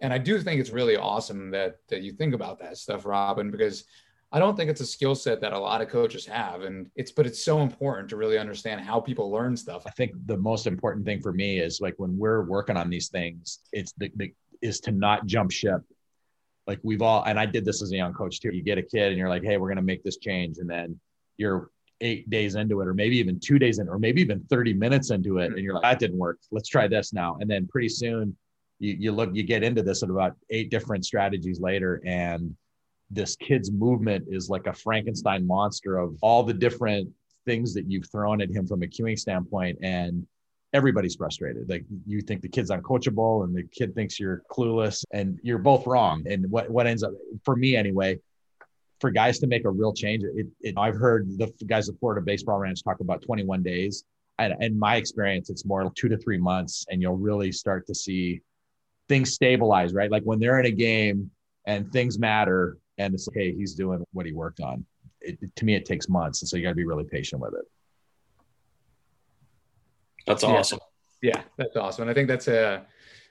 and 0.02 0.14
i 0.14 0.18
do 0.18 0.40
think 0.40 0.60
it's 0.60 0.70
really 0.70 0.96
awesome 0.96 1.52
that 1.52 1.78
that 1.90 2.02
you 2.02 2.12
think 2.12 2.34
about 2.34 2.60
that 2.60 2.78
stuff 2.78 3.06
robin 3.06 3.50
because 3.50 3.86
i 4.32 4.40
don't 4.40 4.56
think 4.56 4.70
it's 4.70 4.82
a 4.82 4.86
skill 4.86 5.16
set 5.16 5.42
that 5.42 5.54
a 5.54 5.60
lot 5.60 5.82
of 5.82 5.90
coaches 5.90 6.26
have 6.26 6.62
and 6.62 6.90
it's 6.96 7.12
but 7.12 7.26
it's 7.26 7.44
so 7.44 7.62
important 7.62 8.10
to 8.10 8.16
really 8.16 8.38
understand 8.38 8.82
how 8.82 9.00
people 9.00 9.32
learn 9.32 9.56
stuff 9.56 9.84
i 9.86 9.92
think 9.92 10.12
the 10.26 10.38
most 10.38 10.68
important 10.68 11.06
thing 11.06 11.22
for 11.22 11.34
me 11.34 11.60
is 11.60 11.82
like 11.82 11.96
when 11.98 12.18
we're 12.18 12.44
working 12.44 12.78
on 12.78 12.90
these 12.90 13.10
things 13.10 13.60
it's 13.72 13.94
the, 13.98 14.12
the 14.16 14.34
is 14.62 14.80
to 14.80 14.92
not 14.92 15.26
jump 15.26 15.52
ship 15.52 15.82
like 16.68 16.80
we've 16.84 17.02
all 17.02 17.24
and 17.24 17.40
i 17.40 17.46
did 17.46 17.66
this 17.66 17.82
as 17.82 17.92
a 17.92 17.96
young 17.96 18.14
coach 18.14 18.40
too 18.40 18.54
you 18.54 18.64
get 18.64 18.78
a 18.78 18.84
kid 18.84 19.10
and 19.10 19.18
you're 19.18 19.30
like 19.30 19.44
hey 19.44 19.58
we're 19.58 19.68
going 19.68 19.76
to 19.76 19.82
make 19.82 20.04
this 20.04 20.18
change 20.18 20.58
and 20.60 20.70
then 20.70 21.00
you're 21.38 21.70
eight 22.02 22.30
days 22.30 22.56
into 22.56 22.82
it, 22.82 22.88
or 22.88 22.94
maybe 22.94 23.18
even 23.18 23.40
two 23.40 23.58
days 23.58 23.80
in, 23.80 23.88
or 23.88 23.98
maybe 23.98 24.22
even 24.22 24.44
30 24.50 24.74
minutes 24.74 25.12
into 25.12 25.38
it, 25.38 25.46
mm-hmm. 25.46 25.54
and 25.54 25.64
you're 25.64 25.76
like, 25.76 25.84
that 25.84 26.00
didn't 26.00 26.18
work. 26.18 26.40
Let's 26.52 26.68
try 26.68 26.88
this 26.88 27.14
now. 27.14 27.38
And 27.40 27.50
then 27.50 27.68
pretty 27.68 27.90
soon 27.90 28.36
you, 28.80 28.96
you 29.00 29.12
look, 29.12 29.30
you 29.34 29.44
get 29.44 29.64
into 29.64 29.82
this 29.84 30.04
at 30.04 30.10
about 30.10 30.36
eight 30.50 30.70
different 30.70 31.06
strategies 31.06 31.60
later, 31.62 32.02
and 32.06 32.56
this 33.12 33.36
kid's 33.36 33.72
movement 33.72 34.26
is 34.30 34.50
like 34.50 34.68
a 34.68 34.74
Frankenstein 34.74 35.46
monster 35.46 35.98
of 35.98 36.18
all 36.22 36.44
the 36.44 36.54
different 36.54 37.10
things 37.46 37.74
that 37.74 37.90
you've 37.90 38.10
thrown 38.10 38.42
at 38.42 38.50
him 38.50 38.68
from 38.68 38.84
a 38.84 38.88
cueing 38.88 39.20
standpoint. 39.20 39.78
And 39.82 40.26
everybody's 40.74 41.16
frustrated. 41.16 41.70
Like 41.70 41.86
you 42.06 42.22
think 42.22 42.42
the 42.42 42.48
kid's 42.48 42.72
uncoachable 42.72 43.44
and 43.44 43.56
the 43.56 43.64
kid 43.64 43.94
thinks 43.94 44.20
you're 44.20 44.44
clueless 44.50 45.04
and 45.12 45.40
you're 45.44 45.58
both 45.58 45.86
wrong. 45.86 46.24
And 46.30 46.50
what, 46.50 46.70
what 46.70 46.88
ends 46.88 47.04
up 47.04 47.12
for 47.44 47.56
me 47.56 47.76
anyway, 47.76 48.20
for 49.00 49.12
guys 49.12 49.40
to 49.40 49.48
make 49.48 49.66
a 49.66 49.70
real 49.70 49.94
change, 49.94 50.24
it, 50.24 50.48
it, 50.62 50.76
I've 50.78 50.96
heard 50.96 51.28
the 51.38 51.52
guys 51.66 51.90
at 51.90 52.00
Florida 52.00 52.22
Baseball 52.22 52.60
Ranch 52.60 52.84
talk 52.84 53.00
about 53.00 53.22
21 53.22 53.64
days. 53.64 54.06
And 54.40 54.56
in 54.64 54.78
my 54.78 54.96
experience, 54.96 55.50
it's 55.50 55.66
more 55.66 55.92
two 55.96 56.08
to 56.10 56.18
three 56.18 56.38
months, 56.38 56.86
and 56.90 57.02
you'll 57.02 57.18
really 57.18 57.52
start 57.52 57.86
to 57.88 57.94
see 57.94 58.42
things 59.08 59.34
stabilize, 59.34 59.94
right? 59.94 60.10
Like 60.10 60.24
when 60.24 60.40
they're 60.40 60.60
in 60.60 60.66
a 60.66 60.72
game 60.72 61.30
and 61.66 61.92
things 61.92 62.18
matter, 62.18 62.78
and 63.06 63.14
it's 63.14 63.28
like, 63.28 63.38
hey, 63.38 63.56
he's 63.56 63.74
doing 63.74 64.04
what 64.14 64.26
he 64.26 64.32
worked 64.32 64.60
on. 64.60 64.86
It, 65.22 65.38
to 65.56 65.66
me, 65.66 65.76
it 65.76 65.86
takes 65.86 66.10
months, 66.10 66.42
and 66.42 66.50
so 66.50 66.58
you 66.58 66.64
got 66.64 66.70
to 66.70 66.76
be 66.76 66.86
really 66.86 67.04
patient 67.04 67.42
with 67.42 67.54
it. 67.54 67.66
That's 70.26 70.44
awesome. 70.44 70.80
Yeah, 71.22 71.38
yeah 71.38 71.42
that's 71.58 71.76
awesome. 71.76 72.04
And 72.04 72.12
I 72.12 72.14
think 72.14 72.28
that's 72.28 72.48
a 72.48 72.86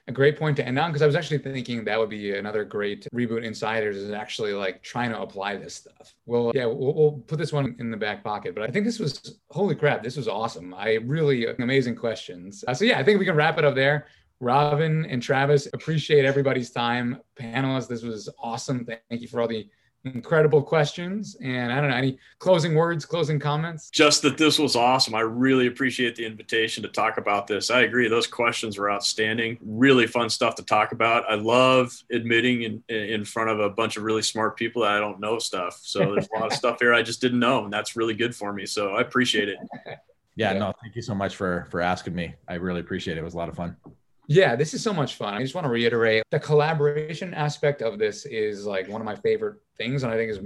a 0.07 0.11
great 0.11 0.37
point 0.37 0.57
to 0.57 0.65
end 0.65 0.79
on 0.79 0.89
because 0.89 1.01
I 1.01 1.05
was 1.05 1.15
actually 1.15 1.37
thinking 1.39 1.83
that 1.85 1.99
would 1.99 2.09
be 2.09 2.35
another 2.35 2.63
great 2.63 3.07
reboot 3.13 3.43
insiders 3.43 3.97
is 3.97 4.11
actually 4.11 4.53
like 4.53 4.81
trying 4.81 5.11
to 5.11 5.21
apply 5.21 5.57
this 5.57 5.75
stuff. 5.75 6.15
Well, 6.25 6.51
yeah, 6.55 6.65
we'll, 6.65 6.93
we'll, 6.93 7.11
put 7.27 7.37
this 7.37 7.53
one 7.53 7.75
in 7.79 7.91
the 7.91 7.97
back 7.97 8.23
pocket, 8.23 8.55
but 8.55 8.63
I 8.63 8.71
think 8.71 8.85
this 8.85 8.99
was 8.99 9.39
holy 9.49 9.75
crap, 9.75 10.01
this 10.01 10.17
was 10.17 10.27
awesome. 10.27 10.73
I 10.73 10.93
really 10.95 11.47
amazing 11.47 11.95
questions. 11.95 12.63
Uh, 12.67 12.73
so 12.73 12.83
yeah, 12.85 12.99
I 12.99 13.03
think 13.03 13.19
we 13.19 13.25
can 13.25 13.35
wrap 13.35 13.57
it 13.57 13.65
up 13.65 13.75
there. 13.75 14.07
Robin 14.41 15.05
and 15.05 15.21
Travis, 15.21 15.67
appreciate 15.73 16.25
everybody's 16.25 16.71
time. 16.71 17.21
Panelists, 17.39 17.87
this 17.87 18.01
was 18.01 18.27
awesome. 18.39 18.85
Thank 18.85 19.21
you 19.21 19.27
for 19.27 19.39
all 19.39 19.47
the 19.47 19.69
incredible 20.03 20.63
questions. 20.63 21.35
And 21.41 21.71
I 21.71 21.79
don't 21.79 21.91
know, 21.91 21.95
any 21.95 22.17
closing 22.39 22.73
words, 22.73 23.05
closing 23.05 23.39
comments? 23.39 23.91
Just 23.91 24.23
that 24.23 24.39
this 24.39 24.57
was 24.57 24.75
awesome. 24.75 25.13
I 25.13 25.19
really 25.19 25.67
appreciate 25.67 26.15
the 26.15 26.25
invitation 26.25 26.81
to 26.81 26.89
talk 26.89 27.17
about 27.17 27.45
this. 27.45 27.69
I 27.69 27.81
agree. 27.81 28.07
Those 28.07 28.25
questions 28.25 28.79
were 28.79 28.91
outstanding. 28.91 29.59
Really 29.61 30.07
fun 30.07 30.27
stuff 30.27 30.55
to 30.55 30.63
talk 30.63 30.91
about. 30.91 31.23
I 31.29 31.35
love 31.35 31.93
admitting 32.11 32.63
in, 32.63 32.83
in 32.89 33.23
front 33.23 33.51
of 33.51 33.59
a 33.59 33.69
bunch 33.69 33.97
of 33.97 34.03
really 34.03 34.23
smart 34.23 34.57
people 34.57 34.81
that 34.81 34.91
I 34.91 34.99
don't 34.99 35.19
know 35.19 35.37
stuff. 35.37 35.79
So 35.83 35.99
there's 36.13 36.27
a 36.35 36.39
lot 36.39 36.51
of 36.51 36.53
stuff 36.57 36.79
here 36.79 36.95
I 36.95 37.03
just 37.03 37.21
didn't 37.21 37.39
know. 37.39 37.63
And 37.63 37.71
that's 37.71 37.95
really 37.95 38.15
good 38.15 38.35
for 38.35 38.53
me. 38.53 38.65
So 38.65 38.95
I 38.95 39.01
appreciate 39.01 39.49
it. 39.49 39.59
Yeah, 40.35 40.53
no, 40.53 40.73
thank 40.81 40.95
you 40.95 41.01
so 41.01 41.13
much 41.13 41.35
for 41.35 41.67
for 41.69 41.81
asking 41.81 42.15
me. 42.15 42.33
I 42.47 42.55
really 42.55 42.79
appreciate 42.79 43.17
it. 43.17 43.19
It 43.19 43.23
was 43.23 43.33
a 43.33 43.37
lot 43.37 43.49
of 43.49 43.55
fun. 43.55 43.75
Yeah, 44.31 44.55
this 44.55 44.73
is 44.73 44.81
so 44.81 44.93
much 44.93 45.15
fun. 45.15 45.33
I 45.33 45.41
just 45.41 45.55
want 45.55 45.65
to 45.65 45.69
reiterate 45.69 46.23
the 46.31 46.39
collaboration 46.39 47.33
aspect 47.33 47.81
of 47.81 47.99
this 47.99 48.25
is 48.25 48.65
like 48.65 48.87
one 48.87 49.01
of 49.01 49.05
my 49.05 49.15
favorite 49.15 49.57
things. 49.77 50.03
And 50.03 50.13
I 50.13 50.15
think 50.15 50.31
is 50.31 50.39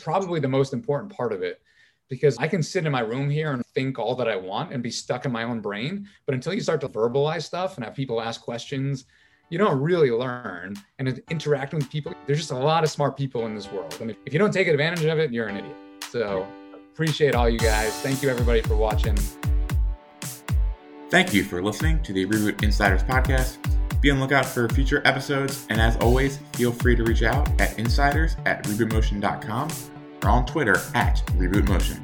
probably 0.00 0.38
the 0.38 0.46
most 0.46 0.72
important 0.72 1.12
part 1.12 1.32
of 1.32 1.42
it 1.42 1.60
because 2.08 2.38
I 2.38 2.46
can 2.46 2.62
sit 2.62 2.86
in 2.86 2.92
my 2.92 3.00
room 3.00 3.28
here 3.28 3.52
and 3.52 3.66
think 3.74 3.98
all 3.98 4.14
that 4.14 4.28
I 4.28 4.36
want 4.36 4.72
and 4.72 4.80
be 4.80 4.92
stuck 4.92 5.24
in 5.24 5.32
my 5.32 5.42
own 5.42 5.60
brain. 5.60 6.06
But 6.24 6.36
until 6.36 6.54
you 6.54 6.60
start 6.60 6.80
to 6.82 6.88
verbalize 6.88 7.42
stuff 7.42 7.74
and 7.74 7.84
have 7.84 7.96
people 7.96 8.22
ask 8.22 8.40
questions, 8.40 9.06
you 9.50 9.58
don't 9.58 9.80
really 9.80 10.12
learn. 10.12 10.76
And 11.00 11.20
interacting 11.28 11.80
with 11.80 11.90
people, 11.90 12.14
there's 12.28 12.38
just 12.38 12.52
a 12.52 12.56
lot 12.56 12.84
of 12.84 12.90
smart 12.90 13.16
people 13.16 13.46
in 13.46 13.56
this 13.56 13.68
world. 13.72 13.98
And 14.00 14.14
if 14.24 14.32
you 14.32 14.38
don't 14.38 14.52
take 14.52 14.68
advantage 14.68 15.04
of 15.04 15.18
it, 15.18 15.32
you're 15.32 15.48
an 15.48 15.56
idiot. 15.56 15.76
So 16.10 16.46
appreciate 16.92 17.34
all 17.34 17.50
you 17.50 17.58
guys. 17.58 17.92
Thank 18.02 18.22
you, 18.22 18.30
everybody, 18.30 18.60
for 18.60 18.76
watching. 18.76 19.16
Thank 21.12 21.34
you 21.34 21.44
for 21.44 21.62
listening 21.62 22.02
to 22.04 22.14
the 22.14 22.24
Reboot 22.24 22.62
Insiders 22.62 23.02
podcast. 23.02 23.58
Be 24.00 24.10
on 24.10 24.18
lookout 24.18 24.46
for 24.46 24.66
future 24.70 25.02
episodes, 25.04 25.66
and 25.68 25.78
as 25.78 25.94
always, 25.98 26.38
feel 26.54 26.72
free 26.72 26.96
to 26.96 27.04
reach 27.04 27.22
out 27.22 27.50
at 27.60 27.78
insiders 27.78 28.34
at 28.46 28.64
rebootmotion.com 28.64 29.68
or 30.22 30.28
on 30.30 30.46
Twitter 30.46 30.76
at 30.94 31.22
rebootmotion. 31.36 32.00